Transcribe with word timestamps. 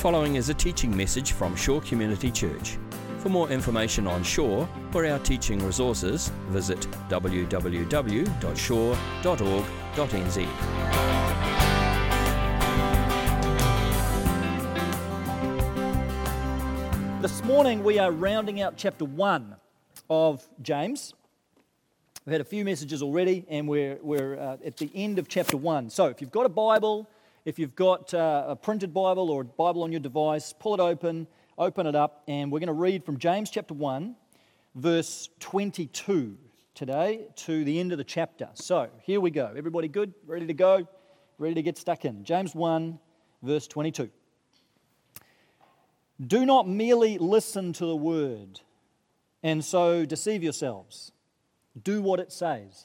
following 0.00 0.36
is 0.36 0.48
a 0.48 0.54
teaching 0.54 0.96
message 0.96 1.32
from 1.32 1.54
Shore 1.54 1.82
Community 1.82 2.30
Church. 2.30 2.78
For 3.18 3.28
more 3.28 3.50
information 3.50 4.06
on 4.06 4.22
Shore 4.22 4.66
or 4.94 5.04
our 5.04 5.18
teaching 5.18 5.62
resources, 5.62 6.32
visit 6.48 6.80
www.shore.org.nz. 7.10 7.60
This 17.20 17.44
morning 17.44 17.84
we 17.84 17.98
are 17.98 18.10
rounding 18.10 18.62
out 18.62 18.78
chapter 18.78 19.04
1 19.04 19.54
of 20.08 20.48
James. 20.62 21.12
We've 22.24 22.32
had 22.32 22.40
a 22.40 22.44
few 22.44 22.64
messages 22.64 23.02
already, 23.02 23.44
and 23.50 23.68
we're, 23.68 23.98
we're 24.00 24.38
uh, 24.40 24.56
at 24.64 24.78
the 24.78 24.90
end 24.94 25.18
of 25.18 25.28
chapter 25.28 25.58
1. 25.58 25.90
So 25.90 26.06
if 26.06 26.22
you've 26.22 26.30
got 26.30 26.46
a 26.46 26.48
Bible, 26.48 27.06
if 27.44 27.58
you've 27.58 27.74
got 27.74 28.12
uh, 28.12 28.44
a 28.48 28.56
printed 28.56 28.92
Bible 28.92 29.30
or 29.30 29.42
a 29.42 29.44
Bible 29.44 29.82
on 29.82 29.92
your 29.92 30.00
device, 30.00 30.52
pull 30.52 30.74
it 30.74 30.80
open, 30.80 31.26
open 31.56 31.86
it 31.86 31.94
up, 31.94 32.22
and 32.28 32.52
we're 32.52 32.58
going 32.58 32.68
to 32.68 32.72
read 32.72 33.04
from 33.04 33.18
James 33.18 33.50
chapter 33.50 33.74
1, 33.74 34.14
verse 34.74 35.28
22 35.40 36.36
today 36.74 37.26
to 37.36 37.64
the 37.64 37.80
end 37.80 37.92
of 37.92 37.98
the 37.98 38.04
chapter. 38.04 38.48
So 38.54 38.88
here 39.02 39.20
we 39.20 39.30
go. 39.30 39.52
Everybody 39.56 39.88
good? 39.88 40.12
Ready 40.26 40.46
to 40.46 40.54
go? 40.54 40.86
Ready 41.38 41.54
to 41.54 41.62
get 41.62 41.78
stuck 41.78 42.04
in? 42.04 42.24
James 42.24 42.54
1, 42.54 42.98
verse 43.42 43.66
22. 43.66 44.10
Do 46.26 46.44
not 46.44 46.68
merely 46.68 47.16
listen 47.16 47.72
to 47.74 47.86
the 47.86 47.96
word 47.96 48.60
and 49.42 49.64
so 49.64 50.04
deceive 50.04 50.42
yourselves. 50.42 51.12
Do 51.82 52.02
what 52.02 52.20
it 52.20 52.30
says. 52.32 52.84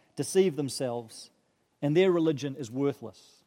deceive 0.15 0.55
themselves, 0.55 1.29
and 1.81 1.95
their 1.95 2.11
religion 2.11 2.55
is 2.57 2.69
worthless. 2.69 3.43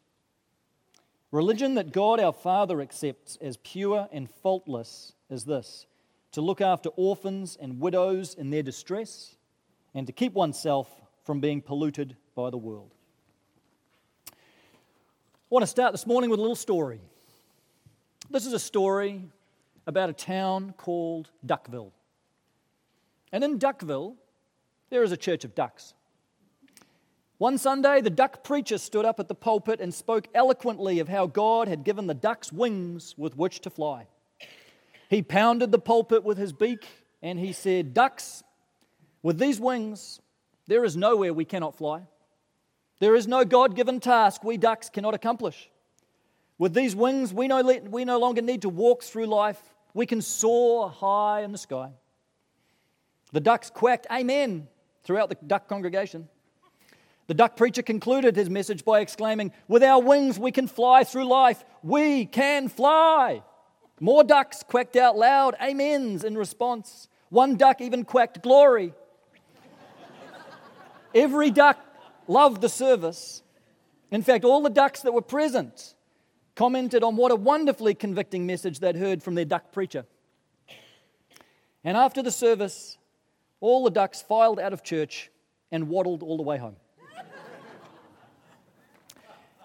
Religion 1.30 1.74
that 1.74 1.92
God 1.92 2.20
our 2.20 2.32
Father 2.32 2.80
accepts 2.80 3.36
as 3.40 3.56
pure 3.58 4.08
and 4.12 4.30
faultless 4.30 5.12
is 5.28 5.44
this 5.44 5.86
to 6.32 6.40
look 6.40 6.60
after 6.60 6.88
orphans 6.96 7.56
and 7.60 7.80
widows 7.80 8.34
in 8.34 8.50
their 8.50 8.62
distress, 8.62 9.36
and 9.94 10.06
to 10.06 10.12
keep 10.12 10.32
oneself 10.32 10.88
from 11.22 11.40
being 11.40 11.60
polluted 11.60 12.16
by 12.34 12.50
the 12.50 12.56
world. 12.56 12.92
I 14.30 14.34
want 15.50 15.62
to 15.62 15.68
start 15.68 15.92
this 15.92 16.06
morning 16.06 16.30
with 16.30 16.40
a 16.40 16.42
little 16.42 16.56
story. 16.56 17.00
This 18.30 18.46
is 18.46 18.52
a 18.52 18.58
story 18.58 19.22
about 19.86 20.10
a 20.10 20.12
town 20.12 20.74
called 20.76 21.30
Duckville. 21.46 21.92
And 23.30 23.44
in 23.44 23.58
Duckville, 23.58 24.16
there 24.90 25.02
is 25.02 25.12
a 25.12 25.16
church 25.16 25.44
of 25.44 25.54
ducks. 25.54 25.94
One 27.44 27.58
Sunday, 27.58 28.00
the 28.00 28.08
duck 28.08 28.42
preacher 28.42 28.78
stood 28.78 29.04
up 29.04 29.20
at 29.20 29.28
the 29.28 29.34
pulpit 29.34 29.78
and 29.78 29.92
spoke 29.92 30.28
eloquently 30.34 30.98
of 31.00 31.10
how 31.10 31.26
God 31.26 31.68
had 31.68 31.84
given 31.84 32.06
the 32.06 32.14
ducks 32.14 32.50
wings 32.50 33.14
with 33.18 33.36
which 33.36 33.60
to 33.60 33.68
fly. 33.68 34.06
He 35.10 35.20
pounded 35.20 35.70
the 35.70 35.78
pulpit 35.78 36.24
with 36.24 36.38
his 36.38 36.54
beak 36.54 36.86
and 37.20 37.38
he 37.38 37.52
said, 37.52 37.92
Ducks, 37.92 38.42
with 39.22 39.38
these 39.38 39.60
wings, 39.60 40.22
there 40.68 40.86
is 40.86 40.96
nowhere 40.96 41.34
we 41.34 41.44
cannot 41.44 41.76
fly. 41.76 42.06
There 42.98 43.14
is 43.14 43.28
no 43.28 43.44
God 43.44 43.76
given 43.76 44.00
task 44.00 44.42
we 44.42 44.56
ducks 44.56 44.88
cannot 44.88 45.12
accomplish. 45.12 45.68
With 46.56 46.72
these 46.72 46.96
wings, 46.96 47.34
we 47.34 47.46
no, 47.46 47.60
we 47.90 48.06
no 48.06 48.18
longer 48.18 48.40
need 48.40 48.62
to 48.62 48.70
walk 48.70 49.02
through 49.02 49.26
life. 49.26 49.60
We 49.92 50.06
can 50.06 50.22
soar 50.22 50.88
high 50.88 51.42
in 51.42 51.52
the 51.52 51.58
sky. 51.58 51.90
The 53.34 53.40
ducks 53.40 53.68
quacked, 53.68 54.06
Amen, 54.10 54.66
throughout 55.02 55.28
the 55.28 55.36
duck 55.46 55.68
congregation. 55.68 56.30
The 57.26 57.34
duck 57.34 57.56
preacher 57.56 57.82
concluded 57.82 58.36
his 58.36 58.50
message 58.50 58.84
by 58.84 59.00
exclaiming, 59.00 59.52
With 59.66 59.82
our 59.82 60.00
wings, 60.00 60.38
we 60.38 60.52
can 60.52 60.66
fly 60.66 61.04
through 61.04 61.26
life. 61.26 61.64
We 61.82 62.26
can 62.26 62.68
fly. 62.68 63.42
More 64.00 64.24
ducks 64.24 64.62
quacked 64.62 64.96
out 64.96 65.16
loud, 65.16 65.54
Amens, 65.60 66.24
in 66.24 66.36
response. 66.36 67.08
One 67.30 67.56
duck 67.56 67.80
even 67.80 68.04
quacked, 68.04 68.42
Glory. 68.42 68.92
Every 71.14 71.50
duck 71.50 71.78
loved 72.26 72.60
the 72.60 72.68
service. 72.68 73.42
In 74.10 74.22
fact, 74.22 74.44
all 74.44 74.62
the 74.62 74.70
ducks 74.70 75.02
that 75.02 75.12
were 75.12 75.22
present 75.22 75.94
commented 76.54 77.02
on 77.02 77.16
what 77.16 77.32
a 77.32 77.36
wonderfully 77.36 77.94
convicting 77.94 78.46
message 78.46 78.80
they'd 78.80 78.96
heard 78.96 79.22
from 79.22 79.34
their 79.34 79.44
duck 79.44 79.72
preacher. 79.72 80.04
And 81.82 81.96
after 81.96 82.22
the 82.22 82.30
service, 82.30 82.98
all 83.60 83.84
the 83.84 83.90
ducks 83.90 84.22
filed 84.22 84.58
out 84.60 84.72
of 84.72 84.82
church 84.82 85.30
and 85.70 85.88
waddled 85.88 86.22
all 86.22 86.36
the 86.36 86.42
way 86.42 86.58
home. 86.58 86.76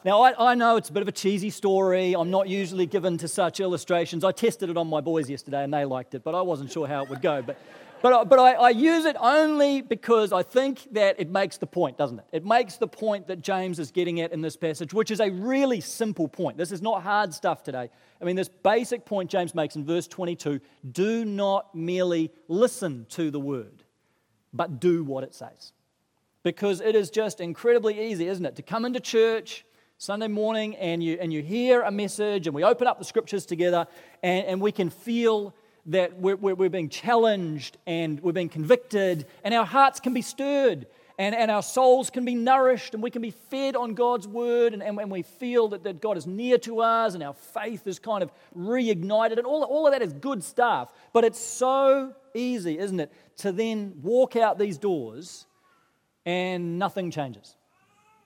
Now, 0.06 0.22
I, 0.22 0.52
I, 0.52 0.56
know 0.56 0.78
it's 0.78 0.88
a 0.88 0.94
bit 0.94 1.02
of 1.02 1.10
a 1.10 1.12
cheesy 1.12 1.50
story. 1.50 2.16
I'm 2.16 2.32
not 2.32 2.48
usually 2.48 2.86
given 2.86 3.18
to 3.18 3.28
such 3.28 3.60
illustrations. 3.60 4.24
I 4.24 4.32
tested 4.32 4.70
it 4.70 4.78
on 4.78 4.88
my 4.88 5.02
boys 5.02 5.30
yesterday 5.30 5.62
and 5.62 5.74
they 5.74 5.84
liked 5.84 6.16
it, 6.16 6.24
but 6.24 6.34
I 6.34 6.42
wasn't 6.42 6.72
sure 6.72 6.88
how 6.88 7.04
it 7.04 7.10
would 7.10 7.22
go. 7.22 7.42
But, 7.42 7.58
but, 8.02 8.30
but 8.30 8.40
I, 8.40 8.54
I 8.54 8.70
use 8.70 9.04
it 9.04 9.18
only 9.20 9.82
because 9.82 10.32
I 10.32 10.42
think 10.42 10.88
that 10.94 11.20
it 11.20 11.30
makes 11.30 11.58
the 11.58 11.68
point, 11.68 11.98
doesn't 11.98 12.18
it? 12.18 12.26
It 12.32 12.46
makes 12.46 12.78
the 12.78 12.88
point 12.88 13.28
that 13.28 13.42
James 13.42 13.78
is 13.78 13.92
getting 13.92 14.22
at 14.22 14.32
in 14.32 14.40
this 14.40 14.56
passage, 14.56 14.94
which 14.94 15.12
is 15.12 15.20
a 15.20 15.32
really 15.32 15.82
simple 15.82 16.30
point. 16.30 16.58
This 16.58 16.72
is 16.72 16.81
not 16.81 17.04
hard 17.04 17.34
stuff 17.34 17.62
today. 17.62 17.90
I 18.22 18.24
mean, 18.24 18.38
this 18.38 18.48
basic 18.48 19.04
point 19.04 19.30
James 19.30 19.54
makes 19.54 19.76
in 19.76 19.84
verse 19.84 20.08
22 20.08 20.62
do 20.94 21.26
not 21.26 21.76
merely 21.76 22.31
listen 22.48 23.06
to 23.10 23.31
the 23.31 23.40
word, 23.40 23.84
but 24.54 24.80
do 24.80 25.04
what 25.04 25.26
it 25.26 25.36
says. 25.36 25.74
Because 26.44 26.80
it 26.80 26.96
is 26.96 27.10
just 27.10 27.42
incredibly 27.42 28.10
easy, 28.10 28.30
isn't 28.30 28.46
it, 28.46 28.56
to 28.56 28.62
come 28.62 28.86
into 28.86 29.02
church 29.02 29.66
Sunday 30.02 30.30
morning 30.30 30.78
and 30.78 31.04
you, 31.04 31.18
and 31.20 31.34
you 31.34 31.42
hear 31.42 31.82
a 31.82 31.92
message 31.92 32.48
and 32.48 32.56
we 32.56 32.64
open 32.64 32.88
up 32.88 33.00
the 33.00 33.04
scriptures 33.04 33.46
together 33.46 33.86
and, 34.24 34.46
and 34.46 34.62
we 34.62 34.72
can 34.72 34.90
feel 34.90 35.54
that 35.88 36.18
we're, 36.18 36.38
we're, 36.38 36.56
we're 36.56 36.70
being 36.70 36.88
challenged 36.88 37.76
and 37.86 38.18
we're 38.22 38.32
being 38.32 38.48
convicted 38.48 39.26
and 39.44 39.54
our 39.54 39.66
hearts 39.66 40.00
can 40.00 40.14
be 40.14 40.22
stirred 40.22 40.88
and, 41.18 41.36
and 41.36 41.52
our 41.52 41.62
souls 41.62 42.10
can 42.10 42.24
be 42.24 42.34
nourished 42.34 42.94
and 42.94 43.04
we 43.04 43.12
can 43.12 43.22
be 43.22 43.32
fed 43.32 43.76
on 43.76 43.94
God's 43.94 44.26
word 44.26 44.72
and, 44.74 44.82
and, 44.82 44.98
and 44.98 45.12
we 45.12 45.22
feel 45.22 45.68
that, 45.68 45.84
that 45.84 46.00
God 46.00 46.16
is 46.16 46.26
near 46.26 46.58
to 46.60 46.80
us 46.80 47.14
and 47.14 47.22
our 47.22 47.34
faith 47.34 47.86
is 47.86 48.00
kind 48.00 48.24
of 48.24 48.31
reignited 48.58 49.38
and 49.38 49.46
all, 49.46 49.66
all 49.66 49.86
of 49.86 49.92
that 49.92 50.02
is 50.02 50.14
good 50.14 50.46
stuff. 50.46 50.94
But 51.12 51.26
it's 51.26 51.42
so 51.42 52.16
easy, 52.34 52.80
isn't 52.80 53.02
it, 53.02 53.12
to 53.40 53.52
then 53.52 53.96
walk 54.02 54.38
out 54.38 54.58
these 54.58 54.78
doors 54.78 55.46
and 56.26 56.80
nothing 56.80 57.12
changes. 57.12 57.58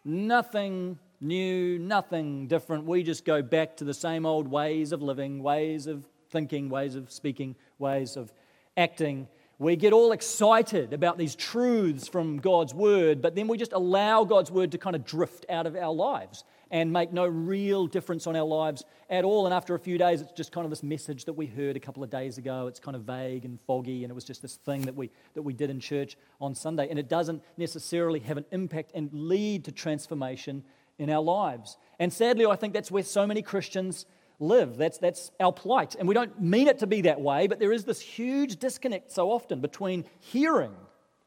Nothing 0.05 0.99
new, 1.23 1.79
nothing 1.79 2.47
different. 2.47 2.85
We 2.85 3.03
just 3.03 3.25
go 3.25 3.41
back 3.41 3.77
to 3.77 3.83
the 3.83 3.93
same 3.93 4.25
old 4.25 4.47
ways 4.47 4.91
of 4.91 5.01
living, 5.01 5.41
ways 5.41 5.87
of 5.87 6.05
thinking, 6.29 6.69
ways 6.69 6.95
of 6.95 7.11
speaking, 7.11 7.55
ways 7.79 8.17
of 8.17 8.31
acting. 8.75 9.27
We 9.59 9.75
get 9.75 9.93
all 9.93 10.11
excited 10.11 10.93
about 10.93 11.17
these 11.17 11.35
truths 11.35 12.07
from 12.07 12.37
God's 12.37 12.73
word, 12.73 13.21
but 13.21 13.35
then 13.35 13.47
we 13.47 13.57
just 13.57 13.71
allow 13.71 14.23
God's 14.23 14.51
word 14.51 14.71
to 14.71 14.77
kind 14.77 14.95
of 14.95 15.05
drift 15.05 15.45
out 15.49 15.65
of 15.67 15.75
our 15.75 15.93
lives 15.93 16.43
and 16.73 16.91
make 16.91 17.13
no 17.13 17.27
real 17.27 17.85
difference 17.85 18.25
on 18.25 18.35
our 18.35 18.45
lives 18.45 18.83
at 19.07 19.23
all. 19.23 19.45
And 19.45 19.53
after 19.53 19.75
a 19.75 19.79
few 19.79 19.99
days, 19.99 20.21
it's 20.21 20.31
just 20.31 20.51
kind 20.51 20.65
of 20.65 20.71
this 20.71 20.81
message 20.81 21.25
that 21.25 21.33
we 21.33 21.45
heard 21.45 21.77
a 21.77 21.79
couple 21.79 22.03
of 22.03 22.09
days 22.09 22.39
ago. 22.39 22.65
It's 22.65 22.79
kind 22.79 22.95
of 22.95 23.03
vague 23.03 23.45
and 23.45 23.61
foggy, 23.67 24.03
and 24.03 24.09
it 24.09 24.15
was 24.15 24.25
just 24.25 24.41
this 24.41 24.55
thing 24.55 24.81
that 24.81 24.95
we, 24.95 25.11
that 25.35 25.43
we 25.43 25.53
did 25.53 25.69
in 25.69 25.79
church 25.79 26.17
on 26.41 26.55
Sunday. 26.55 26.89
And 26.89 26.97
it 26.97 27.07
doesn't 27.07 27.43
necessarily 27.57 28.19
have 28.21 28.37
an 28.37 28.45
impact 28.51 28.91
and 28.95 29.07
lead 29.13 29.65
to 29.65 29.71
transformation 29.71 30.63
in 30.97 31.09
our 31.09 31.21
lives. 31.21 31.77
And 31.99 32.11
sadly, 32.11 32.45
I 32.45 32.55
think 32.55 32.73
that's 32.73 32.91
where 32.91 33.03
so 33.03 33.25
many 33.25 33.41
Christians 33.41 34.05
live. 34.39 34.77
That's, 34.77 34.97
that's 34.97 35.31
our 35.39 35.51
plight. 35.51 35.95
And 35.95 36.07
we 36.07 36.13
don't 36.13 36.41
mean 36.41 36.67
it 36.67 36.79
to 36.79 36.87
be 36.87 37.01
that 37.01 37.21
way, 37.21 37.47
but 37.47 37.59
there 37.59 37.71
is 37.71 37.85
this 37.85 37.99
huge 37.99 38.57
disconnect 38.57 39.11
so 39.11 39.31
often 39.31 39.61
between 39.61 40.05
hearing 40.19 40.73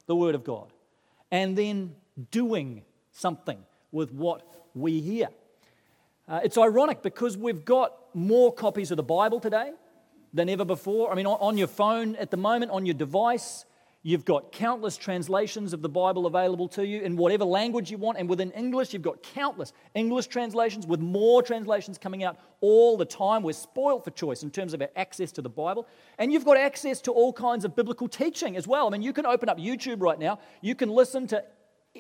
the 0.07 0.17
Word 0.17 0.35
of 0.35 0.45
God 0.45 0.73
and 1.31 1.57
then 1.57 1.95
doing 2.31 2.83
something 3.11 3.59
with 3.93 4.13
what 4.13 4.43
we 4.75 5.01
hear. 5.01 5.29
Uh, 6.29 6.41
it's 6.43 6.59
ironic 6.59 7.03
because 7.03 7.37
we've 7.37 7.65
got 7.65 7.95
more 8.15 8.53
copies 8.53 8.91
of 8.91 8.97
the 8.97 9.03
Bible 9.03 9.41
today 9.41 9.73
than 10.33 10.49
ever 10.49 10.65
before. 10.65 11.11
I 11.11 11.15
mean, 11.15 11.27
on, 11.27 11.39
on 11.41 11.59
your 11.59 11.69
phone 11.69 12.17
at 12.17 12.31
the 12.31 12.37
moment, 12.37 12.73
on 12.73 12.85
your 12.85 12.95
device, 12.95 13.65
You've 14.07 14.25
got 14.25 14.53
countless 14.53 14.97
translations 14.97 15.73
of 15.73 15.83
the 15.83 15.89
Bible 15.89 16.27
available 16.27 16.69
to 16.69 16.87
you 16.87 17.01
in 17.01 17.17
whatever 17.17 17.45
language 17.45 17.91
you 17.91 17.99
want. 17.99 18.19
And 18.19 18.29
within 18.29 18.53
English, 18.53 18.93
you've 18.93 19.03
got 19.03 19.21
countless 19.21 19.73
English 19.97 20.29
translations 20.29 20.87
with 20.87 21.01
more 21.01 21.43
translations 21.43 21.99
coming 21.99 22.23
out 22.23 22.39
all 22.61 22.97
the 22.97 23.05
time. 23.05 23.43
We're 23.43 23.53
spoiled 23.53 24.05
for 24.05 24.13
choice 24.13 24.45
in 24.45 24.53
terms 24.53 24.75
of 24.75 24.81
our 24.81 24.91
access 24.95 25.33
to 25.33 25.43
the 25.43 25.49
Bible. 25.49 25.89
And 26.19 26.33
you've 26.33 26.45
got 26.45 26.57
access 26.57 27.01
to 27.01 27.11
all 27.11 27.33
kinds 27.33 27.65
of 27.65 27.75
biblical 27.75 28.07
teaching 28.07 28.57
as 28.57 28.69
well. 28.69 28.87
I 28.87 28.91
mean, 28.91 29.03
you 29.03 29.13
can 29.13 29.27
open 29.27 29.49
up 29.49 29.59
YouTube 29.59 30.01
right 30.01 30.21
now, 30.21 30.39
you 30.61 30.77
can 30.77 30.89
listen 30.89 31.27
to 31.27 31.43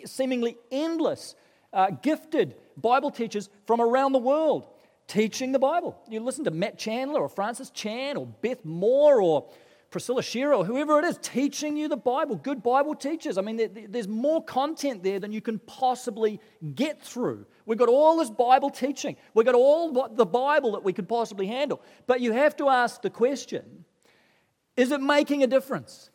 seemingly 0.05 0.58
endless, 0.70 1.35
uh, 1.73 1.91
gifted 1.91 2.55
Bible 2.76 3.11
teachers 3.11 3.50
from 3.67 3.81
around 3.81 4.12
the 4.12 4.20
world 4.20 4.69
teaching 5.08 5.50
the 5.50 5.58
Bible. 5.58 6.00
You 6.08 6.20
listen 6.20 6.44
to 6.44 6.53
Matt 6.53 6.79
Chandler 6.79 7.20
or 7.20 7.29
Francis 7.29 7.70
Chan 7.70 8.17
or 8.17 8.26
Beth 8.26 8.64
Moore 8.64 9.20
or 9.20 9.49
Priscilla 9.96 10.22
Shirer 10.22 10.62
whoever 10.62 10.98
it 10.98 11.06
is 11.06 11.19
teaching 11.22 11.75
you 11.75 11.88
the 11.88 11.96
Bible, 11.96 12.37
good 12.37 12.62
Bible 12.62 12.94
teachers. 12.94 13.38
I 13.38 13.40
mean, 13.40 13.88
there's 13.88 14.06
more 14.06 14.44
content 14.44 15.02
there 15.02 15.19
than 15.19 15.32
you 15.32 15.40
can 15.40 15.58
possibly 15.60 16.38
get 16.75 17.00
through. 17.00 17.46
We've 17.64 17.78
got 17.78 17.88
all 17.88 18.19
this 18.19 18.28
Bible 18.28 18.69
teaching, 18.69 19.16
we've 19.32 19.46
got 19.46 19.54
all 19.54 20.10
the 20.14 20.26
Bible 20.26 20.72
that 20.72 20.84
we 20.84 20.93
could 20.93 21.08
possibly 21.08 21.46
handle. 21.46 21.81
But 22.06 22.20
you 22.20 22.32
have 22.32 22.54
to 22.58 22.69
ask 22.69 23.00
the 23.00 23.08
question 23.08 23.87
is 24.76 24.90
it 24.90 25.00
making 25.00 25.43
a 25.43 25.46
difference? 25.46 26.10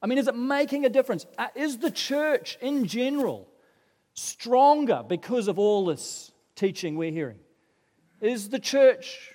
I 0.00 0.06
mean, 0.06 0.18
is 0.18 0.28
it 0.28 0.36
making 0.36 0.84
a 0.84 0.88
difference? 0.88 1.26
Uh, 1.36 1.48
is 1.56 1.78
the 1.78 1.90
church 1.90 2.58
in 2.60 2.86
general 2.86 3.48
stronger 4.14 5.02
because 5.04 5.48
of 5.48 5.58
all 5.58 5.86
this 5.86 6.30
teaching 6.54 6.94
we're 6.94 7.10
hearing? 7.10 7.40
Is 8.20 8.50
the 8.50 8.60
church 8.60 9.34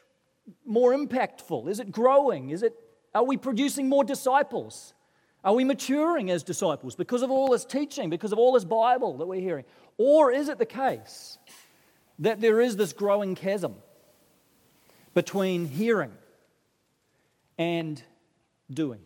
more 0.65 0.95
impactful? 0.95 1.68
Is 1.68 1.81
it 1.81 1.91
growing? 1.91 2.51
Is 2.51 2.63
it, 2.63 2.74
are 3.17 3.23
we 3.23 3.35
producing 3.35 3.89
more 3.89 4.03
disciples? 4.03 4.93
Are 5.43 5.55
we 5.55 5.63
maturing 5.63 6.29
as 6.29 6.43
disciples 6.43 6.95
because 6.95 7.23
of 7.23 7.31
all 7.31 7.49
this 7.49 7.65
teaching, 7.65 8.11
because 8.11 8.31
of 8.31 8.37
all 8.37 8.51
this 8.51 8.63
Bible 8.63 9.17
that 9.17 9.25
we're 9.25 9.41
hearing? 9.41 9.65
Or 9.97 10.31
is 10.31 10.49
it 10.49 10.59
the 10.59 10.67
case 10.67 11.39
that 12.19 12.41
there 12.41 12.61
is 12.61 12.77
this 12.77 12.93
growing 12.93 13.33
chasm 13.33 13.73
between 15.15 15.67
hearing 15.67 16.11
and 17.57 18.03
doing? 18.71 18.99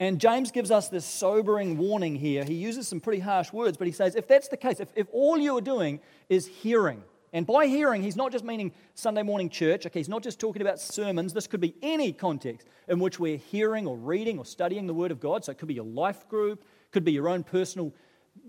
And 0.00 0.20
James 0.20 0.50
gives 0.50 0.72
us 0.72 0.88
this 0.88 1.04
sobering 1.04 1.78
warning 1.78 2.16
here. 2.16 2.42
He 2.42 2.54
uses 2.54 2.88
some 2.88 2.98
pretty 2.98 3.20
harsh 3.20 3.52
words, 3.52 3.76
but 3.76 3.86
he 3.86 3.92
says, 3.92 4.16
if 4.16 4.26
that's 4.26 4.48
the 4.48 4.56
case, 4.56 4.80
if, 4.80 4.88
if 4.96 5.06
all 5.12 5.38
you 5.38 5.56
are 5.56 5.62
doing 5.62 6.00
is 6.28 6.48
hearing, 6.48 7.04
and 7.32 7.46
by 7.46 7.66
hearing, 7.66 8.02
he's 8.02 8.16
not 8.16 8.32
just 8.32 8.44
meaning 8.44 8.72
Sunday 8.94 9.22
morning 9.22 9.48
church, 9.48 9.86
okay, 9.86 10.00
he's 10.00 10.08
not 10.08 10.22
just 10.22 10.38
talking 10.38 10.62
about 10.62 10.80
sermons. 10.80 11.32
This 11.32 11.46
could 11.46 11.60
be 11.60 11.74
any 11.82 12.12
context 12.12 12.66
in 12.88 12.98
which 12.98 13.18
we're 13.18 13.36
hearing 13.36 13.86
or 13.86 13.96
reading 13.96 14.38
or 14.38 14.44
studying 14.44 14.86
the 14.86 14.94
Word 14.94 15.10
of 15.10 15.20
God. 15.20 15.44
So 15.44 15.52
it 15.52 15.58
could 15.58 15.68
be 15.68 15.74
your 15.74 15.84
life 15.84 16.28
group, 16.28 16.64
could 16.92 17.04
be 17.04 17.12
your 17.12 17.28
own 17.28 17.42
personal 17.42 17.92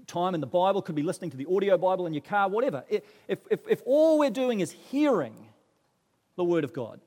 time 0.05 0.35
in 0.35 0.41
the 0.41 0.47
Bible, 0.47 0.81
could 0.81 0.95
be 0.95 1.03
listening 1.03 1.31
to 1.31 1.37
the 1.37 1.47
audio 1.53 1.77
Bible 1.77 2.05
in 2.05 2.13
your 2.13 2.21
car, 2.21 2.49
whatever. 2.49 2.83
If, 2.87 3.03
if, 3.27 3.59
if 3.67 3.81
all 3.85 4.19
we're 4.19 4.29
doing 4.29 4.59
is 4.59 4.71
hearing 4.71 5.49
the 6.35 6.43
Word 6.43 6.63
of 6.63 6.71
God 6.71 7.01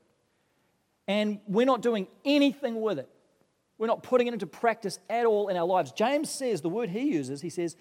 and 1.06 1.40
we're 1.46 1.67
not 1.67 1.82
doing 1.82 2.08
anything 2.25 2.81
with 2.81 2.99
it, 2.99 3.08
we're 3.78 3.87
not 3.87 4.02
putting 4.02 4.26
it 4.26 4.34
into 4.34 4.46
practice 4.46 4.99
at 5.08 5.25
all 5.25 5.49
in 5.49 5.56
our 5.56 5.67
lives. 5.67 5.93
James 5.93 6.28
says, 6.28 6.61
the 6.61 6.69
word 6.69 6.90
he 6.90 7.12
uses, 7.12 7.40
he 7.40 7.49
says, 7.49 7.76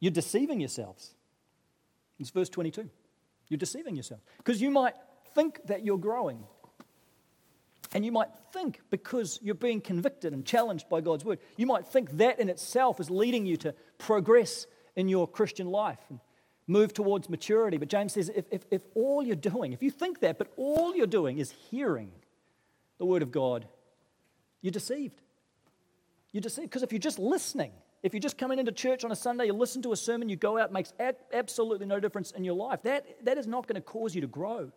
you're 0.00 0.10
deceiving 0.10 0.60
yourselves. 0.60 1.14
It's 2.18 2.30
verse 2.30 2.48
22. 2.48 2.88
You're 3.48 3.58
deceiving 3.58 3.96
yourself 3.96 4.20
Because 4.38 4.60
you 4.60 4.70
might 4.70 4.94
think 5.34 5.60
that 5.66 5.84
you're 5.84 5.98
growing. 5.98 6.44
And 7.94 8.04
you 8.04 8.10
might 8.10 8.28
think, 8.52 8.80
because 8.90 9.38
you're 9.42 9.54
being 9.54 9.80
convicted 9.80 10.32
and 10.32 10.44
challenged 10.44 10.88
by 10.88 11.00
God's 11.00 11.24
word, 11.24 11.38
you 11.56 11.66
might 11.66 11.86
think 11.86 12.10
that 12.18 12.40
in 12.40 12.48
itself 12.48 12.98
is 12.98 13.10
leading 13.10 13.46
you 13.46 13.56
to 13.58 13.74
progress 13.98 14.66
in 14.96 15.08
your 15.08 15.28
Christian 15.28 15.68
life 15.68 16.00
and 16.10 16.18
move 16.66 16.92
towards 16.92 17.30
maturity. 17.30 17.76
But 17.76 17.88
James 17.88 18.14
says, 18.14 18.30
if, 18.34 18.46
if, 18.50 18.66
if 18.70 18.82
all 18.94 19.22
you're 19.22 19.36
doing, 19.36 19.72
if 19.72 19.82
you 19.82 19.90
think 19.90 20.20
that, 20.20 20.36
but 20.36 20.52
all 20.56 20.96
you're 20.96 21.06
doing 21.06 21.38
is 21.38 21.52
hearing 21.70 22.10
the 22.98 23.04
word 23.04 23.22
of 23.22 23.30
God, 23.30 23.66
you're 24.62 24.72
deceived. 24.72 25.20
You're 26.32 26.40
deceived 26.40 26.70
because 26.70 26.82
if 26.82 26.92
you're 26.92 26.98
just 26.98 27.18
listening, 27.18 27.72
if 28.02 28.12
you're 28.12 28.20
just 28.20 28.38
coming 28.38 28.58
into 28.58 28.72
church 28.72 29.04
on 29.04 29.12
a 29.12 29.16
Sunday, 29.16 29.46
you 29.46 29.52
listen 29.52 29.82
to 29.82 29.92
a 29.92 29.96
sermon, 29.96 30.28
you 30.28 30.36
go 30.36 30.58
out, 30.58 30.72
makes 30.72 30.92
absolutely 31.32 31.86
no 31.86 31.98
difference 31.98 32.30
in 32.30 32.44
your 32.44 32.54
life. 32.54 32.82
That, 32.82 33.24
that 33.24 33.38
is 33.38 33.46
not 33.46 33.66
going 33.66 33.74
to 33.76 33.80
cause 33.80 34.14
you 34.14 34.20
to 34.20 34.26
grow. 34.26 34.70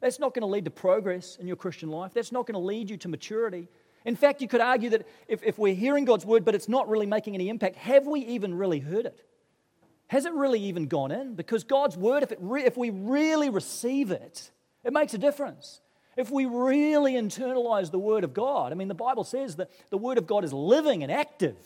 That's 0.00 0.18
not 0.18 0.34
going 0.34 0.42
to 0.42 0.46
lead 0.46 0.64
to 0.64 0.70
progress 0.70 1.36
in 1.36 1.46
your 1.46 1.56
Christian 1.56 1.90
life. 1.90 2.12
That's 2.14 2.32
not 2.32 2.46
going 2.46 2.54
to 2.54 2.66
lead 2.66 2.90
you 2.90 2.96
to 2.98 3.08
maturity. 3.08 3.68
In 4.04 4.16
fact, 4.16 4.40
you 4.40 4.48
could 4.48 4.60
argue 4.60 4.90
that 4.90 5.06
if, 5.28 5.42
if 5.44 5.58
we're 5.58 5.74
hearing 5.74 6.04
God's 6.04 6.26
word, 6.26 6.44
but 6.44 6.54
it's 6.54 6.68
not 6.68 6.88
really 6.88 7.06
making 7.06 7.34
any 7.34 7.48
impact, 7.48 7.76
have 7.76 8.06
we 8.06 8.20
even 8.20 8.54
really 8.54 8.80
heard 8.80 9.06
it? 9.06 9.24
Has 10.08 10.24
it 10.26 10.32
really 10.32 10.60
even 10.60 10.88
gone 10.88 11.10
in? 11.10 11.34
Because 11.34 11.64
God's 11.64 11.96
word, 11.96 12.22
if, 12.22 12.32
it 12.32 12.38
re- 12.40 12.64
if 12.64 12.76
we 12.76 12.90
really 12.90 13.48
receive 13.48 14.10
it, 14.10 14.50
it 14.84 14.92
makes 14.92 15.14
a 15.14 15.18
difference. 15.18 15.80
If 16.16 16.30
we 16.30 16.44
really 16.44 17.14
internalize 17.14 17.90
the 17.90 17.98
Word 17.98 18.24
of 18.24 18.34
God, 18.34 18.72
I 18.72 18.74
mean, 18.74 18.88
the 18.88 18.94
Bible 18.94 19.24
says 19.24 19.56
that 19.56 19.70
the 19.90 19.96
Word 19.96 20.18
of 20.18 20.26
God 20.26 20.44
is 20.44 20.52
living 20.52 21.02
and 21.02 21.10
active, 21.10 21.56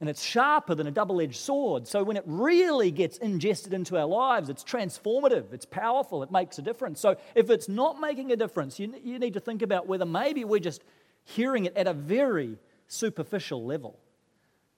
and 0.00 0.10
it's 0.10 0.22
sharper 0.22 0.74
than 0.74 0.86
a 0.86 0.90
double 0.90 1.20
edged 1.20 1.36
sword. 1.36 1.88
So 1.88 2.02
when 2.02 2.16
it 2.16 2.24
really 2.26 2.90
gets 2.90 3.16
ingested 3.18 3.72
into 3.72 3.96
our 3.96 4.04
lives, 4.04 4.50
it's 4.50 4.62
transformative, 4.62 5.52
it's 5.52 5.64
powerful, 5.64 6.22
it 6.22 6.30
makes 6.30 6.58
a 6.58 6.62
difference. 6.62 7.00
So 7.00 7.16
if 7.34 7.48
it's 7.48 7.68
not 7.68 7.98
making 7.98 8.30
a 8.32 8.36
difference, 8.36 8.78
you, 8.78 8.94
you 9.02 9.18
need 9.18 9.34
to 9.34 9.40
think 9.40 9.62
about 9.62 9.86
whether 9.86 10.04
maybe 10.04 10.44
we're 10.44 10.60
just 10.60 10.82
hearing 11.24 11.64
it 11.64 11.76
at 11.76 11.86
a 11.86 11.94
very 11.94 12.58
superficial 12.88 13.64
level, 13.64 13.98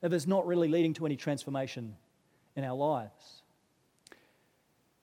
if 0.03 0.12
it's 0.12 0.26
not 0.26 0.47
really 0.47 0.69
leading 0.69 0.94
to 0.94 1.06
any 1.06 1.17
transformation 1.17 1.97
in 2.55 2.65
our 2.65 2.76
lives. 2.76 3.43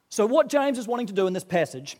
So, 0.09 0.25
what 0.25 0.47
James 0.47 0.77
is 0.77 0.87
wanting 0.87 1.07
to 1.07 1.13
do 1.13 1.27
in 1.27 1.33
this 1.33 1.43
passage 1.43 1.97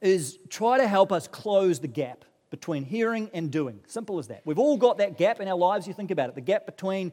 is 0.00 0.38
try 0.48 0.78
to 0.78 0.86
help 0.86 1.10
us 1.10 1.26
close 1.26 1.80
the 1.80 1.88
gap 1.88 2.24
between 2.50 2.84
hearing 2.84 3.30
and 3.32 3.50
doing. 3.50 3.80
Simple 3.86 4.18
as 4.18 4.28
that. 4.28 4.42
We've 4.44 4.58
all 4.58 4.76
got 4.76 4.98
that 4.98 5.18
gap 5.18 5.40
in 5.40 5.48
our 5.48 5.56
lives. 5.56 5.86
You 5.86 5.94
think 5.94 6.10
about 6.10 6.28
it 6.28 6.34
the 6.34 6.40
gap 6.40 6.66
between 6.66 7.12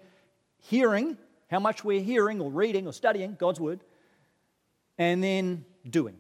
hearing, 0.57 1.17
how 1.49 1.59
much 1.59 1.83
we're 1.83 2.01
hearing 2.01 2.41
or 2.41 2.49
reading 2.49 2.87
or 2.87 2.93
studying 2.93 3.35
God's 3.35 3.59
word, 3.59 3.81
and 4.97 5.23
then 5.23 5.65
doing. 5.89 6.17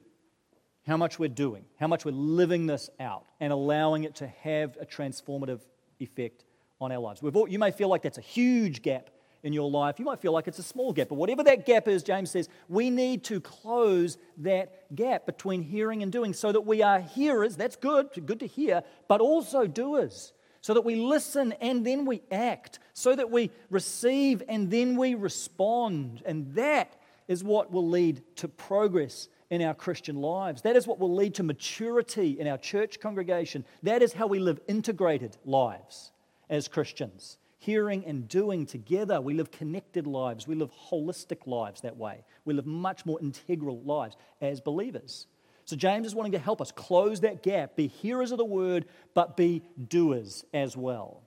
How 0.85 0.97
much 0.97 1.17
we're 1.17 1.29
doing, 1.29 1.65
how 1.79 1.87
much 1.87 2.05
we're 2.05 2.11
living 2.11 2.67
this 2.67 2.91
out 2.99 3.25
and 3.39 3.51
allowing 3.51 4.03
it 4.03 4.15
to 4.15 4.27
have 4.27 4.77
a 4.79 4.85
transformative 4.85 5.61
effect 5.99 6.45
on 6.79 6.91
our 6.91 6.99
lives. 6.99 7.23
All, 7.23 7.47
you 7.47 7.57
may 7.57 7.71
feel 7.71 7.87
like 7.87 8.03
that's 8.03 8.19
a 8.19 8.21
huge 8.21 8.81
gap 8.81 9.09
in 9.45 9.53
your 9.53 9.69
life. 9.69 9.99
You 9.99 10.05
might 10.05 10.19
feel 10.19 10.31
like 10.31 10.47
it's 10.47 10.57
a 10.57 10.63
small 10.63 10.91
gap, 10.91 11.09
but 11.09 11.15
whatever 11.15 11.43
that 11.43 11.67
gap 11.67 11.87
is, 11.87 12.01
James 12.01 12.31
says, 12.31 12.49
we 12.67 12.89
need 12.89 13.23
to 13.25 13.39
close 13.39 14.17
that 14.37 14.93
gap 14.95 15.27
between 15.27 15.61
hearing 15.61 16.01
and 16.01 16.11
doing 16.11 16.33
so 16.33 16.51
that 16.51 16.61
we 16.61 16.81
are 16.81 16.99
hearers, 16.99 17.55
that's 17.55 17.75
good, 17.75 18.09
good 18.25 18.39
to 18.39 18.47
hear, 18.47 18.83
but 19.07 19.21
also 19.21 19.67
doers. 19.67 20.33
So 20.61 20.73
that 20.73 20.81
we 20.81 20.95
listen 20.95 21.53
and 21.61 21.85
then 21.85 22.05
we 22.05 22.23
act, 22.31 22.79
so 22.93 23.15
that 23.15 23.29
we 23.29 23.51
receive 23.69 24.41
and 24.49 24.71
then 24.71 24.95
we 24.97 25.13
respond. 25.13 26.23
And 26.25 26.55
that 26.55 26.99
is 27.27 27.43
what 27.43 27.71
will 27.71 27.87
lead 27.87 28.23
to 28.37 28.47
progress 28.47 29.27
in 29.51 29.61
our 29.61 29.75
Christian 29.75 30.15
lives. 30.15 30.63
That 30.63 30.75
is 30.75 30.87
what 30.87 30.97
will 30.97 31.13
lead 31.13 31.35
to 31.35 31.43
maturity 31.43 32.39
in 32.39 32.47
our 32.47 32.57
church 32.57 32.99
congregation. 32.99 33.63
That 33.83 34.01
is 34.01 34.11
how 34.11 34.25
we 34.25 34.39
live 34.39 34.59
integrated 34.67 35.37
lives 35.45 36.11
as 36.49 36.67
Christians 36.67 37.37
hearing 37.65 38.05
and 38.05 38.27
doing 38.27 38.65
together. 38.65 39.19
We 39.19 39.33
live 39.33 39.51
connected 39.51 40.05
lives. 40.05 40.47
We 40.47 40.55
live 40.55 40.71
holistic 40.89 41.47
lives 41.47 41.81
that 41.81 41.97
way. 41.97 42.23
We 42.45 42.53
live 42.53 42.65
much 42.65 43.05
more 43.05 43.19
integral 43.19 43.81
lives 43.81 44.15
as 44.41 44.61
believers. 44.61 45.27
So, 45.65 45.75
James 45.75 46.05
is 46.05 46.13
wanting 46.13 46.33
to 46.33 46.39
help 46.39 46.61
us 46.61 46.71
close 46.71 47.21
that 47.21 47.41
gap, 47.41 47.75
be 47.75 47.87
hearers 47.87 48.31
of 48.31 48.37
the 48.37 48.45
word, 48.45 48.85
but 49.15 49.35
be 49.35 49.63
doers 49.87 50.45
as 50.53 50.77
well. 50.77 51.23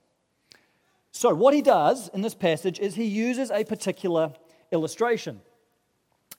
So, 1.11 1.35
what 1.35 1.54
he 1.54 1.62
does 1.62 2.09
in 2.14 2.23
this 2.23 2.35
passage 2.35 2.78
is 2.78 2.95
he 2.95 3.04
uses 3.04 3.50
a 3.50 3.64
particular 3.64 4.33
illustration. 4.71 5.40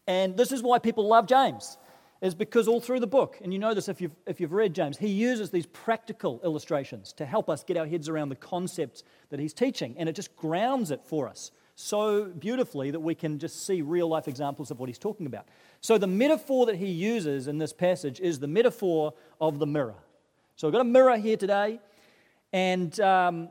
And 0.07 0.37
this 0.37 0.53
is 0.53 0.63
why 0.63 0.79
people 0.79 1.07
love 1.07 1.27
James 1.27 1.77
is 2.21 2.35
because 2.35 2.67
all 2.67 2.81
through 2.81 2.99
the 2.99 3.07
book, 3.07 3.37
and 3.41 3.53
you 3.53 3.59
know 3.59 3.73
this 3.73 3.87
if 3.87 4.01
you've, 4.01 4.15
if 4.25 4.41
you've 4.41 4.51
read 4.51 4.73
James, 4.73 4.97
he 4.97 5.07
uses 5.07 5.51
these 5.51 5.65
practical 5.65 6.41
illustrations 6.43 7.13
to 7.13 7.25
help 7.25 7.49
us 7.49 7.63
get 7.63 7.77
our 7.77 7.85
heads 7.85 8.09
around 8.09 8.29
the 8.29 8.35
concepts 8.35 9.03
that 9.29 9.39
he's 9.39 9.53
teaching. 9.53 9.95
And 9.97 10.09
it 10.09 10.15
just 10.15 10.35
grounds 10.35 10.91
it 10.91 11.01
for 11.05 11.29
us 11.29 11.51
so 11.75 12.25
beautifully 12.25 12.91
that 12.91 12.99
we 12.99 13.15
can 13.15 13.39
just 13.39 13.65
see 13.65 13.81
real 13.81 14.09
life 14.09 14.27
examples 14.27 14.69
of 14.69 14.79
what 14.79 14.89
he's 14.89 14.99
talking 14.99 15.25
about. 15.25 15.47
So, 15.79 15.97
the 15.97 16.07
metaphor 16.07 16.65
that 16.65 16.75
he 16.75 16.87
uses 16.87 17.47
in 17.47 17.57
this 17.57 17.71
passage 17.71 18.19
is 18.19 18.39
the 18.39 18.47
metaphor 18.47 19.13
of 19.39 19.59
the 19.59 19.65
mirror. 19.65 19.95
So, 20.57 20.67
we've 20.67 20.73
got 20.73 20.81
a 20.81 20.83
mirror 20.83 21.15
here 21.15 21.37
today, 21.37 21.79
and 22.51 22.99
um, 22.99 23.49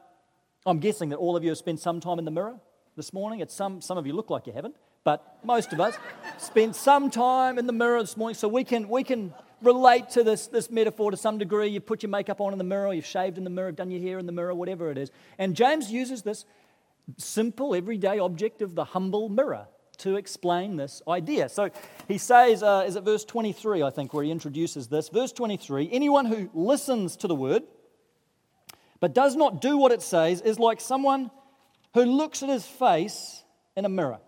I'm 0.66 0.78
guessing 0.78 1.08
that 1.08 1.16
all 1.16 1.36
of 1.36 1.42
you 1.42 1.48
have 1.48 1.58
spent 1.58 1.80
some 1.80 2.00
time 2.00 2.18
in 2.18 2.26
the 2.26 2.30
mirror 2.30 2.56
this 2.96 3.14
morning. 3.14 3.40
It's 3.40 3.54
some, 3.54 3.80
some 3.80 3.96
of 3.96 4.06
you 4.06 4.12
look 4.12 4.28
like 4.28 4.46
you 4.46 4.52
haven't 4.52 4.76
but 5.08 5.38
most 5.42 5.72
of 5.72 5.80
us 5.80 5.96
spent 6.36 6.76
some 6.76 7.10
time 7.10 7.56
in 7.56 7.66
the 7.66 7.72
mirror 7.72 7.98
this 8.02 8.14
morning 8.14 8.34
so 8.34 8.46
we 8.46 8.62
can, 8.62 8.90
we 8.90 9.02
can, 9.02 9.32
relate 9.62 10.10
to 10.10 10.22
this, 10.22 10.48
this 10.48 10.70
metaphor 10.70 11.10
to 11.10 11.16
some 11.16 11.38
degree. 11.38 11.66
You 11.66 11.80
put 11.80 12.02
your 12.02 12.10
makeup 12.10 12.42
on 12.42 12.52
in 12.52 12.58
the 12.58 12.64
mirror, 12.64 12.92
you've 12.92 13.06
shaved 13.06 13.38
in 13.38 13.44
the 13.44 13.50
mirror, 13.50 13.72
done 13.72 13.90
your 13.90 14.02
hair 14.02 14.18
in 14.18 14.26
the 14.26 14.32
mirror, 14.32 14.54
whatever 14.54 14.90
it 14.90 14.98
is. 14.98 15.10
And 15.38 15.56
James 15.56 15.90
uses 15.90 16.22
this 16.22 16.44
simple, 17.16 17.74
everyday 17.74 18.18
object 18.18 18.60
of 18.60 18.74
the 18.74 18.84
humble 18.84 19.30
mirror 19.30 19.66
to 19.96 20.16
explain 20.16 20.76
this 20.76 21.00
idea. 21.08 21.48
So 21.48 21.70
he 22.06 22.18
says, 22.18 22.62
uh, 22.62 22.84
is 22.86 22.94
it 22.94 23.02
verse 23.02 23.24
23, 23.24 23.82
I 23.82 23.90
think, 23.90 24.12
where 24.12 24.22
he 24.22 24.30
introduces 24.30 24.88
this? 24.88 25.08
Verse 25.08 25.32
23 25.32 25.88
anyone 25.90 26.26
who 26.26 26.50
listens 26.52 27.16
to 27.16 27.26
the 27.26 27.34
word 27.34 27.62
but 29.00 29.14
does 29.14 29.34
not 29.36 29.62
do 29.62 29.78
what 29.78 29.90
it 29.90 30.02
says 30.02 30.42
is 30.42 30.58
like 30.58 30.82
someone 30.82 31.30
who 31.94 32.04
looks 32.04 32.42
at 32.42 32.50
his 32.50 32.66
face 32.66 33.42
in 33.74 33.86
a 33.86 33.88
mirror 33.88 34.20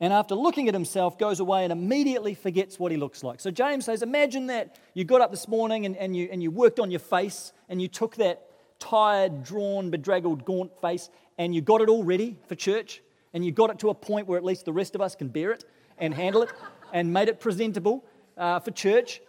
and 0.00 0.12
after 0.12 0.34
looking 0.34 0.68
at 0.68 0.74
himself 0.74 1.18
goes 1.18 1.40
away 1.40 1.64
and 1.64 1.72
immediately 1.72 2.34
forgets 2.34 2.78
what 2.78 2.92
he 2.92 2.98
looks 2.98 3.24
like. 3.24 3.40
So 3.40 3.50
James 3.50 3.84
says, 3.84 4.02
imagine 4.02 4.46
that 4.46 4.78
you 4.94 5.04
got 5.04 5.20
up 5.20 5.30
this 5.32 5.48
morning 5.48 5.86
and, 5.86 5.96
and, 5.96 6.16
you, 6.16 6.28
and 6.30 6.42
you 6.42 6.50
worked 6.52 6.78
on 6.78 6.90
your 6.90 7.00
face 7.00 7.52
and 7.68 7.82
you 7.82 7.88
took 7.88 8.16
that 8.16 8.46
tired, 8.78 9.42
drawn, 9.42 9.90
bedraggled, 9.90 10.44
gaunt 10.44 10.80
face 10.80 11.10
and 11.36 11.52
you 11.52 11.60
got 11.60 11.80
it 11.80 11.88
all 11.88 12.04
ready 12.04 12.36
for 12.46 12.54
church 12.54 13.02
and 13.34 13.44
you 13.44 13.50
got 13.50 13.70
it 13.70 13.80
to 13.80 13.90
a 13.90 13.94
point 13.94 14.28
where 14.28 14.38
at 14.38 14.44
least 14.44 14.64
the 14.64 14.72
rest 14.72 14.94
of 14.94 15.00
us 15.00 15.16
can 15.16 15.28
bear 15.28 15.50
it 15.50 15.64
and 15.98 16.14
handle 16.14 16.42
it 16.42 16.50
and 16.92 17.12
made 17.12 17.28
it 17.28 17.40
presentable 17.40 18.04
uh, 18.36 18.60
for 18.60 18.70
church. 18.70 19.20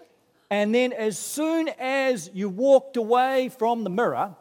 And 0.51 0.73
then 0.73 0.93
as 0.93 1.17
soon 1.17 1.69
as 1.79 2.29
you 2.33 2.47
walked 2.47 2.95
away 2.95 3.49
from 3.49 3.83
the 3.83 3.89
mirror, 3.89 4.35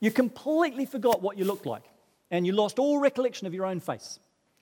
you 0.00 0.10
completely 0.10 0.84
forgot 0.84 1.22
what 1.22 1.38
you 1.38 1.44
looked 1.44 1.66
like 1.66 1.84
and 2.30 2.44
you 2.44 2.52
lost 2.52 2.80
all 2.80 2.98
recollection 2.98 3.46
of 3.46 3.54
your 3.54 3.66
own 3.66 3.78
face. 3.78 4.18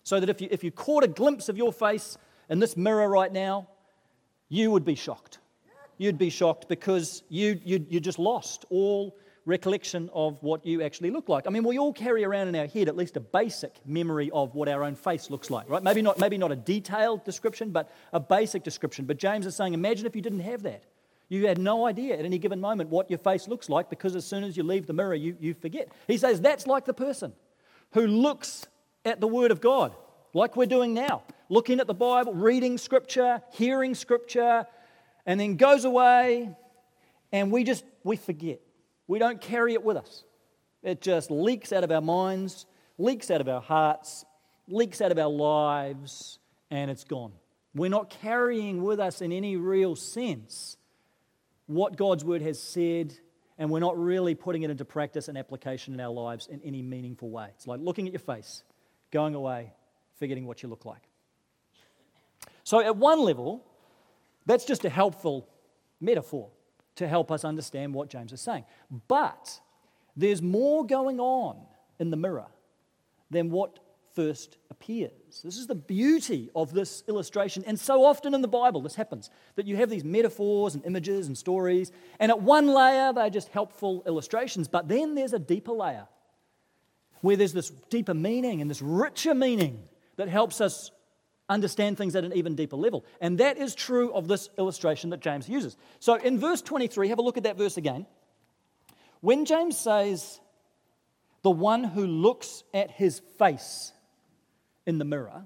So 0.08 0.18
that 0.20 0.30
if 0.30 0.40
you, 0.40 0.48
if 0.50 0.64
you 0.64 0.70
caught 0.70 1.04
a 1.04 1.06
glimpse 1.06 1.50
of 1.50 1.58
your 1.58 1.70
face 1.70 2.16
in 2.48 2.60
this 2.60 2.78
mirror 2.78 3.06
right 3.06 3.30
now, 3.30 3.68
you 4.48 4.70
would 4.70 4.86
be 4.86 4.94
shocked. 4.94 5.36
You'd 5.98 6.16
be 6.16 6.30
shocked 6.30 6.66
because 6.66 7.22
you, 7.28 7.60
you, 7.62 7.84
you 7.90 8.00
just 8.00 8.18
lost 8.18 8.64
all 8.70 9.18
recollection 9.44 10.08
of 10.14 10.42
what 10.42 10.64
you 10.64 10.80
actually 10.80 11.10
look 11.10 11.28
like. 11.28 11.46
I 11.46 11.50
mean, 11.50 11.62
we 11.62 11.78
all 11.78 11.92
carry 11.92 12.24
around 12.24 12.48
in 12.48 12.56
our 12.56 12.66
head 12.66 12.88
at 12.88 12.96
least 12.96 13.18
a 13.18 13.20
basic 13.20 13.86
memory 13.86 14.30
of 14.30 14.54
what 14.54 14.66
our 14.66 14.82
own 14.82 14.94
face 14.94 15.28
looks 15.28 15.50
like, 15.50 15.68
right? 15.68 15.82
Maybe 15.82 16.00
not, 16.00 16.18
maybe 16.18 16.38
not 16.38 16.52
a 16.52 16.56
detailed 16.56 17.22
description, 17.26 17.68
but 17.70 17.92
a 18.14 18.20
basic 18.20 18.64
description. 18.64 19.04
But 19.04 19.18
James 19.18 19.44
is 19.44 19.56
saying, 19.56 19.74
imagine 19.74 20.06
if 20.06 20.16
you 20.16 20.22
didn't 20.22 20.40
have 20.40 20.62
that. 20.62 20.84
You 21.28 21.48
had 21.48 21.58
no 21.58 21.86
idea 21.86 22.18
at 22.18 22.24
any 22.24 22.38
given 22.38 22.62
moment 22.62 22.88
what 22.88 23.10
your 23.10 23.18
face 23.18 23.46
looks 23.46 23.68
like 23.68 23.90
because 23.90 24.16
as 24.16 24.24
soon 24.24 24.42
as 24.42 24.56
you 24.56 24.62
leave 24.62 24.86
the 24.86 24.94
mirror, 24.94 25.14
you, 25.14 25.36
you 25.38 25.52
forget. 25.52 25.92
He 26.06 26.16
says 26.16 26.40
that's 26.40 26.66
like 26.66 26.86
the 26.86 26.94
person 26.94 27.34
who 27.92 28.06
looks 28.06 28.66
at 29.08 29.20
the 29.20 29.28
Word 29.28 29.50
of 29.50 29.60
God, 29.60 29.94
like 30.34 30.56
we're 30.56 30.66
doing 30.66 30.94
now, 30.94 31.22
looking 31.48 31.80
at 31.80 31.86
the 31.86 31.94
Bible, 31.94 32.34
reading 32.34 32.78
Scripture, 32.78 33.42
hearing 33.52 33.94
Scripture, 33.94 34.66
and 35.26 35.38
then 35.38 35.56
goes 35.56 35.84
away, 35.84 36.54
and 37.32 37.50
we 37.50 37.64
just 37.64 37.84
we 38.04 38.16
forget. 38.16 38.60
We 39.06 39.18
don't 39.18 39.40
carry 39.40 39.72
it 39.74 39.82
with 39.82 39.96
us. 39.96 40.24
It 40.82 41.00
just 41.00 41.30
leaks 41.30 41.72
out 41.72 41.84
of 41.84 41.90
our 41.90 42.00
minds, 42.00 42.66
leaks 42.98 43.30
out 43.30 43.40
of 43.40 43.48
our 43.48 43.60
hearts, 43.60 44.24
leaks 44.68 45.00
out 45.00 45.10
of 45.10 45.18
our 45.18 45.30
lives, 45.30 46.38
and 46.70 46.90
it's 46.90 47.04
gone. 47.04 47.32
We're 47.74 47.90
not 47.90 48.10
carrying 48.10 48.82
with 48.82 49.00
us 49.00 49.20
in 49.20 49.32
any 49.32 49.56
real 49.56 49.96
sense 49.96 50.76
what 51.66 51.96
God's 51.96 52.24
word 52.24 52.42
has 52.42 52.60
said, 52.60 53.14
and 53.58 53.70
we're 53.70 53.80
not 53.80 53.98
really 53.98 54.34
putting 54.34 54.62
it 54.62 54.70
into 54.70 54.84
practice 54.84 55.28
and 55.28 55.36
application 55.36 55.94
in 55.94 56.00
our 56.00 56.12
lives 56.12 56.46
in 56.46 56.60
any 56.62 56.82
meaningful 56.82 57.30
way. 57.30 57.48
It's 57.54 57.66
like 57.66 57.80
looking 57.80 58.06
at 58.06 58.12
your 58.12 58.20
face 58.20 58.62
going 59.10 59.34
away, 59.34 59.72
forgetting 60.16 60.46
what 60.46 60.62
you 60.62 60.68
look 60.68 60.84
like. 60.84 61.02
So, 62.64 62.80
at 62.80 62.96
one 62.96 63.20
level, 63.20 63.64
that's 64.46 64.64
just 64.64 64.84
a 64.84 64.90
helpful 64.90 65.48
metaphor 66.00 66.50
to 66.96 67.08
help 67.08 67.30
us 67.30 67.44
understand 67.44 67.94
what 67.94 68.10
James 68.10 68.32
is 68.32 68.40
saying. 68.40 68.64
But 69.06 69.60
there's 70.16 70.42
more 70.42 70.84
going 70.84 71.20
on 71.20 71.60
in 71.98 72.10
the 72.10 72.16
mirror 72.16 72.46
than 73.30 73.50
what 73.50 73.78
first 74.14 74.56
appears. 74.70 75.42
This 75.44 75.58
is 75.58 75.68
the 75.68 75.76
beauty 75.76 76.50
of 76.56 76.72
this 76.72 77.04
illustration. 77.06 77.62
And 77.66 77.78
so 77.78 78.04
often 78.04 78.34
in 78.34 78.42
the 78.42 78.48
Bible, 78.48 78.80
this 78.80 78.96
happens 78.96 79.30
that 79.54 79.66
you 79.66 79.76
have 79.76 79.90
these 79.90 80.02
metaphors 80.02 80.74
and 80.74 80.84
images 80.84 81.28
and 81.28 81.38
stories, 81.38 81.92
and 82.18 82.32
at 82.32 82.42
one 82.42 82.66
layer, 82.66 83.12
they're 83.12 83.30
just 83.30 83.48
helpful 83.48 84.02
illustrations. 84.06 84.66
But 84.66 84.88
then 84.88 85.14
there's 85.14 85.34
a 85.34 85.38
deeper 85.38 85.72
layer 85.72 86.08
where 87.20 87.36
there's 87.36 87.52
this 87.52 87.70
deeper 87.90 88.14
meaning 88.14 88.60
and 88.60 88.70
this 88.70 88.82
richer 88.82 89.34
meaning 89.34 89.82
that 90.16 90.28
helps 90.28 90.60
us 90.60 90.90
understand 91.48 91.96
things 91.96 92.14
at 92.14 92.24
an 92.24 92.32
even 92.34 92.54
deeper 92.54 92.76
level. 92.76 93.04
And 93.20 93.38
that 93.38 93.56
is 93.56 93.74
true 93.74 94.12
of 94.12 94.28
this 94.28 94.48
illustration 94.58 95.10
that 95.10 95.20
James 95.20 95.48
uses. 95.48 95.76
So 95.98 96.14
in 96.14 96.38
verse 96.38 96.62
23, 96.62 97.08
have 97.08 97.18
a 97.18 97.22
look 97.22 97.36
at 97.36 97.44
that 97.44 97.56
verse 97.56 97.76
again. 97.76 98.06
When 99.20 99.44
James 99.44 99.76
says, 99.76 100.40
the 101.42 101.50
one 101.50 101.84
who 101.84 102.06
looks 102.06 102.64
at 102.74 102.90
his 102.90 103.20
face 103.38 103.92
in 104.86 104.98
the 104.98 105.04
mirror, 105.04 105.44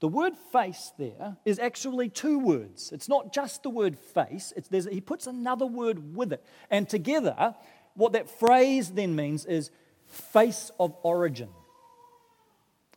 the 0.00 0.08
word 0.08 0.32
face 0.50 0.92
there 0.98 1.36
is 1.44 1.58
actually 1.58 2.08
two 2.08 2.38
words. 2.38 2.90
It's 2.90 3.08
not 3.08 3.32
just 3.32 3.62
the 3.62 3.70
word 3.70 3.98
face, 3.98 4.52
it's, 4.56 4.68
he 4.86 5.00
puts 5.00 5.26
another 5.26 5.66
word 5.66 6.16
with 6.16 6.32
it. 6.32 6.42
And 6.70 6.88
together, 6.88 7.54
what 7.94 8.12
that 8.12 8.30
phrase 8.30 8.90
then 8.90 9.14
means 9.14 9.44
is 9.44 9.70
face 10.10 10.70
of 10.78 10.94
origin. 11.02 11.48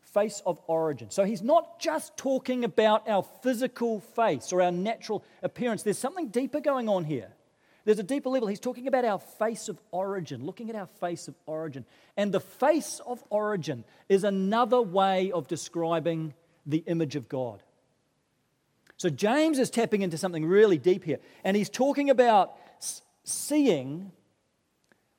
Face 0.01 0.41
of 0.45 0.59
origin. 0.67 1.09
So 1.09 1.23
he's 1.23 1.41
not 1.41 1.79
just 1.79 2.15
talking 2.17 2.63
about 2.63 3.07
our 3.07 3.23
physical 3.41 3.99
face 3.99 4.51
or 4.51 4.61
our 4.61 4.71
natural 4.71 5.23
appearance. 5.41 5.83
There's 5.83 5.97
something 5.97 6.27
deeper 6.27 6.59
going 6.59 6.89
on 6.89 7.05
here. 7.05 7.29
There's 7.85 7.99
a 7.99 8.03
deeper 8.03 8.29
level. 8.29 8.47
He's 8.47 8.59
talking 8.59 8.87
about 8.87 9.05
our 9.05 9.19
face 9.19 9.67
of 9.67 9.79
origin, 9.91 10.45
looking 10.45 10.69
at 10.69 10.75
our 10.75 10.87
face 10.87 11.27
of 11.27 11.35
origin. 11.45 11.85
And 12.15 12.31
the 12.31 12.39
face 12.39 13.01
of 13.05 13.23
origin 13.29 13.83
is 14.07 14.23
another 14.23 14.81
way 14.81 15.31
of 15.31 15.47
describing 15.47 16.33
the 16.65 16.83
image 16.87 17.15
of 17.15 17.27
God. 17.27 17.61
So 18.97 19.09
James 19.09 19.59
is 19.59 19.69
tapping 19.69 20.01
into 20.01 20.17
something 20.17 20.45
really 20.45 20.77
deep 20.77 21.03
here. 21.03 21.19
And 21.43 21.57
he's 21.57 21.69
talking 21.69 22.09
about 22.09 22.55
seeing 23.23 24.11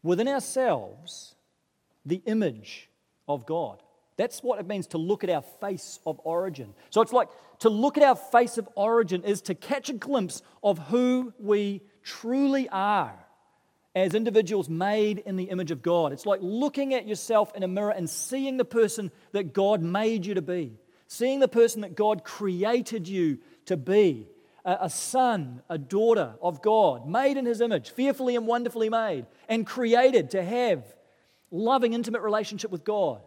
within 0.02 0.28
ourselves 0.28 1.33
the 2.04 2.22
image 2.26 2.88
of 3.28 3.46
God. 3.46 3.82
That's 4.16 4.42
what 4.42 4.60
it 4.60 4.66
means 4.66 4.86
to 4.88 4.98
look 4.98 5.24
at 5.24 5.30
our 5.30 5.42
face 5.60 5.98
of 6.06 6.20
origin. 6.24 6.74
So 6.90 7.00
it's 7.00 7.12
like 7.12 7.28
to 7.60 7.68
look 7.68 7.96
at 7.96 8.04
our 8.04 8.16
face 8.16 8.58
of 8.58 8.68
origin 8.76 9.24
is 9.24 9.42
to 9.42 9.54
catch 9.54 9.88
a 9.88 9.94
glimpse 9.94 10.42
of 10.62 10.78
who 10.78 11.32
we 11.38 11.82
truly 12.02 12.68
are 12.68 13.18
as 13.94 14.14
individuals 14.14 14.68
made 14.68 15.18
in 15.18 15.36
the 15.36 15.44
image 15.44 15.70
of 15.70 15.82
God. 15.82 16.12
It's 16.12 16.26
like 16.26 16.40
looking 16.42 16.94
at 16.94 17.06
yourself 17.06 17.54
in 17.54 17.62
a 17.62 17.68
mirror 17.68 17.90
and 17.90 18.08
seeing 18.08 18.56
the 18.56 18.64
person 18.64 19.10
that 19.32 19.52
God 19.52 19.82
made 19.82 20.26
you 20.26 20.34
to 20.34 20.42
be, 20.42 20.78
seeing 21.06 21.40
the 21.40 21.48
person 21.48 21.82
that 21.82 21.96
God 21.96 22.24
created 22.24 23.08
you 23.08 23.38
to 23.66 23.76
be. 23.76 24.28
A, 24.66 24.88
son, 24.88 25.60
a 25.68 25.76
daughter 25.76 26.36
of 26.40 26.62
God, 26.62 27.06
made 27.06 27.36
in 27.36 27.44
his 27.44 27.60
image, 27.60 27.90
fearfully 27.90 28.34
and 28.34 28.46
wonderfully 28.46 28.88
made, 28.88 29.26
and 29.46 29.66
created 29.66 30.30
to 30.30 30.42
have 30.42 30.86
loving, 31.54 31.92
intimate 31.94 32.20
relationship 32.20 32.70
with 32.70 32.84
God, 32.84 33.22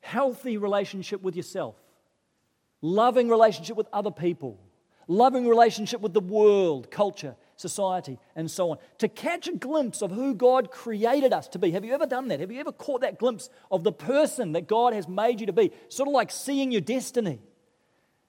healthy 0.00 0.56
relationship 0.56 1.22
with 1.22 1.36
yourself, 1.36 1.76
loving 2.80 3.28
relationship 3.28 3.76
with 3.76 3.86
other 3.92 4.10
people, 4.10 4.58
loving 5.06 5.46
relationship 5.46 6.00
with 6.00 6.14
the 6.14 6.20
world, 6.20 6.90
culture, 6.90 7.36
society, 7.56 8.18
and 8.34 8.50
so 8.50 8.70
on. 8.70 8.78
To 8.98 9.08
catch 9.08 9.48
a 9.48 9.52
glimpse 9.52 10.00
of 10.00 10.10
who 10.10 10.34
God 10.34 10.70
created 10.70 11.32
us 11.32 11.46
to 11.48 11.58
be. 11.58 11.72
Have 11.72 11.84
you 11.84 11.92
ever 11.92 12.06
done 12.06 12.28
that? 12.28 12.40
Have 12.40 12.50
you 12.50 12.58
ever 12.58 12.72
caught 12.72 13.02
that 13.02 13.18
glimpse 13.18 13.50
of 13.70 13.84
the 13.84 13.92
person 13.92 14.52
that 14.52 14.66
God 14.66 14.94
has 14.94 15.06
made 15.06 15.40
you 15.40 15.46
to 15.46 15.52
be? 15.52 15.70
Sort 15.90 16.08
of 16.08 16.14
like 16.14 16.30
seeing 16.30 16.72
your 16.72 16.80
destiny, 16.80 17.38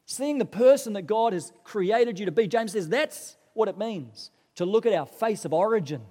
seeing 0.05 0.38
the 0.38 0.46
person 0.46 0.93
that 0.93 1.03
God 1.03 1.31
has 1.31 1.53
created 1.63 2.19
you 2.19 2.25
to 2.25 2.31
be. 2.31 2.46
James 2.46 2.74
says 2.74 2.89
that's 2.89 3.38
what 3.53 3.69
it 3.69 3.77
means 3.77 4.31
to 4.55 4.65
look 4.65 4.86
at 4.86 4.91
our 4.91 5.05
face 5.05 5.46
of 5.46 5.53
origin 5.53 6.01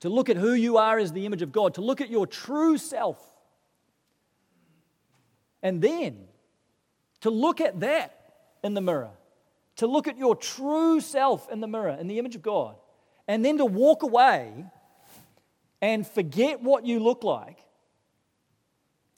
to 0.00 0.08
look 0.08 0.28
at 0.28 0.36
who 0.36 0.52
you 0.52 0.76
are 0.76 0.98
as 0.98 1.12
the 1.12 1.26
image 1.26 1.42
of 1.42 1.52
God, 1.52 1.74
to 1.74 1.80
look 1.80 2.00
at 2.00 2.10
your 2.10 2.26
true 2.26 2.78
self. 2.78 3.18
And 5.62 5.82
then 5.82 6.26
to 7.20 7.30
look 7.30 7.60
at 7.60 7.80
that 7.80 8.14
in 8.62 8.74
the 8.74 8.80
mirror, 8.80 9.10
to 9.76 9.86
look 9.86 10.06
at 10.06 10.16
your 10.16 10.36
true 10.36 11.00
self 11.00 11.50
in 11.50 11.60
the 11.60 11.66
mirror, 11.66 11.96
in 11.98 12.06
the 12.06 12.18
image 12.18 12.36
of 12.36 12.42
God, 12.42 12.76
and 13.26 13.44
then 13.44 13.58
to 13.58 13.64
walk 13.64 14.02
away 14.02 14.64
and 15.82 16.06
forget 16.06 16.62
what 16.62 16.86
you 16.86 17.00
look 17.00 17.24
like, 17.24 17.58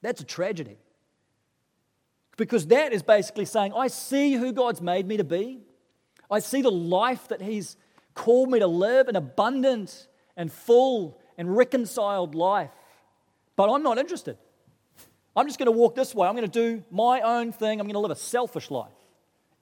that's 0.02 0.20
a 0.20 0.24
tragedy. 0.24 0.78
Because 2.36 2.66
that 2.68 2.92
is 2.94 3.02
basically 3.02 3.44
saying, 3.44 3.74
I 3.74 3.88
see 3.88 4.32
who 4.32 4.52
God's 4.52 4.80
made 4.80 5.06
me 5.06 5.18
to 5.18 5.24
be. 5.24 5.60
I 6.30 6.38
see 6.38 6.62
the 6.62 6.70
life 6.70 7.28
that 7.28 7.42
He's 7.42 7.76
called 8.14 8.50
me 8.50 8.60
to 8.60 8.66
live, 8.66 9.08
an 9.08 9.16
abundant 9.16 10.06
and 10.40 10.50
full 10.50 11.20
and 11.36 11.54
reconciled 11.54 12.34
life. 12.34 12.70
But 13.56 13.70
I'm 13.70 13.82
not 13.82 13.98
interested. 13.98 14.38
I'm 15.36 15.46
just 15.46 15.58
going 15.58 15.66
to 15.66 15.72
walk 15.72 15.94
this 15.94 16.14
way. 16.14 16.26
I'm 16.26 16.34
going 16.34 16.50
to 16.50 16.60
do 16.66 16.82
my 16.90 17.20
own 17.20 17.52
thing. 17.52 17.78
I'm 17.78 17.86
going 17.86 17.92
to 17.92 18.00
live 18.00 18.10
a 18.10 18.16
selfish 18.16 18.70
life, 18.70 18.90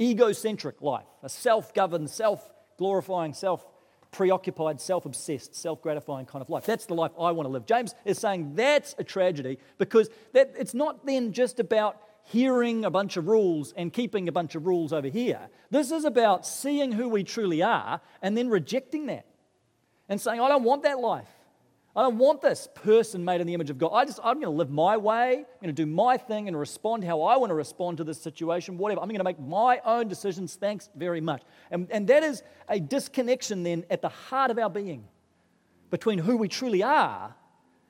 egocentric 0.00 0.80
life, 0.80 1.04
a 1.24 1.28
self 1.28 1.74
governed, 1.74 2.08
self 2.08 2.48
glorifying, 2.78 3.34
self 3.34 3.66
preoccupied, 4.12 4.80
self 4.80 5.04
obsessed, 5.04 5.56
self 5.56 5.82
gratifying 5.82 6.26
kind 6.26 6.42
of 6.42 6.48
life. 6.48 6.64
That's 6.64 6.86
the 6.86 6.94
life 6.94 7.10
I 7.20 7.32
want 7.32 7.48
to 7.48 7.50
live. 7.52 7.66
James 7.66 7.96
is 8.04 8.20
saying 8.20 8.54
that's 8.54 8.94
a 8.98 9.04
tragedy 9.04 9.58
because 9.78 10.08
that, 10.32 10.54
it's 10.56 10.74
not 10.74 11.04
then 11.06 11.32
just 11.32 11.58
about 11.58 12.00
hearing 12.22 12.84
a 12.84 12.90
bunch 12.90 13.16
of 13.16 13.26
rules 13.26 13.74
and 13.76 13.92
keeping 13.92 14.28
a 14.28 14.32
bunch 14.32 14.54
of 14.54 14.64
rules 14.64 14.92
over 14.92 15.08
here. 15.08 15.48
This 15.70 15.90
is 15.90 16.04
about 16.04 16.46
seeing 16.46 16.92
who 16.92 17.08
we 17.08 17.24
truly 17.24 17.62
are 17.64 18.00
and 18.22 18.36
then 18.36 18.48
rejecting 18.48 19.06
that 19.06 19.26
and 20.08 20.20
saying, 20.20 20.40
I 20.40 20.48
don't 20.48 20.64
want 20.64 20.82
that 20.84 20.98
life. 20.98 21.28
I 21.96 22.02
don't 22.02 22.18
want 22.18 22.40
this 22.42 22.68
person 22.74 23.24
made 23.24 23.40
in 23.40 23.46
the 23.46 23.54
image 23.54 23.70
of 23.70 23.78
God. 23.78 23.90
I 23.92 24.04
just, 24.04 24.20
I'm 24.22 24.34
going 24.34 24.42
to 24.42 24.50
live 24.50 24.70
my 24.70 24.96
way. 24.96 25.38
I'm 25.38 25.62
going 25.62 25.74
to 25.74 25.82
do 25.82 25.86
my 25.86 26.16
thing 26.16 26.46
and 26.46 26.56
respond 26.56 27.02
how 27.02 27.22
I 27.22 27.36
want 27.36 27.50
to 27.50 27.54
respond 27.54 27.96
to 27.96 28.04
this 28.04 28.20
situation, 28.20 28.78
whatever. 28.78 29.00
I'm 29.00 29.08
going 29.08 29.18
to 29.18 29.24
make 29.24 29.40
my 29.40 29.80
own 29.84 30.06
decisions. 30.06 30.54
Thanks 30.54 30.88
very 30.94 31.20
much. 31.20 31.42
And, 31.72 31.90
and 31.90 32.06
that 32.06 32.22
is 32.22 32.42
a 32.68 32.78
disconnection 32.78 33.64
then 33.64 33.84
at 33.90 34.00
the 34.00 34.10
heart 34.10 34.52
of 34.52 34.58
our 34.58 34.70
being 34.70 35.08
between 35.90 36.18
who 36.18 36.36
we 36.36 36.46
truly 36.46 36.82
are 36.82 37.34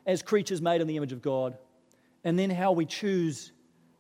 as 0.07 0.23
creatures 0.23 0.63
made 0.63 0.81
in 0.81 0.87
the 0.87 0.97
image 0.97 1.13
of 1.13 1.21
God 1.21 1.59
and 2.25 2.39
then 2.39 2.49
how 2.49 2.73
we 2.73 2.87
choose 2.87 3.53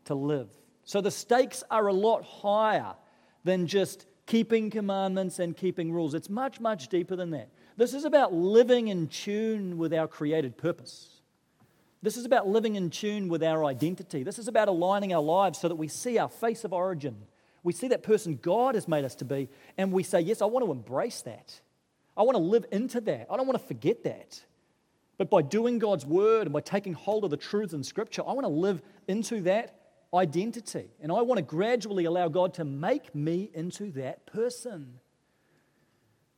to 0.06 0.14
live. 0.14 0.48
So 0.84 1.02
the 1.02 1.10
stakes 1.10 1.62
are 1.70 1.87
a 1.87 1.92
lot 1.92 2.25
higher 2.25 2.94
than 3.44 3.66
just 3.66 4.06
keeping 4.25 4.70
commandments 4.70 5.38
and 5.38 5.56
keeping 5.56 5.92
rules. 5.92 6.14
It's 6.14 6.30
much, 6.30 6.60
much 6.60 6.88
deeper 6.88 7.14
than 7.14 7.30
that. 7.30 7.50
This 7.78 7.94
is 7.94 8.04
about 8.04 8.35
living 8.35 8.88
in 8.88 9.06
tune 9.06 9.78
with 9.78 9.94
our 9.94 10.08
created 10.08 10.58
purpose. 10.58 11.20
This 12.02 12.16
is 12.16 12.25
about 12.25 12.49
living 12.49 12.75
in 12.75 12.90
tune 12.90 13.28
with 13.28 13.40
our 13.44 13.64
identity. 13.64 14.25
This 14.25 14.40
is 14.40 14.49
about 14.49 14.66
aligning 14.66 15.14
our 15.14 15.23
lives 15.23 15.61
so 15.61 15.68
that 15.68 15.76
we 15.76 15.87
see 15.87 16.18
our 16.18 16.28
face 16.28 16.64
of 16.64 16.73
origin. 16.73 17.16
We 17.62 17.73
see 17.73 17.87
that 17.88 18.02
person 18.02 18.40
God 18.42 18.75
has 18.75 18.88
made 18.88 19.04
us 19.04 19.14
to 19.16 19.25
be, 19.25 19.49
and 19.76 19.92
we 19.92 20.02
say, 20.02 20.20
Yes, 20.20 20.42
I 20.42 20.47
want 20.47 20.66
to 20.66 20.73
embrace 20.73 21.23
that. 21.23 21.61
I 22.16 22.23
want 22.23 22.35
to 22.35 22.42
live 22.42 22.66
into 22.73 23.00
that. 23.02 23.28
I 23.30 23.37
don't 23.37 23.47
want 23.47 23.61
to 23.61 23.66
forget 23.68 24.02
that. 24.02 24.42
But 25.16 25.30
by 25.30 25.42
doing 25.42 25.78
God's 25.78 26.04
word 26.04 26.49
and 26.49 26.52
by 26.52 26.61
taking 26.61 26.94
hold 26.94 27.23
of 27.23 27.30
the 27.30 27.37
truths 27.37 27.75
in 27.75 27.85
Scripture, 27.85 28.23
I 28.26 28.32
want 28.32 28.44
to 28.44 28.52
live 28.52 28.82
into 29.06 29.40
that 29.42 29.76
identity. 30.12 30.90
And 31.00 31.12
I 31.12 31.23
want 31.23 31.38
to 31.38 31.42
gradually 31.42 32.06
allow 32.06 32.26
God 32.26 32.54
to 32.54 32.64
make 32.64 33.14
me 33.14 33.50
into 33.54 33.92
that 33.92 34.26
person. 34.26 34.99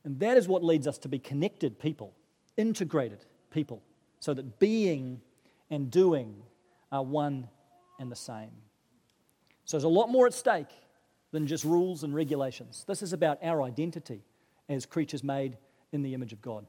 And 0.03 0.19
that 0.19 0.37
is 0.37 0.47
what 0.47 0.63
leads 0.63 0.87
us 0.87 0.97
to 0.99 1.07
be 1.07 1.19
connected 1.19 1.79
people, 1.79 2.13
integrated 2.57 3.25
people, 3.51 3.81
so 4.19 4.33
that 4.33 4.59
being 4.59 5.21
and 5.69 5.91
doing 5.91 6.41
are 6.91 7.03
one 7.03 7.47
and 7.99 8.11
the 8.11 8.15
same. 8.15 8.51
So 9.65 9.77
there's 9.77 9.83
a 9.83 9.89
lot 9.89 10.09
more 10.09 10.27
at 10.27 10.33
stake 10.33 10.67
than 11.31 11.47
just 11.47 11.63
rules 11.63 12.03
and 12.03 12.13
regulations. 12.13 12.83
This 12.87 13.01
is 13.01 13.13
about 13.13 13.39
our 13.43 13.61
identity 13.61 14.21
as 14.67 14.85
creatures 14.85 15.23
made 15.23 15.57
in 15.91 16.01
the 16.01 16.13
image 16.13 16.33
of 16.33 16.41
God. 16.41 16.65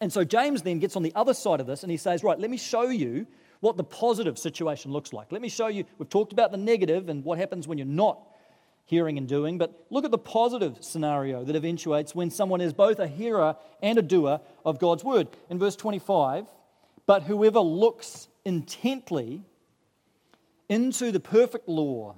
And 0.00 0.12
so 0.12 0.24
James 0.24 0.62
then 0.62 0.78
gets 0.78 0.96
on 0.96 1.02
the 1.02 1.12
other 1.14 1.34
side 1.34 1.60
of 1.60 1.66
this 1.66 1.82
and 1.82 1.90
he 1.90 1.96
says, 1.96 2.24
Right, 2.24 2.38
let 2.38 2.50
me 2.50 2.56
show 2.56 2.88
you 2.88 3.26
what 3.60 3.76
the 3.76 3.84
positive 3.84 4.38
situation 4.38 4.90
looks 4.90 5.12
like. 5.12 5.30
Let 5.30 5.42
me 5.42 5.50
show 5.50 5.66
you, 5.66 5.84
we've 5.98 6.08
talked 6.08 6.32
about 6.32 6.50
the 6.50 6.56
negative 6.56 7.08
and 7.10 7.22
what 7.22 7.38
happens 7.38 7.68
when 7.68 7.76
you're 7.76 7.86
not 7.86 8.20
hearing 8.84 9.18
and 9.18 9.28
doing, 9.28 9.58
but 9.58 9.86
look 9.90 10.04
at 10.04 10.10
the 10.10 10.18
positive 10.18 10.78
scenario 10.80 11.44
that 11.44 11.54
eventuates 11.54 12.14
when 12.14 12.30
someone 12.30 12.60
is 12.60 12.72
both 12.72 12.98
a 12.98 13.06
hearer 13.06 13.56
and 13.82 13.98
a 13.98 14.02
doer 14.02 14.40
of 14.64 14.78
God's 14.78 15.04
word. 15.04 15.28
In 15.48 15.58
verse 15.58 15.76
25, 15.76 16.46
but 17.06 17.22
whoever 17.24 17.60
looks 17.60 18.28
intently 18.44 19.42
into 20.68 21.12
the 21.12 21.20
perfect 21.20 21.68
law 21.68 22.16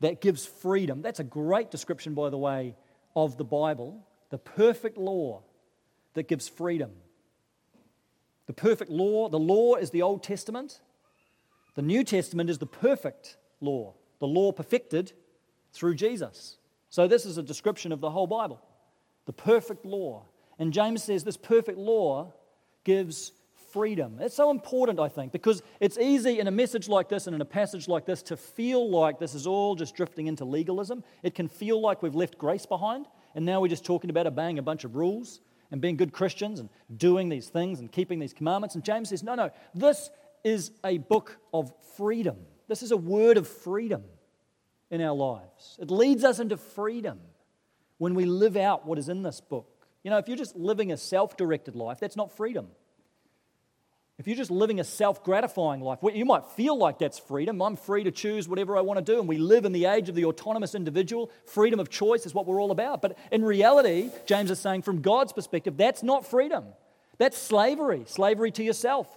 that 0.00 0.20
gives 0.20 0.44
freedom. 0.44 1.02
That's 1.02 1.20
a 1.20 1.24
great 1.24 1.70
description, 1.70 2.14
by 2.14 2.30
the 2.30 2.38
way, 2.38 2.74
of 3.14 3.36
the 3.36 3.44
Bible. 3.44 4.06
The 4.30 4.38
perfect 4.38 4.98
law 4.98 5.42
that 6.14 6.28
gives 6.28 6.48
freedom. 6.48 6.90
The 8.46 8.52
perfect 8.52 8.90
law, 8.90 9.28
the 9.28 9.38
law 9.38 9.76
is 9.76 9.90
the 9.90 10.02
Old 10.02 10.22
Testament. 10.22 10.80
The 11.74 11.82
New 11.82 12.04
Testament 12.04 12.50
is 12.50 12.58
the 12.58 12.66
perfect 12.66 13.36
law, 13.60 13.94
the 14.18 14.26
law 14.26 14.52
perfected 14.52 15.12
through 15.72 15.94
Jesus. 15.94 16.56
So, 16.90 17.06
this 17.08 17.24
is 17.24 17.38
a 17.38 17.42
description 17.42 17.92
of 17.92 18.00
the 18.00 18.10
whole 18.10 18.26
Bible 18.26 18.60
the 19.26 19.32
perfect 19.32 19.84
law. 19.84 20.24
And 20.58 20.72
James 20.72 21.02
says 21.02 21.24
this 21.24 21.36
perfect 21.36 21.78
law 21.78 22.32
gives 22.84 23.32
freedom. 23.72 24.18
It's 24.20 24.34
so 24.34 24.50
important, 24.50 25.00
I 25.00 25.08
think, 25.08 25.32
because 25.32 25.62
it's 25.80 25.96
easy 25.96 26.38
in 26.38 26.46
a 26.46 26.50
message 26.50 26.88
like 26.88 27.08
this 27.08 27.26
and 27.26 27.34
in 27.34 27.40
a 27.40 27.46
passage 27.46 27.88
like 27.88 28.04
this 28.04 28.22
to 28.24 28.36
feel 28.36 28.90
like 28.90 29.18
this 29.18 29.34
is 29.34 29.46
all 29.46 29.74
just 29.74 29.94
drifting 29.94 30.26
into 30.26 30.44
legalism. 30.44 31.02
It 31.22 31.34
can 31.34 31.48
feel 31.48 31.80
like 31.80 32.02
we've 32.02 32.14
left 32.14 32.36
grace 32.36 32.66
behind, 32.66 33.06
and 33.34 33.46
now 33.46 33.60
we're 33.60 33.68
just 33.68 33.84
talking 33.84 34.10
about 34.10 34.26
obeying 34.26 34.58
a 34.58 34.62
bunch 34.62 34.84
of 34.84 34.94
rules 34.94 35.40
and 35.70 35.80
being 35.80 35.96
good 35.96 36.12
Christians 36.12 36.60
and 36.60 36.68
doing 36.96 37.28
these 37.28 37.48
things 37.48 37.80
and 37.80 37.90
keeping 37.90 38.18
these 38.18 38.34
commandments. 38.34 38.74
And 38.74 38.84
James 38.84 39.08
says, 39.08 39.22
no, 39.22 39.34
no, 39.34 39.50
this 39.74 40.10
is 40.44 40.72
a 40.84 40.98
book 40.98 41.38
of 41.54 41.72
freedom. 41.96 42.36
This 42.68 42.82
is 42.82 42.90
a 42.90 42.96
word 42.96 43.38
of 43.38 43.48
freedom 43.48 44.02
in 44.92 45.00
our 45.00 45.14
lives. 45.14 45.78
It 45.80 45.90
leads 45.90 46.22
us 46.22 46.38
into 46.38 46.56
freedom 46.56 47.18
when 47.98 48.14
we 48.14 48.26
live 48.26 48.56
out 48.56 48.86
what 48.86 48.98
is 48.98 49.08
in 49.08 49.22
this 49.22 49.40
book. 49.40 49.66
You 50.04 50.10
know, 50.10 50.18
if 50.18 50.28
you're 50.28 50.36
just 50.36 50.54
living 50.54 50.92
a 50.92 50.96
self 50.96 51.36
directed 51.36 51.74
life, 51.74 51.98
that's 51.98 52.16
not 52.16 52.36
freedom. 52.36 52.68
If 54.18 54.26
you're 54.28 54.36
just 54.36 54.50
living 54.50 54.78
a 54.78 54.84
self 54.84 55.24
gratifying 55.24 55.80
life, 55.80 56.00
you 56.14 56.26
might 56.26 56.44
feel 56.56 56.76
like 56.76 56.98
that's 56.98 57.18
freedom. 57.18 57.62
I'm 57.62 57.76
free 57.76 58.04
to 58.04 58.10
choose 58.10 58.46
whatever 58.46 58.76
I 58.76 58.82
want 58.82 59.04
to 59.04 59.12
do. 59.12 59.18
And 59.18 59.26
we 59.26 59.38
live 59.38 59.64
in 59.64 59.72
the 59.72 59.86
age 59.86 60.10
of 60.10 60.14
the 60.14 60.26
autonomous 60.26 60.74
individual. 60.74 61.30
Freedom 61.46 61.80
of 61.80 61.88
choice 61.88 62.26
is 62.26 62.34
what 62.34 62.46
we're 62.46 62.60
all 62.60 62.70
about. 62.70 63.00
But 63.00 63.16
in 63.32 63.42
reality, 63.44 64.10
James 64.26 64.50
is 64.50 64.58
saying 64.60 64.82
from 64.82 65.00
God's 65.00 65.32
perspective, 65.32 65.78
that's 65.78 66.02
not 66.02 66.26
freedom. 66.26 66.66
That's 67.16 67.38
slavery, 67.38 68.04
slavery 68.06 68.50
to 68.52 68.62
yourself, 68.62 69.08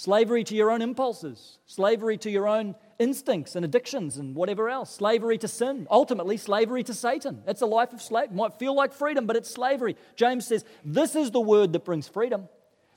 slavery 0.00 0.42
to 0.42 0.56
your 0.56 0.70
own 0.70 0.80
impulses, 0.80 1.58
slavery 1.66 2.16
to 2.16 2.30
your 2.30 2.48
own 2.48 2.74
instincts 2.98 3.54
and 3.54 3.66
addictions 3.66 4.16
and 4.16 4.34
whatever 4.34 4.70
else, 4.70 4.94
slavery 4.94 5.36
to 5.36 5.46
sin, 5.46 5.86
ultimately 5.90 6.38
slavery 6.38 6.82
to 6.82 6.94
Satan. 6.94 7.42
It's 7.46 7.60
a 7.60 7.66
life 7.66 7.92
of 7.92 8.00
slavery. 8.00 8.34
Might 8.34 8.54
feel 8.54 8.74
like 8.74 8.94
freedom, 8.94 9.26
but 9.26 9.36
it's 9.36 9.50
slavery. 9.50 9.96
James 10.16 10.46
says, 10.46 10.64
This 10.82 11.14
is 11.14 11.32
the 11.32 11.40
word 11.40 11.74
that 11.74 11.84
brings 11.84 12.08
freedom. 12.08 12.48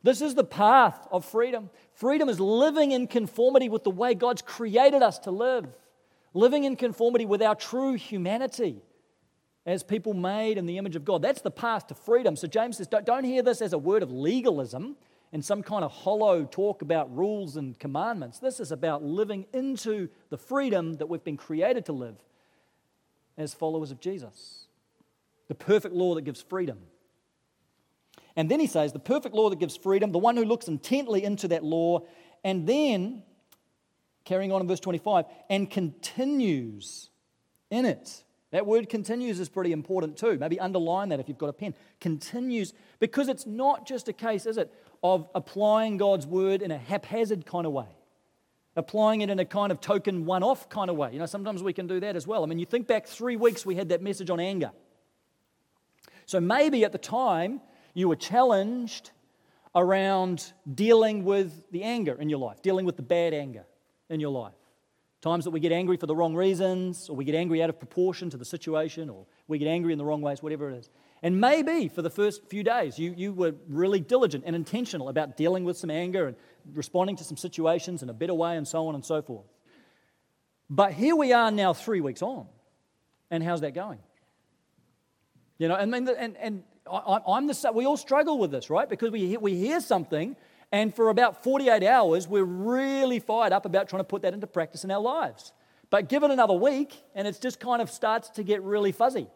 This 0.02 0.22
is 0.22 0.34
the 0.34 0.46
path 0.46 1.06
of 1.12 1.26
freedom. 1.26 1.70
Freedom 1.94 2.30
is 2.30 2.39
living 2.39 2.94
in 2.94 3.08
conformity 3.08 3.68
with 3.68 3.84
the 3.84 3.92
way 3.92 4.13
God's 4.13 4.42
created 4.42 5.04
us 5.04 5.20
to 5.20 5.32
live, 5.32 5.68
living 6.34 6.63
in 6.63 6.78
conformity 6.78 7.26
with 7.26 7.42
our 7.42 7.56
true 7.56 7.96
humanity 7.96 8.82
as 9.66 9.84
people 9.84 10.13
made 10.13 10.58
in 10.58 10.68
the 10.68 10.78
image 10.78 10.96
of 10.96 11.04
God. 11.04 11.22
That's 11.22 11.42
the 11.42 11.52
path 11.52 11.88
to 11.88 11.96
freedom. 11.96 12.38
So 12.38 12.48
James 12.48 12.78
says, 12.78 12.88
don't, 12.88 13.06
don't 13.06 13.26
hear 13.26 13.44
this 13.44 13.62
as 13.62 13.74
a 13.74 13.78
word 13.78 14.04
of 14.04 14.12
legalism 14.12 14.96
and 15.34 15.43
some 15.43 15.63
kind 15.63 15.84
of 15.84 15.91
hollow 15.91 16.46
talk 16.46 16.84
about 16.84 17.13
rules 17.13 17.58
and 17.58 17.78
commandments. 17.80 18.38
This 18.38 18.60
is 18.60 18.72
about 18.72 19.04
living 19.04 19.48
into 19.52 20.08
the 20.30 20.38
freedom 20.38 20.93
that 20.93 21.10
we've 21.10 21.24
been 21.24 21.38
created 21.38 21.88
to 21.88 21.91
live 21.91 22.17
as 23.36 23.56
followers 23.56 23.89
of 23.89 24.00
Jesus. 24.00 24.67
The 25.48 25.56
perfect 25.56 25.96
law 25.96 26.13
that 26.13 26.22
gives 26.22 26.41
freedom. 26.41 26.78
And 28.36 28.50
then 28.50 28.60
he 28.60 28.67
says, 28.67 28.93
the 28.93 29.00
perfect 29.00 29.34
law 29.34 29.50
that 29.50 29.60
gives 29.60 29.76
freedom, 29.76 30.12
the 30.12 30.19
one 30.19 30.38
who 30.38 30.46
looks 30.46 30.67
intently 30.67 31.24
into 31.24 31.48
that 31.48 31.63
law, 31.63 32.02
and 32.43 32.67
then, 32.67 33.24
carrying 34.26 34.52
on 34.52 34.62
in 34.62 34.67
verse 34.67 34.80
25, 34.80 35.26
and 35.50 35.69
continues 35.69 37.10
in 37.72 37.86
it. 37.86 38.24
That 38.54 38.67
word 38.67 38.88
continues 38.88 39.39
is 39.39 39.50
pretty 39.50 39.72
important 39.72 40.15
too. 40.15 40.38
Maybe 40.38 40.60
underline 40.60 41.10
that 41.10 41.19
if 41.19 41.28
you've 41.28 41.39
got 41.39 41.50
a 41.50 41.54
pen. 41.54 41.74
Continues, 42.00 42.74
because 43.00 43.28
it's 43.28 43.48
not 43.48 43.88
just 43.88 44.08
a 44.10 44.13
case, 44.13 44.46
is 44.46 44.58
it, 44.58 44.72
of 45.04 45.28
applying 45.36 45.98
God's 45.98 46.26
word 46.26 46.62
in 46.62 46.72
a 46.72 46.78
haphazard 46.78 47.46
kind 47.46 47.68
of 47.68 47.74
way, 47.74 47.89
applying 48.76 49.22
it 49.22 49.30
in 49.30 49.38
a 49.38 49.46
kind 49.46 49.72
of 49.72 49.82
token 49.82 50.26
one 50.26 50.42
off 50.42 50.70
kind 50.70 50.89
of 50.89 50.96
way. 50.96 51.12
You 51.12 51.20
know, 51.20 51.26
sometimes 51.26 51.62
we 51.62 51.74
can 51.74 51.88
do 51.88 52.00
that 52.00 52.16
as 52.16 52.26
well. 52.26 52.44
I 52.44 52.48
mean, 52.48 52.58
you 52.58 52.66
think 52.66 52.88
back 52.88 53.06
three 53.06 53.36
weeks, 53.36 53.66
we 53.66 53.76
had 53.76 53.89
that 53.89 54.02
message 54.02 54.30
on 54.30 54.39
anger. 54.39 54.72
So 56.26 56.39
maybe 56.39 56.86
at 56.86 56.94
the 56.94 56.98
time 56.98 57.60
you 57.94 58.08
were 58.08 58.16
challenged 58.16 59.12
around 59.76 60.54
dealing 60.74 61.26
with 61.26 61.70
the 61.72 61.84
anger 61.84 62.16
in 62.20 62.30
your 62.30 62.39
life, 62.39 62.62
dealing 62.62 62.86
with 62.86 62.96
the 62.96 63.04
bad 63.04 63.34
anger 63.34 63.66
in 64.10 64.20
your 64.20 64.32
life. 64.32 64.54
Times 65.22 65.46
that 65.46 65.52
we 65.52 65.60
get 65.60 65.72
angry 65.72 65.98
for 65.98 66.06
the 66.06 66.16
wrong 66.16 66.36
reasons, 66.36 67.10
or 67.10 67.16
we 67.16 67.26
get 67.26 67.36
angry 67.36 67.63
out 67.63 67.70
of 67.70 67.80
proportion 67.80 68.30
to 68.30 68.38
the 68.38 68.46
situation, 68.46 69.10
or 69.10 69.26
we 69.48 69.58
get 69.58 69.68
angry 69.68 69.92
in 69.92 69.98
the 69.98 70.06
wrong 70.06 70.22
ways, 70.22 70.44
whatever 70.44 70.70
it 70.70 70.76
is. 70.76 70.89
And 71.24 71.40
maybe 71.40 71.88
for 71.88 72.02
the 72.02 72.10
first 72.10 72.46
few 72.50 72.64
days, 72.64 73.00
you, 73.00 73.14
you 73.16 73.32
were 73.32 73.56
really 73.70 74.02
diligent 74.02 74.44
and 74.46 74.58
intentional 74.58 75.08
about 75.08 75.38
dealing 75.38 75.64
with 75.64 75.78
some 75.78 75.90
anger 75.90 76.28
and 76.28 76.36
responding 76.74 77.16
to 77.16 77.24
some 77.24 77.38
situations 77.38 78.04
in 78.04 78.10
a 78.10 78.14
better 78.14 78.34
way 78.34 78.58
and 78.58 78.68
so 78.68 78.88
on 78.88 78.96
and 78.96 79.06
so 79.06 79.22
forth. 79.22 79.46
But 80.70 80.92
here 80.92 81.16
we 81.16 81.32
are 81.32 81.50
now, 81.50 81.72
three 81.72 82.02
weeks 82.02 82.22
on. 82.22 82.48
And 83.32 83.42
how's 83.42 83.62
that 83.62 83.74
going? 83.74 84.00
You 85.58 85.70
know, 85.70 85.76
I 85.76 85.86
mean, 85.86 86.10
and, 86.10 86.36
and 86.36 86.64
I, 86.92 87.22
am 87.26 87.48
the 87.48 87.72
we 87.74 87.86
all 87.86 87.96
struggle 87.96 88.38
with 88.38 88.52
this, 88.52 88.70
right? 88.70 88.90
Because 88.90 89.12
we 89.12 89.38
we 89.38 89.56
hear 89.56 89.80
something, 89.80 90.36
and 90.74 90.94
for 90.94 91.10
about 91.10 91.44
48 91.44 91.84
hours, 91.84 92.28
we're 92.28 92.44
really 92.44 93.20
fired 93.20 93.54
up 93.54 93.66
about 93.66 93.88
trying 93.88 94.02
to 94.02 94.06
put 94.06 94.24
that 94.24 94.34
into 94.34 94.48
practice 94.48 94.84
in 94.84 94.92
our 94.92 95.00
lives. 95.02 95.54
But 95.90 96.10
give 96.10 96.24
it 96.24 96.32
another 96.32 96.54
week, 96.54 97.02
and 97.16 97.28
it 97.28 97.40
just 97.42 97.60
kind 97.60 97.82
of 97.82 97.90
starts 97.90 98.30
to 98.32 98.44
get 98.44 98.62
really 98.64 98.92
fuzzy 98.92 99.28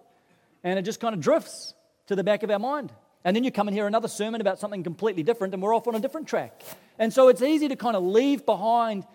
and 0.64 0.78
it 0.78 0.84
just 0.84 1.00
kind 1.00 1.14
of 1.14 1.22
drifts 1.22 1.74
to 2.08 2.16
the 2.16 2.24
back 2.24 2.44
of 2.44 2.50
our 2.50 2.60
mind. 2.60 2.92
And 3.24 3.36
then 3.36 3.44
you 3.44 3.52
come 3.52 3.68
and 3.68 3.76
hear 3.76 3.88
another 3.88 4.08
sermon 4.08 4.42
about 4.42 4.60
something 4.60 4.84
completely 4.84 5.24
different, 5.24 5.54
and 5.54 5.62
we're 5.62 5.76
off 5.76 5.88
on 5.88 5.96
a 5.96 6.00
different 6.00 6.28
track. 6.28 6.62
And 6.98 7.12
so 7.12 7.28
it's 7.28 7.42
easy 7.42 7.68
to 7.68 7.76
kind 7.76 7.96
of 7.96 8.04
leave 8.04 8.46
behind 8.46 9.06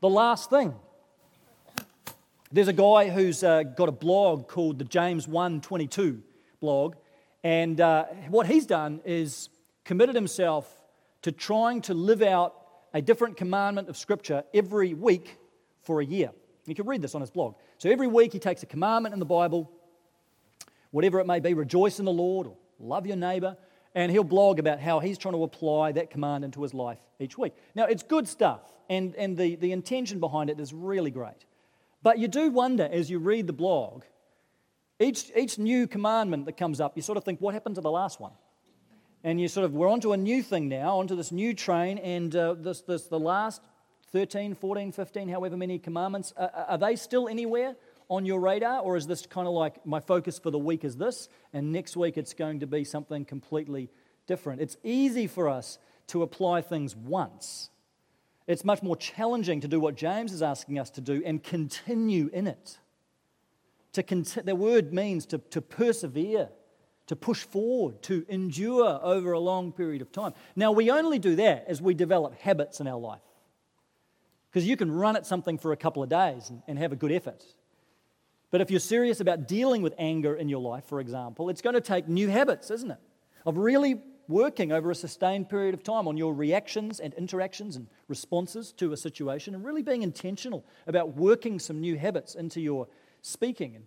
the 0.00 0.08
last 0.08 0.50
thing. 0.50 0.74
There's 2.50 2.68
a 2.68 2.74
guy 2.74 3.08
who's 3.08 3.42
uh, 3.42 3.62
got 3.62 3.88
a 3.88 3.92
blog 3.92 4.46
called 4.46 4.78
the 4.78 4.84
James 4.84 5.26
122 5.26 6.22
blog, 6.60 6.96
and 7.42 7.80
uh, 7.80 8.04
what 8.28 8.46
he's 8.46 8.66
done 8.66 9.00
is 9.04 9.48
committed 9.84 10.14
himself 10.14 10.70
to 11.22 11.32
trying 11.32 11.80
to 11.82 11.94
live 11.94 12.20
out 12.20 12.54
a 12.92 13.00
different 13.00 13.36
commandment 13.36 13.88
of 13.88 13.96
Scripture 13.96 14.44
every 14.52 14.92
week 14.92 15.38
for 15.82 16.00
a 16.00 16.04
year. 16.04 16.30
You 16.66 16.74
can 16.74 16.86
read 16.86 17.02
this 17.02 17.14
on 17.14 17.20
his 17.20 17.30
blog. 17.30 17.54
So 17.78 17.90
every 17.90 18.06
week 18.06 18.32
he 18.32 18.38
takes 18.38 18.62
a 18.62 18.66
commandment 18.66 19.14
in 19.14 19.18
the 19.18 19.26
Bible, 19.26 19.70
whatever 20.92 21.18
it 21.18 21.26
may 21.26 21.40
be, 21.40 21.52
rejoice 21.54 21.98
in 21.98 22.04
the 22.04 22.12
Lord 22.12 22.46
or 22.46 22.56
love 22.78 23.06
your 23.06 23.16
neighbor, 23.16 23.56
and 23.94 24.10
he'll 24.10 24.24
blog 24.24 24.58
about 24.58 24.80
how 24.80 25.00
he's 25.00 25.18
trying 25.18 25.34
to 25.34 25.42
apply 25.42 25.92
that 25.92 26.10
command 26.10 26.44
into 26.44 26.62
his 26.62 26.72
life 26.72 26.98
each 27.18 27.36
week. 27.36 27.54
Now, 27.74 27.84
it's 27.84 28.02
good 28.02 28.28
stuff, 28.28 28.60
and, 28.88 29.14
and 29.16 29.36
the, 29.36 29.56
the 29.56 29.72
intention 29.72 30.20
behind 30.20 30.48
it 30.48 30.60
is 30.60 30.72
really 30.72 31.10
great. 31.10 31.44
But 32.02 32.18
you 32.18 32.28
do 32.28 32.50
wonder 32.50 32.88
as 32.90 33.10
you 33.10 33.18
read 33.18 33.46
the 33.46 33.52
blog, 33.52 34.04
each, 34.98 35.30
each 35.36 35.58
new 35.58 35.86
commandment 35.86 36.46
that 36.46 36.56
comes 36.56 36.80
up, 36.80 36.92
you 36.96 37.02
sort 37.02 37.18
of 37.18 37.24
think, 37.24 37.40
what 37.40 37.54
happened 37.54 37.74
to 37.74 37.80
the 37.80 37.90
last 37.90 38.20
one? 38.20 38.32
And 39.24 39.40
you 39.40 39.48
sort 39.48 39.64
of, 39.64 39.72
we're 39.72 39.88
onto 39.88 40.12
a 40.12 40.16
new 40.16 40.42
thing 40.42 40.68
now, 40.68 40.98
onto 40.98 41.14
this 41.14 41.30
new 41.30 41.54
train, 41.54 41.98
and 41.98 42.34
uh, 42.34 42.54
this, 42.54 42.80
this, 42.82 43.06
the 43.06 43.20
last 43.20 43.62
13, 44.12 44.54
14, 44.54 44.92
15, 44.92 45.28
however 45.28 45.56
many 45.56 45.78
commandments, 45.78 46.32
uh, 46.36 46.48
are 46.68 46.78
they 46.78 46.96
still 46.96 47.28
anywhere 47.28 47.76
on 48.12 48.26
your 48.26 48.40
radar? 48.40 48.80
Or 48.80 48.96
is 48.96 49.06
this 49.06 49.26
kind 49.26 49.46
of 49.46 49.54
like 49.54 49.84
my 49.86 50.00
focus 50.00 50.38
for 50.38 50.50
the 50.50 50.58
week 50.58 50.84
is 50.84 50.96
this, 50.96 51.28
and 51.52 51.72
next 51.72 51.96
week 51.96 52.16
it's 52.16 52.34
going 52.34 52.60
to 52.60 52.66
be 52.66 52.84
something 52.84 53.24
completely 53.24 53.90
different? 54.26 54.60
It's 54.60 54.76
easy 54.82 55.26
for 55.26 55.48
us 55.48 55.78
to 56.08 56.22
apply 56.22 56.62
things 56.62 56.94
once 56.94 57.70
it's 58.46 58.64
much 58.64 58.82
more 58.82 58.96
challenging 58.96 59.60
to 59.60 59.68
do 59.68 59.78
what 59.78 59.96
James 59.96 60.32
is 60.32 60.42
asking 60.42 60.78
us 60.78 60.90
to 60.90 61.00
do 61.00 61.22
and 61.24 61.42
continue 61.42 62.28
in 62.32 62.46
it. 62.46 62.78
To 63.92 64.02
conti- 64.02 64.40
the 64.40 64.56
word 64.56 64.92
means 64.92 65.26
to, 65.26 65.38
to 65.38 65.60
persevere, 65.60 66.48
to 67.06 67.16
push 67.16 67.42
forward, 67.42 68.02
to 68.04 68.24
endure 68.28 68.98
over 69.02 69.32
a 69.32 69.38
long 69.38 69.72
period 69.72 70.02
of 70.02 70.10
time. 70.10 70.32
Now, 70.56 70.72
we 70.72 70.90
only 70.90 71.18
do 71.18 71.36
that 71.36 71.66
as 71.68 71.80
we 71.80 71.94
develop 71.94 72.34
habits 72.38 72.80
in 72.80 72.86
our 72.86 72.98
life. 72.98 73.20
Because 74.50 74.66
you 74.66 74.76
can 74.76 74.90
run 74.90 75.16
at 75.16 75.24
something 75.24 75.56
for 75.56 75.72
a 75.72 75.76
couple 75.76 76.02
of 76.02 76.08
days 76.08 76.50
and, 76.50 76.62
and 76.66 76.78
have 76.78 76.92
a 76.92 76.96
good 76.96 77.12
effort. 77.12 77.44
But 78.52 78.60
if 78.60 78.70
you're 78.70 78.80
serious 78.80 79.20
about 79.20 79.48
dealing 79.48 79.80
with 79.80 79.94
anger 79.98 80.36
in 80.36 80.48
your 80.48 80.60
life, 80.60 80.84
for 80.84 81.00
example, 81.00 81.48
it's 81.48 81.62
going 81.62 81.74
to 81.74 81.80
take 81.80 82.06
new 82.06 82.28
habits, 82.28 82.70
isn't 82.70 82.90
it? 82.90 82.98
Of 83.46 83.56
really 83.56 84.00
working 84.28 84.72
over 84.72 84.90
a 84.90 84.94
sustained 84.94 85.48
period 85.48 85.74
of 85.74 85.82
time 85.82 86.06
on 86.06 86.18
your 86.18 86.34
reactions 86.34 87.00
and 87.00 87.14
interactions 87.14 87.76
and 87.76 87.88
responses 88.08 88.72
to 88.72 88.92
a 88.92 88.96
situation 88.96 89.54
and 89.54 89.64
really 89.64 89.82
being 89.82 90.02
intentional 90.02 90.66
about 90.86 91.16
working 91.16 91.58
some 91.58 91.80
new 91.80 91.96
habits 91.96 92.34
into 92.34 92.60
your 92.60 92.86
speaking 93.22 93.74
and 93.74 93.86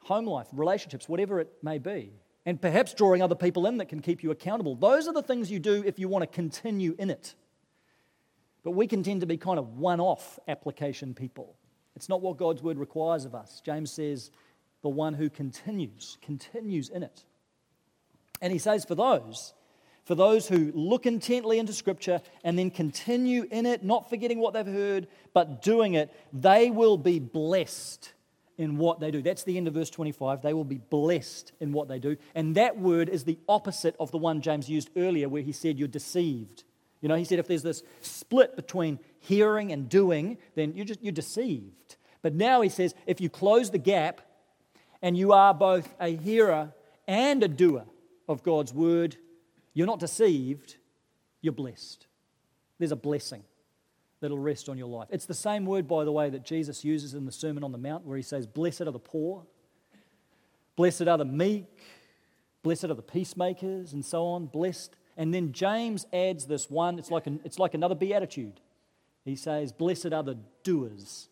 home 0.00 0.26
life, 0.26 0.48
relationships, 0.52 1.08
whatever 1.08 1.38
it 1.38 1.52
may 1.62 1.78
be. 1.78 2.12
And 2.44 2.60
perhaps 2.60 2.92
drawing 2.94 3.22
other 3.22 3.36
people 3.36 3.66
in 3.66 3.76
that 3.78 3.88
can 3.88 4.02
keep 4.02 4.24
you 4.24 4.32
accountable. 4.32 4.74
Those 4.74 5.06
are 5.06 5.14
the 5.14 5.22
things 5.22 5.48
you 5.48 5.60
do 5.60 5.84
if 5.86 6.00
you 6.00 6.08
want 6.08 6.24
to 6.24 6.26
continue 6.26 6.96
in 6.98 7.08
it. 7.08 7.36
But 8.64 8.72
we 8.72 8.88
can 8.88 9.04
tend 9.04 9.20
to 9.20 9.28
be 9.28 9.36
kind 9.36 9.60
of 9.60 9.78
one 9.78 10.00
off 10.00 10.40
application 10.48 11.14
people. 11.14 11.56
It's 11.96 12.08
not 12.08 12.22
what 12.22 12.36
God's 12.36 12.62
word 12.62 12.78
requires 12.78 13.24
of 13.24 13.34
us. 13.34 13.60
James 13.64 13.90
says, 13.90 14.30
the 14.82 14.88
one 14.88 15.14
who 15.14 15.30
continues, 15.30 16.18
continues 16.22 16.88
in 16.88 17.02
it. 17.02 17.24
And 18.40 18.52
he 18.52 18.58
says, 18.58 18.84
for 18.84 18.94
those 18.94 19.54
for 20.04 20.14
those 20.16 20.48
who 20.48 20.72
look 20.74 21.06
intently 21.06 21.58
into 21.58 21.72
Scripture 21.72 22.20
and 22.42 22.58
then 22.58 22.70
continue 22.70 23.46
in 23.50 23.66
it, 23.66 23.84
not 23.84 24.10
forgetting 24.10 24.40
what 24.40 24.52
they've 24.52 24.66
heard, 24.66 25.06
but 25.32 25.62
doing 25.62 25.94
it, 25.94 26.12
they 26.32 26.70
will 26.70 26.96
be 26.96 27.20
blessed 27.20 28.12
in 28.58 28.78
what 28.78 29.00
they 29.00 29.10
do. 29.10 29.22
That's 29.22 29.44
the 29.44 29.56
end 29.56 29.68
of 29.68 29.74
verse 29.74 29.90
25. 29.90 30.42
They 30.42 30.54
will 30.54 30.64
be 30.64 30.78
blessed 30.78 31.52
in 31.60 31.72
what 31.72 31.88
they 31.88 31.98
do. 31.98 32.16
And 32.34 32.56
that 32.56 32.78
word 32.78 33.08
is 33.08 33.24
the 33.24 33.38
opposite 33.48 33.94
of 34.00 34.10
the 34.10 34.18
one 34.18 34.40
James 34.40 34.68
used 34.68 34.90
earlier, 34.96 35.28
where 35.28 35.42
he 35.42 35.52
said 35.52 35.78
you're 35.78 35.88
deceived. 35.88 36.64
You 37.00 37.08
know, 37.08 37.16
he 37.16 37.24
said 37.24 37.38
if 37.38 37.48
there's 37.48 37.62
this 37.62 37.82
split 38.00 38.56
between 38.56 38.98
hearing 39.20 39.72
and 39.72 39.88
doing, 39.88 40.38
then 40.54 40.74
you're, 40.74 40.84
just, 40.84 41.02
you're 41.02 41.12
deceived. 41.12 41.72
But 42.22 42.34
now 42.34 42.60
he 42.60 42.68
says 42.68 42.94
if 43.06 43.20
you 43.20 43.28
close 43.28 43.70
the 43.70 43.78
gap 43.78 44.20
and 45.02 45.16
you 45.16 45.32
are 45.32 45.52
both 45.52 45.92
a 46.00 46.16
hearer 46.16 46.72
and 47.06 47.42
a 47.42 47.48
doer 47.48 47.84
of 48.28 48.42
God's 48.42 48.72
word, 48.72 49.16
you're 49.74 49.86
not 49.86 49.98
deceived, 49.98 50.76
you're 51.40 51.52
blessed. 51.52 52.06
There's 52.78 52.92
a 52.92 52.96
blessing 52.96 53.42
that'll 54.20 54.38
rest 54.38 54.68
on 54.68 54.78
your 54.78 54.86
life. 54.86 55.08
It's 55.10 55.26
the 55.26 55.34
same 55.34 55.66
word, 55.66 55.88
by 55.88 56.04
the 56.04 56.12
way, 56.12 56.30
that 56.30 56.44
Jesus 56.44 56.84
uses 56.84 57.14
in 57.14 57.26
the 57.26 57.32
Sermon 57.32 57.64
on 57.64 57.72
the 57.72 57.78
Mount, 57.78 58.06
where 58.06 58.16
he 58.16 58.22
says, 58.22 58.46
Blessed 58.46 58.82
are 58.82 58.92
the 58.92 58.98
poor, 58.98 59.44
blessed 60.76 61.08
are 61.08 61.18
the 61.18 61.24
meek, 61.24 61.66
blessed 62.62 62.84
are 62.84 62.94
the 62.94 63.02
peacemakers, 63.02 63.92
and 63.92 64.04
so 64.04 64.24
on. 64.26 64.46
Blessed. 64.46 64.96
And 65.16 65.34
then 65.34 65.52
James 65.52 66.06
adds 66.12 66.46
this 66.46 66.70
one, 66.70 66.98
it's 66.98 67.10
like, 67.10 67.26
an, 67.26 67.40
it's 67.44 67.58
like 67.58 67.74
another 67.74 67.94
beatitude. 67.94 68.60
He 69.24 69.36
says, 69.36 69.72
Blessed 69.72 70.12
are 70.12 70.22
the 70.22 70.38
doers, 70.62 71.28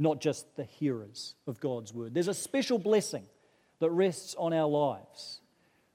not 0.00 0.20
just 0.20 0.56
the 0.56 0.64
hearers 0.64 1.34
of 1.46 1.60
God's 1.60 1.92
word. 1.92 2.14
There's 2.14 2.28
a 2.28 2.34
special 2.34 2.78
blessing 2.78 3.26
that 3.80 3.90
rests 3.90 4.34
on 4.38 4.52
our 4.52 4.68
lives 4.68 5.40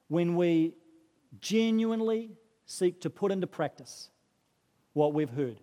when 0.08 0.36
we 0.36 0.74
genuinely 1.40 2.32
seek 2.66 3.02
to 3.02 3.10
put 3.10 3.32
into 3.32 3.48
practice 3.48 4.10
what 4.94 5.14
we've 5.14 5.30
heard. 5.30 5.60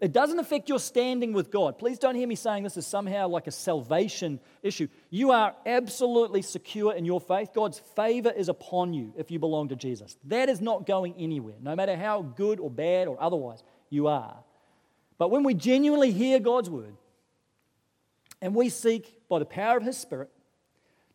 It 0.00 0.12
doesn't 0.12 0.38
affect 0.38 0.68
your 0.68 0.80
standing 0.80 1.32
with 1.32 1.50
God. 1.50 1.78
Please 1.78 1.98
don't 1.98 2.16
hear 2.16 2.26
me 2.26 2.34
saying 2.34 2.64
this 2.64 2.76
is 2.76 2.86
somehow 2.86 3.28
like 3.28 3.46
a 3.46 3.52
salvation 3.52 4.40
issue. 4.62 4.88
You 5.08 5.30
are 5.30 5.54
absolutely 5.64 6.42
secure 6.42 6.94
in 6.94 7.04
your 7.04 7.20
faith. 7.20 7.50
God's 7.54 7.78
favor 7.78 8.30
is 8.30 8.48
upon 8.48 8.92
you 8.92 9.14
if 9.16 9.30
you 9.30 9.38
belong 9.38 9.68
to 9.68 9.76
Jesus. 9.76 10.16
That 10.24 10.48
is 10.48 10.60
not 10.60 10.84
going 10.84 11.14
anywhere, 11.16 11.54
no 11.60 11.76
matter 11.76 11.96
how 11.96 12.22
good 12.22 12.58
or 12.58 12.70
bad 12.70 13.06
or 13.06 13.16
otherwise 13.22 13.62
you 13.88 14.08
are. 14.08 14.36
But 15.16 15.30
when 15.30 15.44
we 15.44 15.54
genuinely 15.54 16.10
hear 16.10 16.40
God's 16.40 16.68
word 16.68 16.96
and 18.44 18.54
we 18.54 18.68
seek, 18.68 19.26
by 19.26 19.38
the 19.38 19.46
power 19.46 19.78
of 19.78 19.82
His 19.82 19.96
Spirit, 19.96 20.30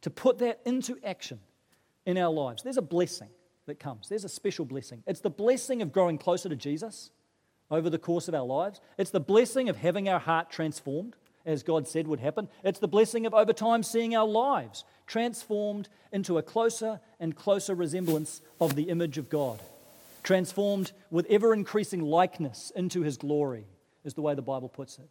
to 0.02 0.10
put 0.10 0.40
that 0.40 0.60
into 0.66 0.98
action 1.06 1.40
in 2.04 2.18
our 2.18 2.34
lives, 2.34 2.64
there's 2.64 2.78
a 2.78 2.82
blessing 2.82 3.30
that 3.68 3.80
comes. 3.80 4.10
There's 4.10 4.24
a 4.24 4.30
special 4.30 4.66
blessing. 4.66 5.04
It's 5.06 5.20
the 5.20 5.30
blessing 5.30 5.84
of 5.84 5.92
growing 5.92 6.18
closer 6.18 6.50
to 6.50 6.56
Jesus 6.56 7.12
over 7.70 7.88
the 7.88 8.00
course 8.00 8.30
of 8.30 8.34
our 8.34 8.46
lives. 8.46 8.82
It's 8.98 9.12
the 9.12 9.20
blessing 9.20 9.70
of 9.70 9.78
having 9.78 10.10
our 10.10 10.18
heart 10.18 10.50
transformed, 10.50 11.16
as 11.46 11.62
God 11.62 11.88
said 11.88 12.08
would 12.08 12.20
happen. 12.20 12.50
It's 12.64 12.80
the 12.80 12.88
blessing 12.88 13.28
of 13.28 13.36
over 13.36 13.54
time 13.54 13.84
seeing 13.84 14.16
our 14.16 14.28
lives 14.28 14.84
transformed 15.06 15.88
into 16.12 16.40
a 16.40 16.42
closer 16.42 17.00
and 17.20 17.36
closer 17.36 17.76
resemblance 17.76 18.42
of 18.60 18.74
the 18.74 18.90
image 18.90 19.20
of 19.20 19.30
God, 19.30 19.62
transformed 20.24 20.94
with 21.12 21.28
ever 21.30 21.54
increasing 21.54 22.02
likeness 22.02 22.72
into 22.76 23.04
his 23.04 23.18
glory, 23.18 23.68
is 24.04 24.16
the 24.16 24.22
way 24.22 24.34
the 24.34 24.42
Bible 24.42 24.70
puts 24.70 24.98
it. 24.98 25.10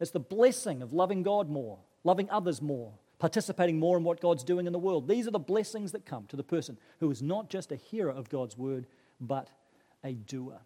It's 0.00 0.10
the 0.10 0.20
blessing 0.20 0.82
of 0.82 0.92
loving 0.92 1.22
God 1.22 1.48
more, 1.48 1.78
loving 2.04 2.28
others 2.30 2.60
more, 2.60 2.92
participating 3.18 3.78
more 3.78 3.96
in 3.96 4.04
what 4.04 4.20
God's 4.20 4.44
doing 4.44 4.66
in 4.66 4.72
the 4.72 4.78
world. 4.78 5.08
These 5.08 5.26
are 5.26 5.32
the 5.32 5.38
blessings 5.38 5.92
that 5.92 6.04
come 6.04 6.26
to 6.28 6.36
the 6.36 6.42
person 6.42 6.76
who 7.00 7.10
is 7.10 7.22
not 7.22 7.48
just 7.48 7.72
a 7.72 7.76
hearer 7.76 8.10
of 8.10 8.28
God's 8.28 8.58
word, 8.58 8.86
but 9.20 9.48
a 10.04 10.12
doer. 10.12 10.60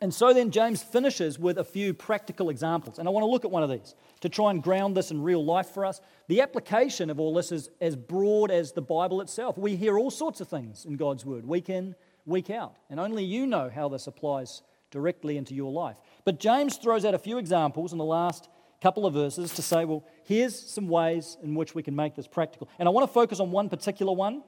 And 0.00 0.12
so 0.12 0.34
then 0.34 0.50
James 0.50 0.82
finishes 0.82 1.38
with 1.38 1.56
a 1.56 1.64
few 1.64 1.94
practical 1.94 2.50
examples. 2.50 2.98
And 2.98 3.08
I 3.08 3.10
want 3.10 3.22
to 3.22 3.30
look 3.30 3.46
at 3.46 3.50
one 3.50 3.62
of 3.62 3.70
these 3.70 3.94
to 4.20 4.28
try 4.28 4.50
and 4.50 4.62
ground 4.62 4.94
this 4.94 5.10
in 5.10 5.22
real 5.22 5.42
life 5.42 5.68
for 5.70 5.86
us. 5.86 6.00
The 6.28 6.42
application 6.42 7.08
of 7.08 7.18
all 7.18 7.32
this 7.32 7.50
is 7.50 7.70
as 7.80 7.96
broad 7.96 8.50
as 8.50 8.72
the 8.72 8.82
Bible 8.82 9.22
itself. 9.22 9.56
We 9.56 9.74
hear 9.74 9.98
all 9.98 10.10
sorts 10.10 10.40
of 10.42 10.48
things 10.48 10.84
in 10.84 10.96
God's 10.96 11.24
word, 11.24 11.46
week 11.46 11.70
in, 11.70 11.94
week 12.26 12.50
out. 12.50 12.76
And 12.90 13.00
only 13.00 13.24
you 13.24 13.46
know 13.46 13.70
how 13.74 13.88
this 13.88 14.06
applies 14.06 14.62
directly 14.90 15.38
into 15.38 15.54
your 15.54 15.72
life. 15.72 15.96
But 16.26 16.40
James 16.40 16.76
throws 16.76 17.04
out 17.04 17.14
a 17.14 17.18
few 17.18 17.38
examples 17.38 17.92
in 17.92 17.98
the 17.98 18.04
last 18.04 18.48
couple 18.82 19.06
of 19.06 19.14
verses 19.14 19.54
to 19.54 19.62
say, 19.62 19.84
well, 19.84 20.04
here's 20.24 20.58
some 20.58 20.88
ways 20.88 21.36
in 21.40 21.54
which 21.54 21.74
we 21.74 21.84
can 21.84 21.94
make 21.94 22.16
this 22.16 22.26
practical. 22.26 22.68
And 22.80 22.88
I 22.88 22.90
want 22.90 23.06
to 23.06 23.12
focus 23.12 23.38
on 23.38 23.52
one 23.52 23.68
particular 23.68 24.12
one. 24.12 24.42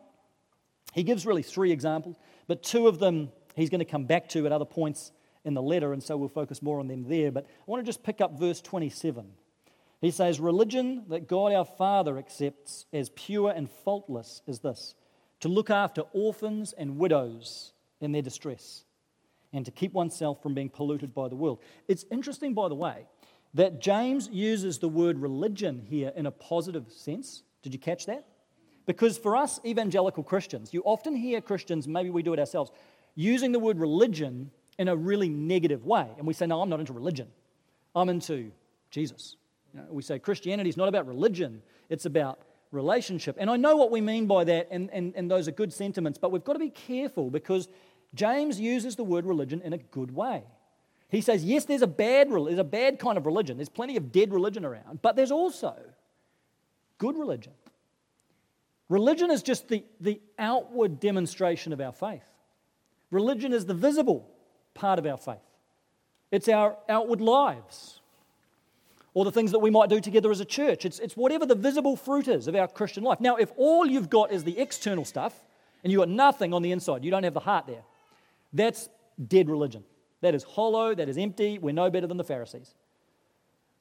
He 0.93 1.05
gives 1.05 1.25
really 1.25 1.43
three 1.43 1.71
examples, 1.71 2.17
but 2.49 2.65
two 2.65 2.89
of 2.89 2.99
them 2.99 3.31
he's 3.55 3.71
going 3.71 3.79
to 3.79 3.85
come 3.85 4.07
back 4.07 4.29
to 4.31 4.45
at 4.45 4.51
other 4.51 4.65
points 4.65 5.13
in 5.45 5.55
the 5.55 5.63
letter, 5.63 5.93
and 5.93 6.03
so 6.03 6.17
we'll 6.17 6.29
focus 6.29 6.61
more 6.63 6.81
on 6.81 6.89
them 6.89 7.05
there. 7.09 7.31
But 7.31 7.45
I 7.47 7.63
want 7.67 7.81
to 7.81 7.87
just 7.87 8.03
pick 8.03 8.21
up 8.21 8.37
verse 8.39 8.61
27. 8.61 9.27
He 10.01 10.11
says, 10.11 10.41
Religion 10.41 11.05
that 11.09 11.29
God 11.29 11.53
our 11.53 11.65
Father 11.65 12.19
accepts 12.19 12.87
as 12.93 13.11
pure 13.11 13.53
and 13.55 13.71
faultless 13.71 14.43
is 14.49 14.59
this 14.59 14.97
to 15.41 15.49
look 15.49 15.71
after 15.71 16.03
orphans 16.13 16.73
and 16.73 16.99
widows 16.99 17.73
in 18.01 18.11
their 18.11 18.23
distress, 18.23 18.85
and 19.53 19.65
to 19.65 19.71
keep 19.71 19.93
oneself 19.93 20.43
from 20.43 20.55
being 20.55 20.69
polluted 20.69 21.15
by 21.15 21.29
the 21.29 21.37
world. 21.37 21.61
It's 21.87 22.05
interesting, 22.11 22.55
by 22.55 22.69
the 22.69 22.75
way, 22.75 23.07
that 23.55 23.81
James 23.81 24.29
uses 24.31 24.79
the 24.79 24.89
word 24.89 25.19
religion 25.19 25.85
here 25.89 26.13
in 26.15 26.27
a 26.27 26.31
positive 26.31 26.91
sense. 26.91 27.43
Did 27.63 27.73
you 27.73 27.79
catch 27.79 28.07
that? 28.07 28.27
Because 28.87 29.19
for 29.19 29.37
us 29.37 29.61
evangelical 29.65 30.23
Christians, 30.23 30.73
you 30.73 30.83
often 30.85 31.15
hear 31.15 31.41
Christians, 31.41 31.87
maybe 31.87 32.11
we 32.11 32.23
do 32.23 32.33
it 32.33 32.39
ourselves, 32.39 32.71
using 33.15 33.53
the 33.53 33.59
word 33.59 33.79
religion 33.79 34.51
in 34.79 34.89
a 34.89 34.97
really 34.97 35.29
negative 35.29 35.85
way. 35.85 36.07
And 36.17 36.27
we 36.27 36.35
say, 36.35 36.47
no, 36.47 36.61
I'm 36.63 36.69
not 36.69 36.81
into 36.81 36.93
religion, 36.93 37.29
I'm 37.95 38.09
into 38.09 38.51
Jesus. 38.91 39.37
You 39.75 39.81
know, 39.81 39.87
we 39.91 40.03
say 40.03 40.19
Christianity 40.19 40.71
is 40.71 40.77
not 40.77 40.89
about 40.89 41.07
religion, 41.07 41.63
it's 41.91 42.07
about 42.07 42.41
relationship. 42.71 43.37
And 43.39 43.51
I 43.51 43.57
know 43.57 43.77
what 43.77 43.91
we 43.91 44.01
mean 44.01 44.27
by 44.27 44.45
that, 44.45 44.69
and, 44.71 44.91
and, 44.93 45.15
and 45.17 45.31
those 45.31 45.49
are 45.49 45.53
good 45.53 45.73
sentiments, 45.73 46.19
but 46.19 46.33
we've 46.33 46.45
got 46.45 46.55
to 46.55 46.59
be 46.59 46.71
careful 46.71 47.31
because 47.31 47.69
James 48.15 48.61
uses 48.61 48.97
the 48.97 49.05
word 49.05 49.27
religion 49.27 49.61
in 49.63 49.73
a 49.73 49.79
good 49.79 50.15
way. 50.15 50.43
He 51.11 51.21
says, 51.21 51.45
yes, 51.45 51.65
there's 51.65 51.83
a 51.83 51.87
bad, 51.87 52.31
there's 52.31 52.59
a 52.59 52.65
bad 52.65 52.99
kind 52.99 53.17
of 53.17 53.27
religion. 53.27 53.57
There's 53.57 53.69
plenty 53.69 53.97
of 53.97 54.13
dead 54.13 54.33
religion 54.33 54.65
around, 54.65 55.01
but 55.01 55.17
there's 55.17 55.31
also 55.31 55.75
good 56.99 57.17
religion. 57.17 57.53
Religion 58.89 59.31
is 59.31 59.43
just 59.43 59.69
the, 59.69 59.85
the 60.01 60.21
outward 60.39 61.01
demonstration 61.01 61.73
of 61.73 61.81
our 61.81 61.93
faith. 61.93 62.25
Religion 63.11 63.53
is 63.53 63.67
the 63.67 63.75
visible 63.75 64.29
part 64.75 64.99
of 64.99 65.07
our 65.07 65.17
faith. 65.17 65.37
It's 66.31 66.49
our 66.49 66.77
outward 66.89 67.21
lives 67.21 68.01
or 69.15 69.25
the 69.25 69.33
things 69.33 69.53
that 69.53 69.59
we 69.59 69.71
might 69.71 69.89
do 69.89 70.01
together 70.01 70.31
as 70.31 70.41
a 70.41 70.45
church. 70.45 70.85
It's, 70.85 70.99
it's 70.99 71.17
whatever 71.17 71.47
the 71.47 71.55
visible 71.55 71.97
fruit 71.97 72.29
is 72.29 72.49
of 72.49 72.55
our 72.55 72.69
Christian 72.69 73.03
life. 73.03 73.21
Now, 73.21 73.37
if 73.37 73.51
all 73.57 73.87
you've 73.87 74.11
got 74.11 74.31
is 74.31 74.45
the 74.45 74.59
external 74.59 75.05
stuff 75.05 75.35
and 75.83 75.91
you've 75.91 76.01
got 76.01 76.11
nothing 76.11 76.53
on 76.53 76.63
the 76.63 76.71
inside, 76.71 77.05
you 77.05 77.11
don't 77.11 77.25
have 77.25 77.35
the 77.35 77.41
heart 77.41 77.67
there, 77.67 77.83
that's 78.53 78.89
dead 79.27 79.49
religion. 79.49 79.85
That 80.21 80.35
is 80.35 80.43
hollow, 80.43 80.95
that 80.95 81.09
is 81.09 81.17
empty. 81.17 81.59
We're 81.59 81.73
no 81.73 81.91
better 81.91 82.07
than 82.07 82.17
the 82.17 82.25
Pharisees. 82.25 82.75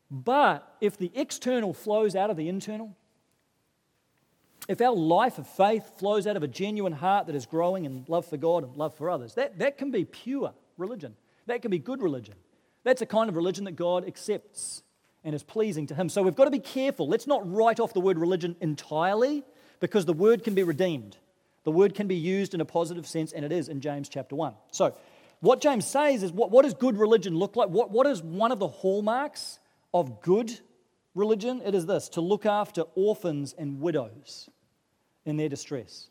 But 0.09 0.75
if 0.79 0.97
the 0.97 1.11
external 1.15 1.73
flows 1.73 2.15
out 2.15 2.29
of 2.29 2.37
the 2.37 2.47
internal, 2.47 2.95
if 4.67 4.81
our 4.81 4.95
life 4.95 5.37
of 5.37 5.47
faith 5.47 5.97
flows 5.97 6.27
out 6.27 6.35
of 6.35 6.43
a 6.43 6.47
genuine 6.47 6.93
heart 6.93 7.27
that 7.27 7.35
is 7.35 7.45
growing 7.45 7.85
in 7.85 8.05
love 8.07 8.25
for 8.25 8.37
God 8.37 8.63
and 8.63 8.75
love 8.75 8.95
for 8.95 9.09
others, 9.09 9.33
that, 9.35 9.59
that 9.59 9.77
can 9.77 9.91
be 9.91 10.05
pure 10.05 10.53
religion. 10.77 11.15
That 11.47 11.61
can 11.61 11.71
be 11.71 11.79
good 11.79 12.01
religion. 12.01 12.35
That's 12.83 13.01
a 13.01 13.05
kind 13.05 13.29
of 13.29 13.35
religion 13.35 13.65
that 13.65 13.75
God 13.75 14.07
accepts 14.07 14.83
and 15.23 15.33
is 15.33 15.43
pleasing 15.43 15.87
to 15.87 15.95
Him. 15.95 16.09
So 16.09 16.21
we've 16.21 16.35
got 16.35 16.45
to 16.45 16.51
be 16.51 16.59
careful. 16.59 17.07
Let's 17.07 17.27
not 17.27 17.49
write 17.51 17.79
off 17.79 17.93
the 17.93 17.99
word 17.99 18.17
religion 18.17 18.55
entirely 18.61 19.43
because 19.79 20.05
the 20.05 20.13
word 20.13 20.43
can 20.43 20.53
be 20.53 20.63
redeemed. 20.63 21.17
The 21.67 21.71
word 21.73 21.95
can 21.95 22.07
be 22.07 22.15
used 22.15 22.53
in 22.53 22.61
a 22.61 22.65
positive 22.65 23.05
sense, 23.05 23.33
and 23.33 23.43
it 23.43 23.51
is 23.51 23.67
in 23.67 23.81
James 23.81 24.07
chapter 24.07 24.37
1. 24.37 24.53
So, 24.71 24.95
what 25.41 25.59
James 25.59 25.85
says 25.85 26.23
is 26.23 26.31
what, 26.31 26.49
what 26.49 26.63
does 26.63 26.73
good 26.73 26.97
religion 26.97 27.37
look 27.37 27.57
like? 27.57 27.67
What, 27.67 27.91
what 27.91 28.07
is 28.07 28.23
one 28.23 28.53
of 28.53 28.59
the 28.59 28.69
hallmarks 28.69 29.59
of 29.93 30.21
good 30.21 30.61
religion? 31.13 31.61
It 31.65 31.75
is 31.75 31.85
this 31.85 32.07
to 32.11 32.21
look 32.21 32.45
after 32.45 32.83
orphans 32.95 33.53
and 33.57 33.81
widows 33.81 34.49
in 35.25 35.35
their 35.35 35.49
distress. 35.49 36.07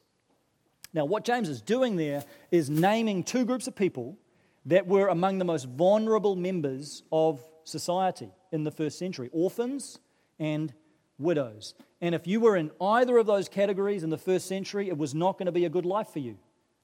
Now, 0.92 1.06
what 1.06 1.24
James 1.24 1.48
is 1.48 1.62
doing 1.62 1.96
there 1.96 2.22
is 2.50 2.68
naming 2.68 3.24
two 3.24 3.46
groups 3.46 3.66
of 3.66 3.74
people 3.74 4.18
that 4.66 4.86
were 4.86 5.08
among 5.08 5.38
the 5.38 5.46
most 5.46 5.70
vulnerable 5.70 6.36
members 6.36 7.02
of 7.10 7.40
society 7.64 8.28
in 8.52 8.64
the 8.64 8.70
first 8.70 8.98
century 8.98 9.30
orphans 9.32 10.00
and 10.38 10.74
widows. 11.18 11.74
And 12.00 12.14
if 12.14 12.26
you 12.26 12.40
were 12.40 12.56
in 12.56 12.70
either 12.80 13.16
of 13.16 13.26
those 13.26 13.48
categories 13.48 14.02
in 14.02 14.10
the 14.10 14.18
first 14.18 14.46
century, 14.46 14.88
it 14.88 14.98
was 14.98 15.14
not 15.14 15.38
going 15.38 15.46
to 15.46 15.52
be 15.52 15.64
a 15.64 15.70
good 15.70 15.86
life 15.86 16.08
for 16.08 16.18
you. 16.18 16.36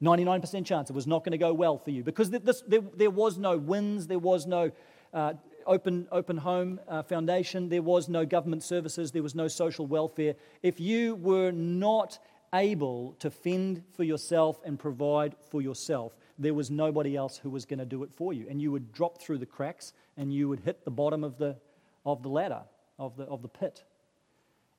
99% 0.03 0.66
chance 0.66 0.90
it 0.90 0.95
was 0.95 1.07
not 1.07 1.23
going 1.23 1.33
to 1.33 1.38
go 1.38 1.53
well 1.53 1.79
for 1.79 1.90
you 1.90 2.03
because 2.03 2.31
this, 2.31 2.62
there, 2.66 2.81
there 2.97 3.11
was 3.11 3.38
no 3.38 3.59
WINZ, 3.59 4.09
there 4.09 4.18
was 4.18 4.47
no 4.47 4.73
uh, 5.14 5.35
open, 5.66 6.09
open 6.11 6.37
home 6.37 6.81
uh, 6.88 7.03
foundation, 7.03 7.68
there 7.68 7.83
was 7.83 8.09
no 8.09 8.27
government 8.27 8.64
services, 8.64 9.12
there 9.12 9.23
was 9.23 9.35
no 9.35 9.47
social 9.47 9.87
welfare. 9.87 10.35
If 10.62 10.81
you 10.81 11.14
were 11.14 11.53
not 11.53 12.18
able 12.53 13.14
to 13.21 13.31
fend 13.31 13.83
for 13.92 14.03
yourself 14.03 14.61
and 14.64 14.79
provide 14.79 15.37
for 15.51 15.62
yourself, 15.62 16.16
there 16.38 16.55
was 16.55 16.71
nobody 16.71 17.16
else 17.16 17.37
who 17.37 17.51
was 17.51 17.64
going 17.64 17.79
to 17.79 17.85
do 17.85 18.03
it 18.03 18.12
for 18.12 18.33
you. 18.33 18.47
And 18.49 18.61
you 18.61 18.73
would 18.73 18.92
drop 18.92 19.21
through 19.21 19.38
the 19.38 19.47
cracks 19.47 19.92
and 20.16 20.33
you 20.33 20.49
would 20.49 20.61
hit 20.61 20.85
the 20.85 20.90
bottom 20.90 21.23
of 21.23 21.38
the, 21.38 21.57
of 22.05 22.23
the 22.23 22.29
ladder, 22.29 22.62
of 22.99 23.16
the, 23.16 23.25
of 23.25 23.42
the 23.42 23.49
pit. 23.49 23.85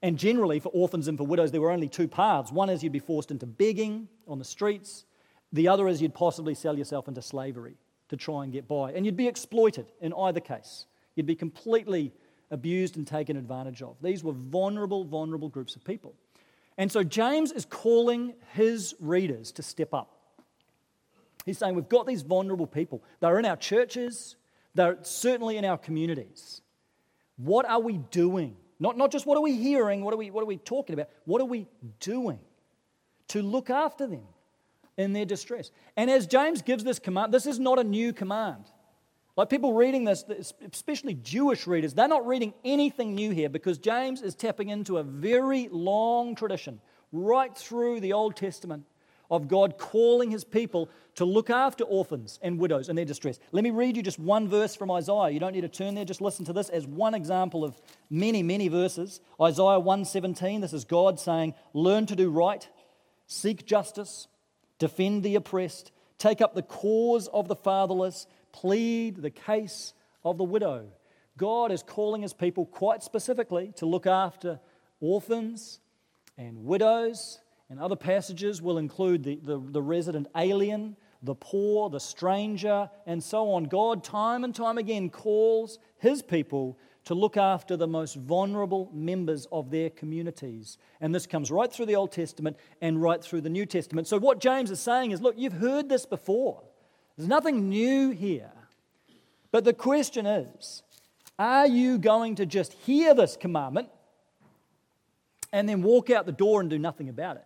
And 0.04 0.20
generally, 0.20 0.60
for 0.60 0.68
orphans 0.70 1.08
and 1.08 1.18
for 1.18 1.26
widows, 1.26 1.52
there 1.52 1.62
were 1.62 1.72
only 1.72 1.88
two 1.88 2.10
paths. 2.10 2.52
One 2.52 2.70
is 2.70 2.84
you'd 2.84 2.92
be 2.92 3.00
forced 3.00 3.32
into 3.32 3.46
begging 3.46 4.10
on 4.28 4.38
the 4.38 4.46
streets, 4.46 5.06
the 5.54 5.70
other 5.70 5.88
is 5.88 6.02
you'd 6.02 6.14
possibly 6.14 6.56
sell 6.56 6.78
yourself 6.78 7.08
into 7.08 7.22
slavery 7.22 7.76
to 8.10 8.18
try 8.18 8.44
and 8.44 8.52
get 8.52 8.68
by. 8.68 8.92
And 8.92 9.06
you'd 9.06 9.16
be 9.16 9.28
exploited 9.28 9.86
in 10.02 10.12
either 10.14 10.40
case. 10.40 10.88
You'd 11.16 11.26
be 11.26 11.36
completely 11.36 12.12
abused 12.52 12.98
and 12.98 13.08
taken 13.08 13.38
advantage 13.38 13.82
of. 13.82 13.96
These 14.02 14.24
were 14.24 14.34
vulnerable, 14.34 15.06
vulnerable 15.06 15.48
groups 15.48 15.76
of 15.76 15.84
people. 15.86 16.14
And 16.78 16.92
so 16.92 17.04
James 17.04 17.52
is 17.52 17.66
calling 17.66 18.34
his 18.54 18.96
readers 19.00 19.52
to 19.54 19.64
step 19.64 19.94
up. 19.94 20.18
He's 21.46 21.60
saying, 21.60 21.76
We've 21.76 21.88
got 21.88 22.08
these 22.08 22.24
vulnerable 22.24 22.68
people. 22.68 23.04
They're 23.20 23.40
in 23.40 23.46
our 23.46 23.58
churches, 23.58 24.36
they're 24.76 24.98
certainly 25.04 25.58
in 25.58 25.66
our 25.66 25.78
communities. 25.78 26.62
What 27.38 27.70
are 27.70 27.80
we 27.80 28.00
doing? 28.00 28.58
Not, 28.80 28.98
not 28.98 29.12
just 29.12 29.26
what 29.26 29.38
are 29.38 29.42
we 29.42 29.56
hearing, 29.56 30.04
what 30.04 30.14
are 30.14 30.18
we, 30.18 30.32
what 30.32 30.42
are 30.42 30.48
we 30.48 30.58
talking 30.58 30.94
about? 30.94 31.10
What 31.26 31.42
are 31.42 31.46
we 31.46 31.68
doing 32.00 32.40
to 33.30 33.42
look 33.42 33.70
after 33.70 34.08
them? 34.08 34.28
in 34.98 35.14
their 35.14 35.26
distress. 35.26 35.72
And 35.98 36.10
as 36.10 36.28
James 36.28 36.62
gives 36.62 36.84
this 36.84 37.00
command, 37.00 37.34
this 37.34 37.46
is 37.46 37.60
not 37.60 37.80
a 37.80 37.84
new 37.84 38.14
command. 38.14 38.66
Like 39.36 39.50
people 39.50 39.74
reading 39.74 40.04
this, 40.04 40.24
especially 40.72 41.16
Jewish 41.16 41.66
readers, 41.66 41.96
they're 41.96 42.08
not 42.08 42.28
reading 42.28 42.54
anything 42.64 43.16
new 43.16 43.32
here 43.32 43.50
because 43.50 43.80
James 43.80 44.22
is 44.22 44.36
tapping 44.36 44.70
into 44.70 44.98
a 44.98 45.04
very 45.04 45.70
long 45.72 46.36
tradition 46.36 46.80
right 47.12 47.56
through 47.56 48.00
the 48.00 48.14
Old 48.14 48.36
Testament 48.36 48.86
of 49.34 49.48
God 49.48 49.80
calling 49.80 50.30
his 50.30 50.44
people 50.44 50.90
to 51.16 51.26
look 51.26 51.50
after 51.50 51.84
orphans 51.84 52.38
and 52.44 52.60
widows 52.60 52.88
in 52.88 52.96
their 52.96 53.04
distress. 53.04 53.40
Let 53.52 53.64
me 53.64 53.72
read 53.72 53.98
you 53.98 54.04
just 54.04 54.20
one 54.20 54.48
verse 54.48 54.76
from 54.76 54.92
Isaiah. 54.92 55.32
You 55.32 55.40
don't 55.40 55.54
need 55.54 55.62
to 55.62 55.70
turn 55.70 55.96
there, 55.96 56.06
just 56.06 56.22
listen 56.22 56.46
to 56.46 56.54
this 56.54 56.70
as 56.70 56.86
one 56.86 57.16
example 57.16 57.64
of 57.64 57.82
many, 58.12 58.44
many 58.44 58.68
verses. 58.68 59.22
Isaiah 59.42 59.80
117, 59.80 60.62
this 60.62 60.72
is 60.72 60.86
God 60.86 61.20
saying, 61.20 61.56
"Learn 61.74 62.06
to 62.06 62.16
do 62.16 62.30
right, 62.30 62.68
seek 63.26 63.66
justice, 63.66 64.28
defend 64.78 65.24
the 65.24 65.36
oppressed, 65.36 65.92
take 66.20 66.40
up 66.40 66.54
the 66.54 66.62
cause 66.62 67.28
of 67.30 67.48
the 67.48 67.56
fatherless, 67.56 68.28
plead 68.52 69.18
the 69.18 69.32
case 69.32 69.94
of 70.24 70.38
the 70.38 70.44
widow. 70.44 70.90
God 71.38 71.72
is 71.72 71.82
calling 71.82 72.22
his 72.22 72.34
people 72.34 72.68
quite 72.68 73.02
specifically 73.02 73.74
to 73.78 73.88
look 73.88 74.06
after 74.06 74.60
orphans 75.02 75.80
and 76.38 76.66
widows, 76.66 77.40
and 77.70 77.80
other 77.80 77.96
passages 77.96 78.62
will 78.62 78.78
include 78.78 79.24
the, 79.24 79.40
the, 79.42 79.60
the, 79.60 79.82
resident 79.82 80.28
alien, 80.36 80.96
the 81.22 81.36
poor, 81.36 81.90
the 81.90 82.00
stranger, 82.00 82.90
and 83.06 83.24
so 83.24 83.52
on. 83.52 83.66
God, 83.66 84.04
time 84.04 84.44
and 84.44 84.54
time 84.54 84.78
again, 84.78 85.10
calls 85.10 85.80
his 85.98 86.22
people 86.22 86.78
to 87.06 87.14
look 87.14 87.36
after 87.36 87.76
the 87.76 87.88
most 87.88 88.16
vulnerable 88.16 88.90
members 88.94 89.48
of 89.52 89.72
their 89.72 89.90
communities. 89.90 90.78
And 91.02 91.14
this 91.14 91.26
comes 91.26 91.52
right 91.52 91.72
through 91.72 91.88
the 91.88 91.96
Old 91.96 92.12
Testament 92.12 92.58
and 92.82 93.02
right 93.02 93.22
through 93.24 93.42
the 93.42 93.50
New 93.50 93.66
Testament. 93.66 94.08
So, 94.08 94.18
what 94.18 94.40
James 94.40 94.72
is 94.72 94.80
saying 94.80 95.12
is 95.12 95.22
look, 95.22 95.36
you've 95.38 95.54
heard 95.54 95.90
this 95.90 96.06
before, 96.06 96.64
there's 97.18 97.30
nothing 97.30 97.70
new 97.70 98.12
here. 98.12 98.52
But 99.52 99.66
the 99.66 99.74
question 99.74 100.26
is 100.26 100.84
are 101.40 101.68
you 101.68 101.98
going 101.98 102.36
to 102.36 102.46
just 102.46 102.74
hear 102.74 103.14
this 103.14 103.38
commandment 103.38 103.90
and 105.52 105.68
then 105.68 105.82
walk 105.82 106.10
out 106.10 106.26
the 106.26 106.32
door 106.32 106.62
and 106.62 106.70
do 106.70 106.80
nothing 106.80 107.10
about 107.10 107.38
it? 107.38 107.46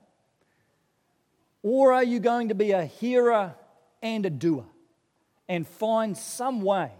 Or 1.67 1.93
are 1.93 2.03
you 2.03 2.19
going 2.19 2.49
to 2.49 2.55
be 2.55 2.71
a 2.71 2.85
hearer 2.85 3.55
and 4.01 4.25
a 4.25 4.29
doer 4.29 4.65
and 5.47 5.67
find 5.67 6.17
some 6.17 6.61
way 6.61 6.91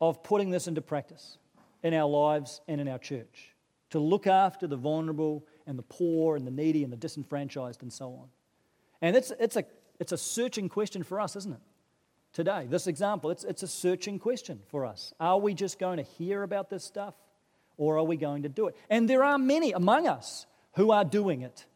of 0.00 0.22
putting 0.22 0.50
this 0.50 0.66
into 0.66 0.80
practice? 0.80 1.38
in 1.84 1.92
our 1.92 2.08
lives 2.08 2.62
and 2.66 2.80
in 2.80 2.88
our 2.88 2.98
church 2.98 3.54
to 3.90 4.00
look 4.00 4.26
after 4.26 4.66
the 4.66 4.76
vulnerable 4.76 5.46
and 5.66 5.78
the 5.78 5.82
poor 5.82 6.34
and 6.34 6.44
the 6.44 6.50
needy 6.50 6.82
and 6.82 6.92
the 6.92 6.96
disenfranchised 6.96 7.82
and 7.82 7.92
so 7.92 8.06
on. 8.06 8.28
And 9.00 9.14
it's, 9.14 9.30
it's, 9.38 9.56
a, 9.56 9.64
it's 10.00 10.10
a 10.10 10.16
searching 10.16 10.68
question 10.68 11.04
for 11.04 11.20
us, 11.20 11.36
isn't 11.36 11.52
it? 11.52 11.60
Today, 12.32 12.66
this 12.68 12.88
example, 12.88 13.30
it's, 13.30 13.44
it's 13.44 13.62
a 13.62 13.68
searching 13.68 14.18
question 14.18 14.60
for 14.66 14.84
us. 14.84 15.12
Are 15.20 15.38
we 15.38 15.54
just 15.54 15.78
going 15.78 15.98
to 15.98 16.02
hear 16.02 16.42
about 16.42 16.70
this 16.70 16.82
stuff 16.82 17.14
or 17.76 17.98
are 17.98 18.04
we 18.04 18.16
going 18.16 18.42
to 18.42 18.48
do 18.48 18.66
it? 18.66 18.76
And 18.90 19.08
there 19.08 19.22
are 19.22 19.38
many 19.38 19.72
among 19.72 20.08
us 20.08 20.46
who 20.74 20.90
are 20.90 21.04
doing 21.04 21.42
it, 21.42 21.66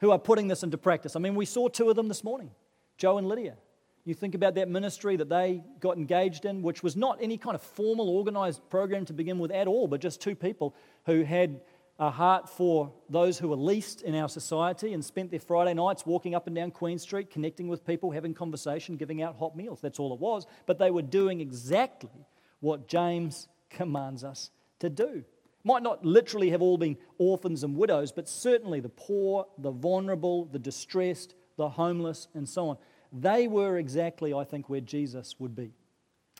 who 0.00 0.10
are 0.10 0.18
putting 0.18 0.48
this 0.48 0.62
into 0.62 0.78
practice. 0.78 1.16
I 1.16 1.18
mean, 1.18 1.34
we 1.34 1.44
saw 1.44 1.68
two 1.68 1.90
of 1.90 1.96
them 1.96 2.08
this 2.08 2.24
morning 2.24 2.50
Joe 2.96 3.18
and 3.18 3.28
Lydia. 3.28 3.56
You 4.04 4.14
think 4.14 4.34
about 4.34 4.54
that 4.54 4.68
ministry 4.70 5.16
that 5.16 5.28
they 5.28 5.62
got 5.80 5.98
engaged 5.98 6.46
in, 6.46 6.62
which 6.62 6.82
was 6.82 6.96
not 6.96 7.18
any 7.20 7.36
kind 7.36 7.54
of 7.54 7.60
formal 7.60 8.08
organized 8.08 8.62
program 8.70 9.04
to 9.04 9.12
begin 9.12 9.38
with 9.38 9.50
at 9.50 9.66
all, 9.66 9.86
but 9.86 10.00
just 10.00 10.20
two 10.20 10.34
people 10.34 10.74
who 11.04 11.24
had 11.24 11.60
a 11.98 12.10
heart 12.10 12.48
for 12.48 12.92
those 13.10 13.38
who 13.38 13.48
were 13.48 13.56
least 13.56 14.02
in 14.02 14.14
our 14.14 14.28
society 14.28 14.94
and 14.94 15.04
spent 15.04 15.30
their 15.30 15.40
Friday 15.40 15.74
nights 15.74 16.06
walking 16.06 16.34
up 16.34 16.46
and 16.46 16.54
down 16.54 16.70
Queen 16.70 16.98
Street, 16.98 17.28
connecting 17.28 17.68
with 17.68 17.84
people, 17.84 18.10
having 18.10 18.32
conversation, 18.32 18.96
giving 18.96 19.20
out 19.20 19.36
hot 19.36 19.56
meals. 19.56 19.80
That's 19.80 19.98
all 19.98 20.14
it 20.14 20.20
was. 20.20 20.46
But 20.64 20.78
they 20.78 20.90
were 20.90 21.02
doing 21.02 21.40
exactly 21.40 22.26
what 22.60 22.88
James 22.88 23.48
commands 23.68 24.22
us 24.24 24.50
to 24.78 24.88
do. 24.88 25.24
Might 25.64 25.82
not 25.82 26.04
literally 26.04 26.50
have 26.50 26.62
all 26.62 26.78
been 26.78 26.96
orphans 27.18 27.64
and 27.64 27.76
widows, 27.76 28.12
but 28.12 28.28
certainly 28.28 28.80
the 28.80 28.88
poor, 28.88 29.46
the 29.58 29.70
vulnerable, 29.70 30.46
the 30.46 30.58
distressed, 30.58 31.34
the 31.56 31.68
homeless, 31.68 32.28
and 32.34 32.48
so 32.48 32.68
on. 32.70 32.78
They 33.12 33.48
were 33.48 33.78
exactly, 33.78 34.32
I 34.32 34.44
think, 34.44 34.68
where 34.68 34.80
Jesus 34.80 35.36
would 35.38 35.54
be 35.54 35.72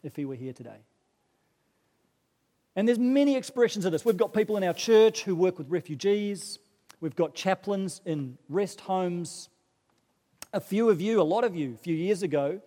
if 0.02 0.16
he 0.16 0.24
were 0.24 0.34
here 0.34 0.52
today. 0.52 0.78
And 2.76 2.86
there's 2.86 2.98
many 2.98 3.36
expressions 3.36 3.84
of 3.84 3.92
this. 3.92 4.04
We've 4.04 4.16
got 4.16 4.32
people 4.32 4.56
in 4.56 4.62
our 4.62 4.72
church 4.72 5.24
who 5.24 5.34
work 5.34 5.58
with 5.58 5.68
refugees. 5.68 6.60
We've 7.00 7.16
got 7.16 7.34
chaplains 7.34 8.00
in 8.04 8.38
rest 8.48 8.80
homes. 8.80 9.48
A 10.52 10.60
few 10.60 10.88
of 10.88 11.00
you, 11.00 11.20
a 11.20 11.24
lot 11.24 11.42
of 11.44 11.56
you, 11.56 11.74
a 11.74 11.78
few 11.78 11.94
years 11.94 12.22
ago, 12.22 12.60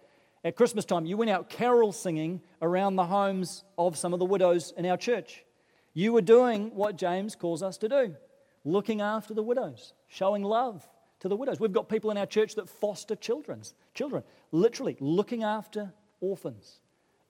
at 0.44 0.56
Christmas 0.56 0.86
time, 0.86 1.06
you 1.06 1.18
went 1.18 1.32
out 1.32 1.50
carol 1.50 1.92
singing 1.92 2.42
around 2.62 2.96
the 2.96 3.06
homes 3.06 3.64
of 3.78 3.98
some 3.98 4.12
of 4.12 4.20
the 4.20 4.26
widows 4.26 4.74
in 4.76 4.86
our 4.86 4.98
church. 4.98 5.46
You 5.94 6.14
were 6.14 6.22
doing 6.22 6.72
what 6.74 6.96
James 6.96 7.36
calls 7.36 7.62
us 7.62 7.78
to 7.80 7.90
do 7.90 8.16
looking 8.64 9.02
after 9.02 9.34
the 9.34 9.44
widows, 9.44 9.94
showing 10.08 10.44
love 10.44 10.88
to 11.20 11.28
the 11.28 11.36
widows. 11.36 11.60
We've 11.60 11.72
got 11.72 11.90
people 11.90 12.12
in 12.12 12.18
our 12.18 12.26
church 12.26 12.56
that 12.56 12.70
foster 12.70 13.16
children's, 13.16 13.74
children, 13.94 14.24
literally 14.52 14.98
looking 15.00 15.44
after 15.44 15.92
orphans 16.20 16.80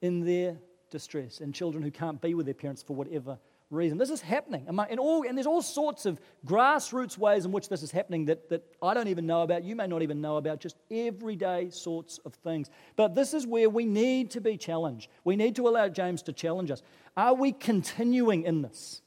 in 0.02 0.26
their 0.26 0.58
distress 0.90 1.40
and 1.40 1.54
children 1.56 1.84
who 1.84 1.92
can't 1.92 2.22
be 2.22 2.34
with 2.34 2.46
their 2.46 2.56
parents 2.56 2.84
for 2.84 2.96
whatever 2.96 3.40
reason. 3.72 3.98
This 3.98 4.10
is 4.10 4.22
happening. 4.22 4.66
And, 4.68 5.00
all, 5.00 5.26
and 5.28 5.38
there's 5.38 5.48
all 5.48 5.62
sorts 5.62 6.06
of 6.06 6.20
grassroots 6.46 7.18
ways 7.18 7.46
in 7.46 7.52
which 7.52 7.70
this 7.70 7.84
is 7.84 7.92
happening 7.92 8.26
that, 8.26 8.50
that 8.50 8.64
I 8.82 8.94
don't 8.94 9.08
even 9.08 9.26
know 9.26 9.42
about. 9.42 9.64
You 9.64 9.76
may 9.76 9.88
not 9.88 10.02
even 10.02 10.22
know 10.22 10.38
about, 10.38 10.60
just 10.60 10.76
everyday 10.92 11.70
sorts 11.70 12.20
of 12.26 12.34
things. 12.36 12.70
But 12.96 13.16
this 13.16 13.34
is 13.34 13.48
where 13.48 13.70
we 13.70 13.86
need 13.86 14.32
to 14.32 14.42
be 14.42 14.58
challenged. 14.58 15.10
We 15.24 15.36
need 15.36 15.56
to 15.56 15.68
allow 15.68 15.88
James 15.88 16.24
to 16.24 16.34
challenge 16.34 16.70
us. 16.70 16.84
Are 17.16 17.34
we 17.34 17.52
continuing 17.54 18.44
in 18.44 18.62
this? 18.62 19.02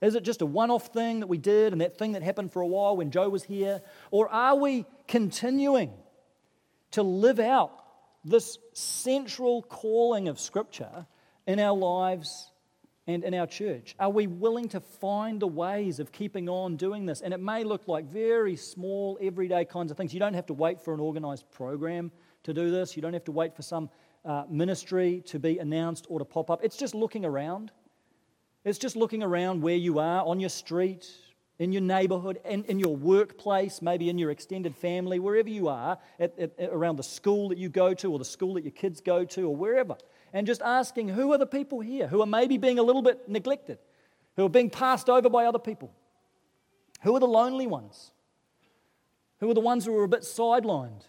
Is 0.00 0.14
it 0.14 0.22
just 0.22 0.40
a 0.40 0.46
one 0.46 0.70
off 0.70 0.86
thing 0.88 1.20
that 1.20 1.26
we 1.26 1.38
did 1.38 1.72
and 1.72 1.82
that 1.82 1.98
thing 1.98 2.12
that 2.12 2.22
happened 2.22 2.52
for 2.52 2.62
a 2.62 2.66
while 2.66 2.96
when 2.96 3.10
Joe 3.10 3.28
was 3.28 3.44
here? 3.44 3.82
Or 4.10 4.28
are 4.30 4.56
we 4.56 4.86
continuing 5.06 5.92
to 6.92 7.02
live 7.02 7.38
out 7.38 7.72
this 8.24 8.58
central 8.72 9.62
calling 9.62 10.28
of 10.28 10.40
Scripture 10.40 11.06
in 11.46 11.60
our 11.60 11.76
lives 11.76 12.50
and 13.06 13.24
in 13.24 13.34
our 13.34 13.46
church? 13.46 13.94
Are 13.98 14.10
we 14.10 14.26
willing 14.26 14.68
to 14.68 14.80
find 14.80 15.40
the 15.40 15.46
ways 15.46 16.00
of 16.00 16.12
keeping 16.12 16.48
on 16.48 16.76
doing 16.76 17.06
this? 17.06 17.20
And 17.22 17.32
it 17.34 17.40
may 17.40 17.64
look 17.64 17.88
like 17.88 18.04
very 18.04 18.56
small, 18.56 19.18
everyday 19.20 19.64
kinds 19.64 19.90
of 19.90 19.96
things. 19.96 20.12
You 20.12 20.20
don't 20.20 20.34
have 20.34 20.46
to 20.46 20.54
wait 20.54 20.80
for 20.80 20.94
an 20.94 21.00
organized 21.00 21.50
program 21.50 22.12
to 22.44 22.54
do 22.54 22.70
this, 22.70 22.96
you 22.96 23.02
don't 23.02 23.12
have 23.12 23.24
to 23.24 23.32
wait 23.32 23.54
for 23.54 23.62
some 23.62 23.90
uh, 24.24 24.44
ministry 24.48 25.22
to 25.26 25.38
be 25.38 25.58
announced 25.58 26.06
or 26.08 26.18
to 26.18 26.24
pop 26.24 26.50
up. 26.50 26.60
It's 26.62 26.76
just 26.76 26.94
looking 26.94 27.24
around. 27.24 27.70
It's 28.64 28.78
just 28.78 28.96
looking 28.96 29.22
around 29.22 29.62
where 29.62 29.76
you 29.76 29.98
are 29.98 30.24
on 30.24 30.40
your 30.40 30.50
street, 30.50 31.10
in 31.58 31.72
your 31.72 31.82
neighborhood, 31.82 32.40
in, 32.44 32.64
in 32.64 32.78
your 32.78 32.96
workplace, 32.96 33.82
maybe 33.82 34.08
in 34.08 34.18
your 34.18 34.30
extended 34.30 34.74
family, 34.74 35.18
wherever 35.18 35.48
you 35.48 35.68
are, 35.68 35.98
at, 36.18 36.38
at, 36.38 36.52
around 36.70 36.96
the 36.96 37.02
school 37.02 37.50
that 37.50 37.58
you 37.58 37.68
go 37.68 37.92
to 37.94 38.12
or 38.12 38.18
the 38.18 38.24
school 38.24 38.54
that 38.54 38.64
your 38.64 38.72
kids 38.72 39.00
go 39.00 39.24
to 39.24 39.48
or 39.48 39.56
wherever. 39.56 39.96
And 40.32 40.46
just 40.46 40.62
asking 40.62 41.08
who 41.08 41.32
are 41.32 41.38
the 41.38 41.46
people 41.46 41.80
here 41.80 42.06
who 42.06 42.22
are 42.22 42.26
maybe 42.26 42.56
being 42.56 42.78
a 42.78 42.82
little 42.82 43.02
bit 43.02 43.28
neglected, 43.28 43.78
who 44.36 44.44
are 44.44 44.50
being 44.50 44.70
passed 44.70 45.08
over 45.08 45.28
by 45.28 45.44
other 45.44 45.58
people? 45.58 45.92
Who 47.02 47.16
are 47.16 47.20
the 47.20 47.26
lonely 47.26 47.66
ones? 47.66 48.12
Who 49.40 49.50
are 49.50 49.54
the 49.54 49.60
ones 49.60 49.84
who 49.84 49.96
are 49.96 50.04
a 50.04 50.08
bit 50.08 50.20
sidelined, 50.20 51.02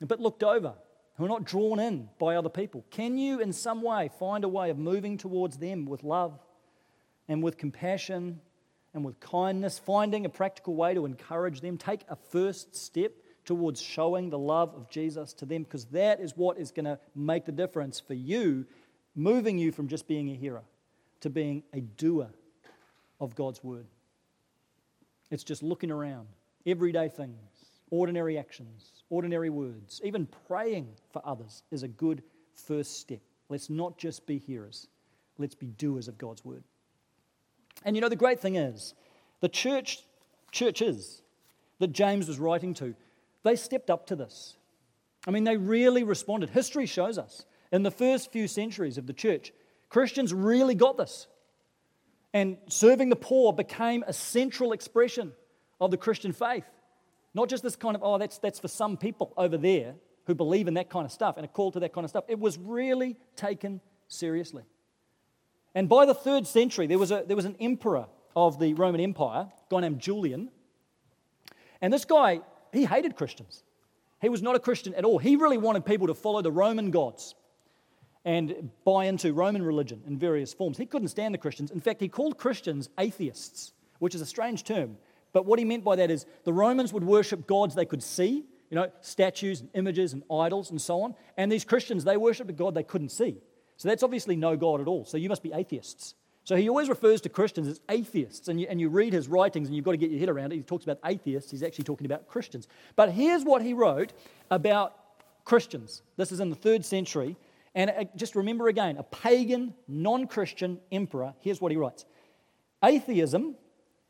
a 0.00 0.06
bit 0.06 0.20
looked 0.20 0.42
over? 0.42 0.74
who 1.20 1.26
are 1.26 1.28
not 1.28 1.44
drawn 1.44 1.78
in 1.78 2.08
by 2.18 2.34
other 2.34 2.48
people? 2.48 2.82
Can 2.90 3.18
you, 3.18 3.40
in 3.40 3.52
some 3.52 3.82
way, 3.82 4.08
find 4.18 4.42
a 4.42 4.48
way 4.48 4.70
of 4.70 4.78
moving 4.78 5.18
towards 5.18 5.58
them 5.58 5.84
with 5.84 6.02
love 6.02 6.40
and 7.28 7.42
with 7.42 7.58
compassion 7.58 8.40
and 8.94 9.04
with 9.04 9.20
kindness, 9.20 9.78
finding 9.78 10.24
a 10.24 10.30
practical 10.30 10.74
way 10.74 10.94
to 10.94 11.04
encourage 11.04 11.60
them? 11.60 11.76
Take 11.76 12.06
a 12.08 12.16
first 12.16 12.74
step 12.74 13.12
towards 13.44 13.80
showing 13.80 14.30
the 14.30 14.38
love 14.38 14.74
of 14.74 14.88
Jesus 14.90 15.32
to 15.34 15.46
them 15.46 15.62
because 15.62 15.86
that 15.86 16.20
is 16.20 16.36
what 16.36 16.58
is 16.58 16.70
going 16.70 16.84
to 16.84 16.98
make 17.14 17.44
the 17.44 17.52
difference 17.52 18.00
for 18.00 18.14
you, 18.14 18.66
moving 19.14 19.58
you 19.58 19.72
from 19.72 19.88
just 19.88 20.06
being 20.06 20.30
a 20.30 20.34
hearer 20.34 20.62
to 21.20 21.30
being 21.30 21.62
a 21.72 21.80
doer 21.80 22.30
of 23.20 23.34
God's 23.34 23.62
word. 23.62 23.86
It's 25.30 25.44
just 25.44 25.62
looking 25.62 25.90
around, 25.90 26.28
everyday 26.66 27.08
things, 27.08 27.38
ordinary 27.90 28.38
actions 28.38 29.00
ordinary 29.10 29.50
words, 29.50 30.00
even 30.04 30.26
praying 30.46 30.88
for 31.12 31.20
others 31.24 31.64
is 31.70 31.82
a 31.82 31.88
good 31.88 32.22
first 32.54 32.98
step. 33.00 33.20
Let's 33.48 33.68
not 33.68 33.98
just 33.98 34.24
be 34.26 34.38
hearers, 34.38 34.86
let's 35.36 35.56
be 35.56 35.66
doers 35.66 36.08
of 36.08 36.16
God's 36.16 36.44
word. 36.44 36.62
And 37.84 37.96
you 37.96 38.00
know, 38.00 38.08
the 38.08 38.16
great 38.16 38.40
thing 38.40 38.54
is, 38.54 38.94
the 39.40 39.48
church, 39.48 40.04
churches 40.52 41.22
that 41.80 41.92
James 41.92 42.28
was 42.28 42.38
writing 42.38 42.72
to, 42.74 42.94
they 43.42 43.56
stepped 43.56 43.90
up 43.90 44.06
to 44.06 44.16
this. 44.16 44.56
I 45.26 45.30
mean, 45.30 45.44
they 45.44 45.56
really 45.56 46.02
responded. 46.02 46.50
History 46.50 46.86
shows 46.86 47.18
us 47.18 47.44
in 47.72 47.82
the 47.82 47.90
first 47.90 48.32
few 48.32 48.48
centuries 48.48 48.98
of 48.98 49.06
the 49.06 49.12
church, 49.12 49.52
Christians 49.88 50.32
really 50.32 50.74
got 50.74 50.96
this. 50.96 51.26
And 52.32 52.58
serving 52.68 53.08
the 53.08 53.16
poor 53.16 53.52
became 53.52 54.04
a 54.06 54.12
central 54.12 54.72
expression 54.72 55.32
of 55.80 55.90
the 55.90 55.96
Christian 55.96 56.32
faith. 56.32 56.64
Not 57.34 57.48
just 57.48 57.62
this 57.62 57.76
kind 57.76 57.96
of, 57.96 58.02
oh, 58.02 58.18
that's, 58.18 58.38
that's 58.38 58.60
for 58.60 58.68
some 58.68 58.96
people 58.96 59.32
over 59.36 59.56
there 59.56 59.94
who 60.26 60.34
believe 60.34 60.68
in 60.68 60.74
that 60.74 60.90
kind 60.90 61.04
of 61.04 61.12
stuff 61.12 61.36
and 61.36 61.44
a 61.44 61.48
call 61.48 61.72
to 61.72 61.80
that 61.80 61.92
kind 61.92 62.04
of 62.04 62.10
stuff. 62.10 62.24
It 62.28 62.38
was 62.38 62.58
really 62.58 63.16
taken 63.36 63.80
seriously. 64.08 64.64
And 65.74 65.88
by 65.88 66.06
the 66.06 66.14
third 66.14 66.46
century, 66.46 66.86
there 66.86 66.98
was, 66.98 67.10
a, 67.10 67.24
there 67.26 67.36
was 67.36 67.44
an 67.44 67.56
emperor 67.60 68.06
of 68.34 68.58
the 68.58 68.74
Roman 68.74 69.00
Empire, 69.00 69.48
a 69.48 69.74
guy 69.74 69.80
named 69.80 70.00
Julian. 70.00 70.50
And 71.80 71.92
this 71.92 72.04
guy, 72.04 72.40
he 72.72 72.84
hated 72.84 73.16
Christians. 73.16 73.62
He 74.20 74.28
was 74.28 74.42
not 74.42 74.56
a 74.56 74.60
Christian 74.60 74.94
at 74.94 75.04
all. 75.04 75.18
He 75.18 75.36
really 75.36 75.58
wanted 75.58 75.86
people 75.86 76.06
to 76.08 76.14
follow 76.14 76.42
the 76.42 76.52
Roman 76.52 76.90
gods 76.90 77.34
and 78.24 78.70
buy 78.84 79.06
into 79.06 79.32
Roman 79.32 79.62
religion 79.62 80.02
in 80.06 80.18
various 80.18 80.52
forms. 80.52 80.76
He 80.76 80.86
couldn't 80.86 81.08
stand 81.08 81.32
the 81.32 81.38
Christians. 81.38 81.70
In 81.70 81.80
fact, 81.80 82.00
he 82.00 82.08
called 82.08 82.36
Christians 82.36 82.90
atheists, 82.98 83.72
which 83.98 84.14
is 84.14 84.20
a 84.20 84.26
strange 84.26 84.64
term 84.64 84.98
but 85.32 85.46
what 85.46 85.58
he 85.58 85.64
meant 85.64 85.84
by 85.84 85.96
that 85.96 86.10
is 86.10 86.26
the 86.44 86.52
Romans 86.52 86.92
would 86.92 87.04
worship 87.04 87.46
gods 87.46 87.74
they 87.74 87.84
could 87.84 88.02
see, 88.02 88.44
you 88.68 88.74
know, 88.74 88.90
statues 89.00 89.60
and 89.60 89.70
images 89.74 90.12
and 90.12 90.22
idols 90.30 90.70
and 90.70 90.80
so 90.80 91.02
on. 91.02 91.14
And 91.36 91.50
these 91.50 91.64
Christians, 91.64 92.04
they 92.04 92.16
worshiped 92.16 92.50
a 92.50 92.52
God 92.52 92.74
they 92.74 92.82
couldn't 92.82 93.10
see. 93.10 93.36
So 93.76 93.88
that's 93.88 94.02
obviously 94.02 94.36
no 94.36 94.56
God 94.56 94.80
at 94.80 94.88
all. 94.88 95.04
So 95.04 95.16
you 95.16 95.28
must 95.28 95.42
be 95.42 95.52
atheists. 95.52 96.14
So 96.50 96.56
he 96.56 96.68
always 96.68 96.88
refers 96.88 97.20
to 97.20 97.28
Christians 97.28 97.68
as 97.68 97.80
atheists. 97.88 98.48
And 98.48 98.60
you, 98.60 98.66
and 98.68 98.80
you 98.80 98.88
read 98.88 99.12
his 99.12 99.28
writings 99.28 99.68
and 99.68 99.76
you've 99.76 99.84
got 99.84 99.92
to 99.92 99.96
get 99.96 100.10
your 100.10 100.18
head 100.18 100.28
around 100.28 100.52
it. 100.52 100.56
He 100.56 100.62
talks 100.62 100.82
about 100.82 100.98
atheists, 101.04 101.48
he's 101.48 101.62
actually 101.62 101.84
talking 101.84 102.06
about 102.06 102.26
Christians. 102.26 102.66
But 102.96 103.12
here's 103.12 103.44
what 103.44 103.62
he 103.62 103.72
wrote 103.72 104.12
about 104.50 104.96
Christians. 105.44 106.02
This 106.16 106.32
is 106.32 106.40
in 106.40 106.50
the 106.50 106.56
third 106.56 106.84
century. 106.84 107.36
And 107.76 107.90
uh, 107.90 108.04
just 108.16 108.34
remember 108.34 108.66
again 108.66 108.96
a 108.96 109.04
pagan, 109.04 109.74
non 109.86 110.26
Christian 110.26 110.80
emperor. 110.90 111.34
Here's 111.38 111.60
what 111.60 111.70
he 111.70 111.78
writes 111.78 112.04
Atheism, 112.84 113.54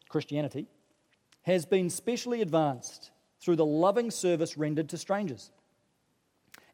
Christianity, 0.09 0.67
has 1.43 1.67
been 1.67 1.91
specially 1.91 2.41
advanced 2.41 3.11
through 3.39 3.57
the 3.57 3.67
loving 3.67 4.11
service 4.11 4.57
rendered 4.57 4.89
to 4.89 4.97
strangers 4.97 5.51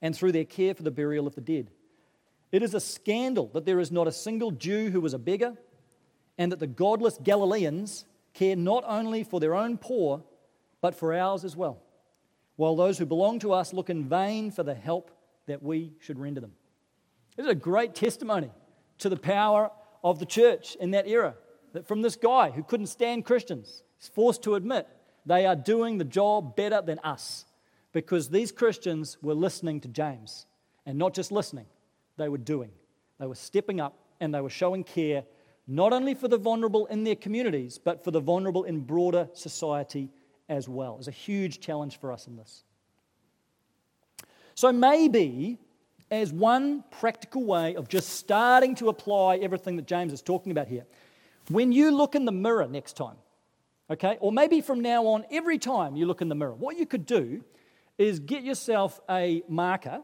and 0.00 0.14
through 0.14 0.30
their 0.30 0.44
care 0.44 0.74
for 0.74 0.84
the 0.84 0.92
burial 0.92 1.26
of 1.26 1.34
the 1.34 1.40
dead. 1.40 1.72
It 2.52 2.62
is 2.62 2.74
a 2.74 2.80
scandal 2.80 3.50
that 3.54 3.64
there 3.64 3.80
is 3.80 3.90
not 3.90 4.06
a 4.06 4.12
single 4.12 4.50
Jew 4.50 4.90
who 4.90 5.00
was 5.00 5.14
a 5.14 5.18
beggar, 5.18 5.56
and 6.38 6.52
that 6.52 6.58
the 6.58 6.66
godless 6.66 7.18
Galileans 7.22 8.04
care 8.34 8.56
not 8.56 8.84
only 8.86 9.24
for 9.24 9.40
their 9.40 9.54
own 9.54 9.78
poor, 9.78 10.22
but 10.80 10.94
for 10.94 11.14
ours 11.14 11.44
as 11.44 11.56
well, 11.56 11.82
while 12.56 12.76
those 12.76 12.98
who 12.98 13.06
belong 13.06 13.38
to 13.40 13.52
us 13.52 13.72
look 13.72 13.90
in 13.90 14.08
vain 14.08 14.50
for 14.50 14.62
the 14.62 14.74
help 14.74 15.10
that 15.46 15.62
we 15.62 15.92
should 16.00 16.18
render 16.18 16.40
them. 16.40 16.52
This 17.36 17.44
is 17.44 17.52
a 17.52 17.56
great 17.56 17.94
testimony 17.94 18.50
to 18.98 19.08
the 19.08 19.16
power 19.16 19.70
of 20.02 20.18
the 20.18 20.26
church 20.26 20.76
in 20.80 20.92
that 20.92 21.08
era. 21.08 21.34
That 21.72 21.86
from 21.86 22.02
this 22.02 22.16
guy 22.16 22.50
who 22.50 22.62
couldn't 22.62 22.86
stand 22.86 23.24
Christians, 23.24 23.82
He's 23.98 24.08
forced 24.08 24.42
to 24.44 24.54
admit 24.54 24.86
they 25.24 25.46
are 25.46 25.56
doing 25.56 25.98
the 25.98 26.04
job 26.04 26.56
better 26.56 26.80
than 26.80 26.98
us 27.00 27.44
because 27.92 28.28
these 28.28 28.52
Christians 28.52 29.18
were 29.22 29.34
listening 29.34 29.80
to 29.80 29.88
James. 29.88 30.46
And 30.84 30.98
not 30.98 31.14
just 31.14 31.32
listening, 31.32 31.66
they 32.16 32.28
were 32.28 32.38
doing. 32.38 32.70
They 33.18 33.26
were 33.26 33.34
stepping 33.34 33.80
up 33.80 33.98
and 34.20 34.34
they 34.34 34.40
were 34.40 34.50
showing 34.50 34.84
care 34.84 35.24
not 35.66 35.92
only 35.92 36.14
for 36.14 36.28
the 36.28 36.38
vulnerable 36.38 36.86
in 36.86 37.04
their 37.04 37.16
communities, 37.16 37.78
but 37.78 38.04
for 38.04 38.10
the 38.10 38.20
vulnerable 38.20 38.64
in 38.64 38.80
broader 38.80 39.28
society 39.32 40.10
as 40.48 40.68
well. 40.68 40.96
It's 40.98 41.08
a 41.08 41.12
huge 41.12 41.60
challenge 41.60 41.98
for 41.98 42.12
us 42.12 42.26
in 42.26 42.36
this. 42.36 42.62
So 44.54 44.72
maybe, 44.72 45.58
as 46.10 46.32
one 46.32 46.84
practical 46.90 47.44
way 47.44 47.74
of 47.74 47.88
just 47.88 48.10
starting 48.10 48.74
to 48.76 48.88
apply 48.88 49.38
everything 49.38 49.76
that 49.76 49.86
James 49.86 50.12
is 50.12 50.22
talking 50.22 50.52
about 50.52 50.68
here, 50.68 50.86
when 51.48 51.72
you 51.72 51.90
look 51.90 52.14
in 52.14 52.24
the 52.24 52.32
mirror 52.32 52.66
next 52.66 52.96
time, 52.96 53.16
Okay? 53.90 54.16
Or 54.20 54.32
maybe 54.32 54.60
from 54.60 54.80
now 54.80 55.06
on, 55.06 55.24
every 55.30 55.58
time 55.58 55.96
you 55.96 56.06
look 56.06 56.20
in 56.20 56.28
the 56.28 56.34
mirror, 56.34 56.54
what 56.54 56.76
you 56.76 56.86
could 56.86 57.06
do 57.06 57.44
is 57.98 58.18
get 58.18 58.42
yourself 58.42 59.00
a 59.08 59.42
marker 59.48 60.02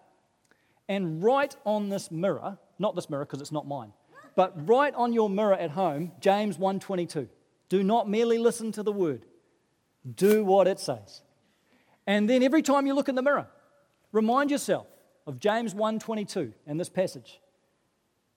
and 0.88 1.22
write 1.22 1.56
on 1.64 1.88
this 1.88 2.10
mirror, 2.10 2.58
not 2.78 2.94
this 2.94 3.08
mirror 3.08 3.24
because 3.24 3.40
it's 3.40 3.52
not 3.52 3.66
mine, 3.66 3.92
But 4.34 4.68
write 4.68 4.94
on 4.94 5.12
your 5.12 5.28
mirror 5.28 5.54
at 5.54 5.70
home 5.72 6.12
James 6.20 6.58
1:22. 6.58 7.28
Do 7.68 7.82
not 7.82 8.08
merely 8.08 8.38
listen 8.38 8.72
to 8.72 8.82
the 8.82 8.92
word. 8.92 9.26
Do 10.14 10.44
what 10.44 10.66
it 10.66 10.80
says. 10.80 11.22
And 12.06 12.28
then 12.28 12.42
every 12.42 12.62
time 12.62 12.86
you 12.86 12.94
look 12.94 13.08
in 13.08 13.14
the 13.14 13.22
mirror, 13.22 13.48
remind 14.10 14.50
yourself 14.50 14.86
of 15.26 15.38
James 15.38 15.74
1:22 15.74 16.52
and 16.66 16.80
this 16.80 16.88
passage. 16.88 17.40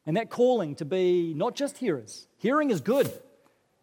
And 0.05 0.15
that 0.17 0.29
calling 0.29 0.75
to 0.75 0.85
be 0.85 1.33
not 1.33 1.55
just 1.55 1.79
hearers. 1.79 2.27
Hearing 2.37 2.69
is 2.69 2.79
good. 2.79 3.11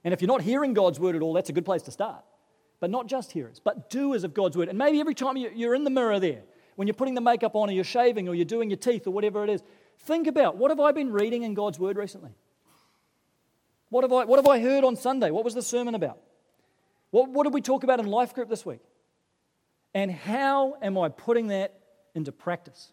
And 0.05 0.15
if 0.15 0.21
you're 0.21 0.29
not 0.29 0.43
hearing 0.43 0.75
God's 0.75 1.01
word 1.01 1.17
at 1.17 1.23
all, 1.23 1.33
that's 1.33 1.51
a 1.51 1.53
good 1.53 1.65
place 1.65 1.83
to 1.83 1.91
start. 1.91 2.25
But 2.79 2.91
not 2.91 3.07
just 3.07 3.33
hearers, 3.33 3.61
but 3.61 3.91
doers 3.91 4.25
of 4.25 4.35
God's 4.35 4.57
word. 4.57 4.69
And 4.69 4.79
maybe 4.79 5.01
every 5.01 5.15
time 5.15 5.37
you're 5.37 5.75
in 5.75 5.85
the 5.85 5.91
mirror 5.91 6.21
there, 6.21 6.43
when 6.77 6.89
you're 6.89 6.95
putting 6.95 7.15
the 7.15 7.21
makeup 7.21 7.55
on 7.55 7.69
or 7.69 7.73
you're 7.73 7.85
shaving 7.85 8.29
or 8.29 8.35
you're 8.35 8.45
doing 8.45 8.71
your 8.71 8.77
teeth 8.77 9.07
or 9.07 9.11
whatever 9.11 9.45
it 9.45 9.51
is, 9.51 9.63
think 10.01 10.27
about 10.27 10.57
what 10.57 10.71
have 10.71 10.81
I 10.81 10.93
been 10.93 11.13
reading 11.13 11.43
in 11.43 11.55
God's 11.55 11.79
word 11.79 11.97
recently? 11.97 12.31
What 13.91 14.05
have 14.05 14.13
I, 14.13 14.25
what 14.25 14.39
have 14.39 14.47
I 14.47 14.59
heard 14.61 14.85
on 14.85 14.97
Sunday? 14.97 15.31
What 15.31 15.45
was 15.45 15.55
the 15.55 15.63
sermon 15.63 15.95
about? 15.95 16.19
What, 17.11 17.29
what 17.29 17.45
did 17.45 17.53
we 17.53 17.61
talk 17.61 17.85
about 17.85 18.01
in 18.01 18.07
life 18.07 18.35
group 18.35 18.49
this 18.49 18.65
week? 18.65 18.81
And 19.95 20.11
how 20.11 20.77
am 20.81 20.97
I 20.97 21.11
putting 21.11 21.49
that 21.49 21.79
into 22.15 22.33
practice? 22.33 22.93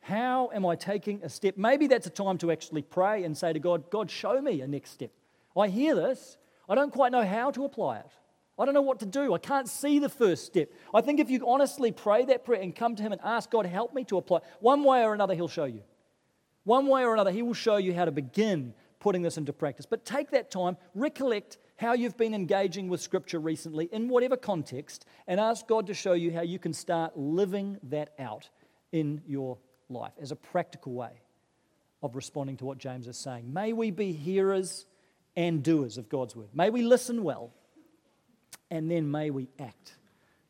How 0.00 0.50
am 0.52 0.64
I 0.64 0.74
taking 0.74 1.22
a 1.22 1.28
step? 1.28 1.56
Maybe 1.56 1.86
that's 1.86 2.06
a 2.06 2.10
time 2.10 2.38
to 2.38 2.50
actually 2.50 2.82
pray 2.82 3.24
and 3.24 3.36
say 3.36 3.52
to 3.52 3.58
God, 3.60 3.90
God, 3.90 4.10
show 4.10 4.40
me 4.40 4.60
a 4.62 4.66
next 4.66 4.90
step. 4.90 5.10
I 5.56 5.68
hear 5.68 5.94
this. 5.94 6.38
I 6.68 6.74
don't 6.74 6.92
quite 6.92 7.12
know 7.12 7.24
how 7.24 7.50
to 7.50 7.64
apply 7.64 7.98
it. 7.98 8.10
I 8.58 8.64
don't 8.64 8.74
know 8.74 8.82
what 8.82 9.00
to 9.00 9.06
do. 9.06 9.34
I 9.34 9.38
can't 9.38 9.68
see 9.68 9.98
the 9.98 10.08
first 10.08 10.44
step. 10.44 10.70
I 10.92 11.00
think 11.00 11.20
if 11.20 11.30
you 11.30 11.48
honestly 11.48 11.90
pray 11.90 12.24
that 12.26 12.44
prayer 12.44 12.60
and 12.60 12.74
come 12.74 12.94
to 12.96 13.02
Him 13.02 13.12
and 13.12 13.20
ask 13.24 13.50
God, 13.50 13.66
help 13.66 13.94
me 13.94 14.04
to 14.04 14.18
apply, 14.18 14.40
one 14.60 14.84
way 14.84 15.02
or 15.02 15.14
another, 15.14 15.34
He'll 15.34 15.48
show 15.48 15.64
you. 15.64 15.82
One 16.64 16.86
way 16.86 17.04
or 17.04 17.14
another, 17.14 17.30
He 17.30 17.42
will 17.42 17.54
show 17.54 17.76
you 17.76 17.94
how 17.94 18.04
to 18.04 18.12
begin 18.12 18.74
putting 19.00 19.22
this 19.22 19.36
into 19.36 19.52
practice. 19.52 19.86
But 19.86 20.04
take 20.04 20.30
that 20.30 20.50
time, 20.50 20.76
recollect 20.94 21.58
how 21.76 21.94
you've 21.94 22.16
been 22.16 22.34
engaging 22.34 22.88
with 22.88 23.00
Scripture 23.00 23.40
recently 23.40 23.88
in 23.90 24.08
whatever 24.08 24.36
context, 24.36 25.06
and 25.26 25.40
ask 25.40 25.66
God 25.66 25.86
to 25.88 25.94
show 25.94 26.12
you 26.12 26.32
how 26.32 26.42
you 26.42 26.58
can 26.58 26.72
start 26.72 27.16
living 27.16 27.78
that 27.84 28.12
out 28.18 28.48
in 28.92 29.22
your 29.26 29.58
life 29.88 30.12
as 30.20 30.30
a 30.30 30.36
practical 30.36 30.92
way 30.92 31.22
of 32.02 32.14
responding 32.14 32.56
to 32.58 32.64
what 32.64 32.78
James 32.78 33.08
is 33.08 33.16
saying. 33.16 33.52
May 33.52 33.72
we 33.72 33.90
be 33.90 34.12
hearers 34.12 34.86
and 35.36 35.62
doers 35.62 35.98
of 35.98 36.08
God's 36.08 36.36
word. 36.36 36.48
May 36.52 36.70
we 36.70 36.82
listen 36.82 37.24
well, 37.24 37.52
and 38.72 38.90
then 38.90 39.10
may 39.10 39.28
we 39.28 39.48
act. 39.60 39.96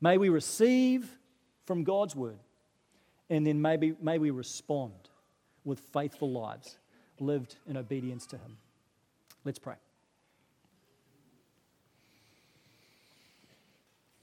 May 0.01 0.17
we 0.17 0.29
receive 0.29 1.19
from 1.67 1.83
God's 1.83 2.15
word, 2.15 2.39
and 3.29 3.45
then 3.45 3.61
maybe 3.61 3.95
may 4.01 4.19
we 4.19 4.31
respond 4.31 4.95
with 5.65 5.81
faithful 5.93 6.31
lives 6.31 6.79
lived 7.19 7.57
in 7.67 7.77
obedience 7.77 8.25
to 8.27 8.37
Him. 8.37 8.59
Let's 9.45 9.59
pray. 9.59 9.75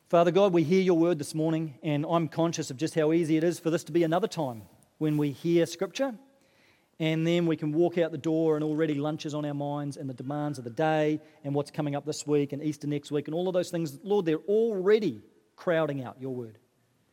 Father 0.08 0.32
God, 0.32 0.54
we 0.54 0.64
hear 0.64 0.82
your 0.82 0.98
word 0.98 1.20
this 1.20 1.36
morning, 1.36 1.76
and 1.84 2.06
I'm 2.10 2.30
conscious 2.30 2.72
of 2.72 2.78
just 2.78 2.96
how 2.96 3.12
easy 3.12 3.36
it 3.36 3.44
is 3.44 3.60
for 3.60 3.70
this 3.70 3.84
to 3.84 3.92
be 3.92 4.04
another 4.04 4.28
time 4.28 4.62
when 4.98 5.18
we 5.18 5.32
hear 5.32 5.66
Scripture, 5.66 6.16
and 7.00 7.26
then 7.26 7.46
we 7.46 7.56
can 7.56 7.72
walk 7.72 7.98
out 7.98 8.12
the 8.12 8.18
door 8.18 8.56
and 8.56 8.64
already 8.64 8.96
lunch 8.96 9.26
is 9.26 9.34
on 9.34 9.46
our 9.46 9.54
minds 9.54 9.96
and 9.96 10.10
the 10.10 10.14
demands 10.14 10.58
of 10.58 10.66
the 10.66 10.70
day 10.70 11.22
and 11.46 11.56
what's 11.56 11.72
coming 11.72 11.96
up 11.96 12.06
this 12.06 12.28
week 12.28 12.52
and 12.52 12.62
Easter 12.62 12.88
next 12.88 13.10
week 13.10 13.28
and 13.28 13.36
all 13.36 13.48
of 13.48 13.54
those 13.54 13.70
things. 13.70 13.98
Lord, 14.04 14.26
they're 14.26 14.38
already 14.38 15.22
crowding 15.56 16.04
out 16.04 16.18
your 16.20 16.36
word. 16.36 16.58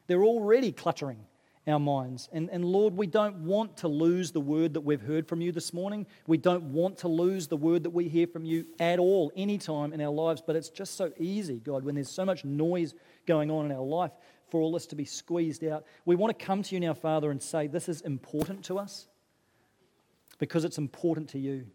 They're 0.08 0.24
already 0.24 0.72
cluttering 0.72 1.20
our 1.68 1.78
minds. 1.78 2.28
And, 2.32 2.48
and 2.50 2.64
Lord, 2.64 2.96
we 2.96 3.06
don't 3.06 3.44
want 3.44 3.76
to 3.78 3.88
lose 3.88 4.32
the 4.32 4.40
word 4.40 4.74
that 4.74 4.80
we've 4.80 5.00
heard 5.00 5.28
from 5.28 5.40
you 5.40 5.52
this 5.52 5.72
morning. 5.72 6.06
We 6.26 6.38
don't 6.38 6.64
want 6.72 6.98
to 6.98 7.08
lose 7.08 7.46
the 7.46 7.56
word 7.56 7.84
that 7.84 7.90
we 7.90 8.08
hear 8.08 8.26
from 8.26 8.44
you 8.44 8.66
at 8.78 8.98
all, 8.98 9.32
anytime 9.36 9.92
in 9.92 10.00
our 10.00 10.12
lives. 10.12 10.42
But 10.44 10.56
it's 10.56 10.68
just 10.68 10.96
so 10.96 11.12
easy, 11.18 11.58
God, 11.58 11.84
when 11.84 11.94
there's 11.96 12.10
so 12.10 12.24
much 12.24 12.44
noise 12.44 12.94
going 13.26 13.50
on 13.50 13.66
in 13.66 13.72
our 13.72 13.82
life 13.82 14.12
for 14.50 14.60
all 14.60 14.72
this 14.72 14.86
to 14.86 14.96
be 14.96 15.04
squeezed 15.04 15.64
out. 15.64 15.84
We 16.04 16.14
want 16.14 16.36
to 16.36 16.44
come 16.44 16.62
to 16.62 16.74
you 16.74 16.80
now, 16.80 16.94
Father, 16.94 17.32
and 17.32 17.42
say, 17.42 17.66
This 17.66 17.88
is 17.88 18.00
important 18.00 18.64
to 18.66 18.78
us 18.78 19.08
because 20.38 20.64
it's 20.64 20.78
important 20.78 21.28
to 21.30 21.38
you. 21.38 21.66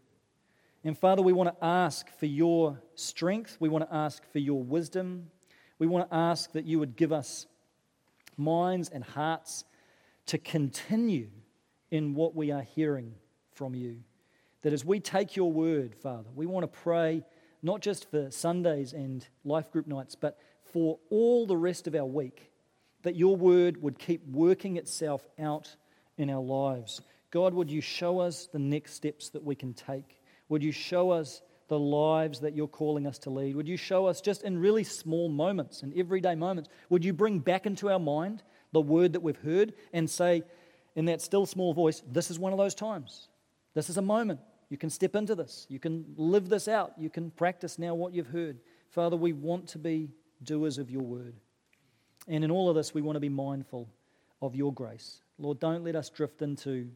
And 0.84 0.98
Father, 0.98 1.22
we 1.22 1.32
want 1.32 1.56
to 1.56 1.64
ask 1.64 2.08
for 2.18 2.26
your 2.26 2.80
strength. 2.94 3.56
We 3.60 3.68
want 3.68 3.88
to 3.88 3.94
ask 3.94 4.24
for 4.32 4.38
your 4.38 4.62
wisdom. 4.62 5.30
We 5.78 5.86
want 5.86 6.10
to 6.10 6.16
ask 6.16 6.52
that 6.52 6.64
you 6.64 6.78
would 6.78 6.96
give 6.96 7.12
us 7.12 7.46
minds 8.36 8.88
and 8.88 9.04
hearts 9.04 9.64
to 10.26 10.38
continue 10.38 11.28
in 11.90 12.14
what 12.14 12.34
we 12.34 12.50
are 12.50 12.62
hearing 12.62 13.14
from 13.52 13.74
you. 13.74 13.98
That 14.62 14.72
as 14.72 14.84
we 14.84 15.00
take 15.00 15.36
your 15.36 15.52
word, 15.52 15.94
Father, 15.94 16.30
we 16.34 16.46
want 16.46 16.64
to 16.64 16.80
pray 16.80 17.24
not 17.62 17.80
just 17.80 18.10
for 18.10 18.30
Sundays 18.30 18.92
and 18.92 19.26
life 19.44 19.70
group 19.70 19.86
nights, 19.86 20.14
but 20.14 20.38
for 20.72 20.98
all 21.10 21.46
the 21.46 21.56
rest 21.56 21.86
of 21.86 21.94
our 21.94 22.04
week 22.04 22.50
that 23.02 23.16
your 23.16 23.36
word 23.36 23.82
would 23.82 23.98
keep 23.98 24.26
working 24.26 24.76
itself 24.76 25.28
out 25.38 25.76
in 26.16 26.30
our 26.30 26.42
lives. 26.42 27.00
God, 27.32 27.54
would 27.54 27.70
you 27.70 27.80
show 27.80 28.20
us 28.20 28.46
the 28.46 28.58
next 28.58 28.92
steps 28.92 29.30
that 29.30 29.42
we 29.42 29.56
can 29.56 29.74
take? 29.74 30.20
Would 30.48 30.62
you 30.62 30.70
show 30.70 31.10
us 31.10 31.42
the 31.68 31.78
lives 31.78 32.40
that 32.40 32.54
you're 32.54 32.68
calling 32.68 33.06
us 33.06 33.18
to 33.20 33.30
lead? 33.30 33.56
Would 33.56 33.66
you 33.66 33.78
show 33.78 34.04
us 34.06 34.20
just 34.20 34.42
in 34.42 34.58
really 34.58 34.84
small 34.84 35.30
moments 35.30 35.82
and 35.82 35.96
everyday 35.96 36.34
moments? 36.34 36.68
Would 36.90 37.04
you 37.04 37.14
bring 37.14 37.38
back 37.38 37.64
into 37.64 37.90
our 37.90 37.98
mind 37.98 38.42
the 38.72 38.82
word 38.82 39.14
that 39.14 39.20
we've 39.20 39.38
heard 39.38 39.72
and 39.94 40.08
say, 40.08 40.42
in 40.94 41.06
that 41.06 41.22
still 41.22 41.46
small 41.46 41.72
voice, 41.72 42.02
this 42.06 42.30
is 42.30 42.38
one 42.38 42.52
of 42.52 42.58
those 42.58 42.74
times. 42.74 43.28
This 43.72 43.88
is 43.88 43.96
a 43.96 44.02
moment. 44.02 44.40
You 44.68 44.76
can 44.76 44.90
step 44.90 45.16
into 45.16 45.34
this. 45.34 45.66
You 45.70 45.78
can 45.78 46.04
live 46.16 46.50
this 46.50 46.68
out. 46.68 46.92
You 46.98 47.08
can 47.08 47.30
practice 47.30 47.78
now 47.78 47.94
what 47.94 48.12
you've 48.12 48.26
heard. 48.26 48.58
Father, 48.90 49.16
we 49.16 49.32
want 49.32 49.68
to 49.68 49.78
be 49.78 50.10
doers 50.42 50.76
of 50.76 50.90
your 50.90 51.02
word. 51.02 51.34
And 52.28 52.44
in 52.44 52.50
all 52.50 52.68
of 52.68 52.76
this, 52.76 52.92
we 52.92 53.00
want 53.00 53.16
to 53.16 53.20
be 53.20 53.30
mindful 53.30 53.88
of 54.42 54.54
your 54.54 54.72
grace. 54.72 55.22
Lord, 55.38 55.58
don't 55.60 55.82
let 55.82 55.96
us 55.96 56.10
drift 56.10 56.42
into 56.42 56.90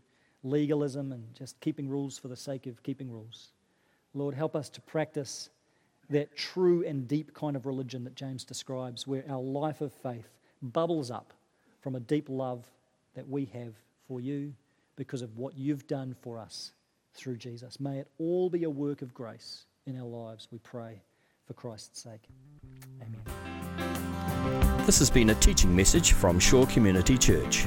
legalism 0.47 1.13
and 1.13 1.35
just 1.35 1.59
keeping 1.61 1.89
rules 1.89 2.19
for 2.19 2.29
the 2.29 2.37
sake 2.37 2.67
of 2.67 2.83
keeping 2.83 3.11
rules. 3.11 3.49
Lord, 4.15 4.35
help 4.35 4.57
us 4.57 4.69
to 4.71 4.81
practice 4.81 5.51
that 6.09 6.37
true 6.37 6.85
and 6.87 7.09
deep 7.09 7.35
kind 7.35 7.57
of 7.57 7.67
religion 7.67 8.05
that 8.05 8.15
James 8.15 8.45
describes, 8.45 9.07
where 9.07 9.25
our 9.29 9.41
life 9.41 9.81
of 9.81 9.93
faith 9.93 10.29
bubbles 10.63 11.11
up 11.11 11.33
from 11.81 11.97
a 11.97 12.01
deep 12.01 12.29
love 12.29 12.65
that 13.15 13.29
we 13.29 13.47
have 13.47 13.75
for 14.07 14.21
you 14.21 14.55
because 14.95 15.23
of 15.23 15.37
what 15.37 15.57
you've 15.59 15.87
done 15.87 16.15
for 16.23 16.39
us 16.39 16.73
through 17.15 17.37
Jesus. 17.37 17.81
May 17.81 17.99
it 17.99 18.09
all 18.19 18.49
be 18.49 18.65
a 18.65 18.71
work 18.71 19.03
of 19.03 19.13
grace 19.13 19.65
in 19.87 19.99
our 20.01 20.07
lives, 20.07 20.49
we 20.51 20.59
pray, 20.59 21.01
for 21.47 21.55
Christ's 21.55 22.03
sake. 22.03 22.23
Amen. 23.03 23.23
This 24.87 24.99
has 25.01 25.11
been 25.11 25.31
a 25.31 25.35
teaching 25.35 25.75
message 25.75 26.13
from 26.13 26.39
Shore 26.39 26.67
Community 26.67 27.19
Church. 27.19 27.67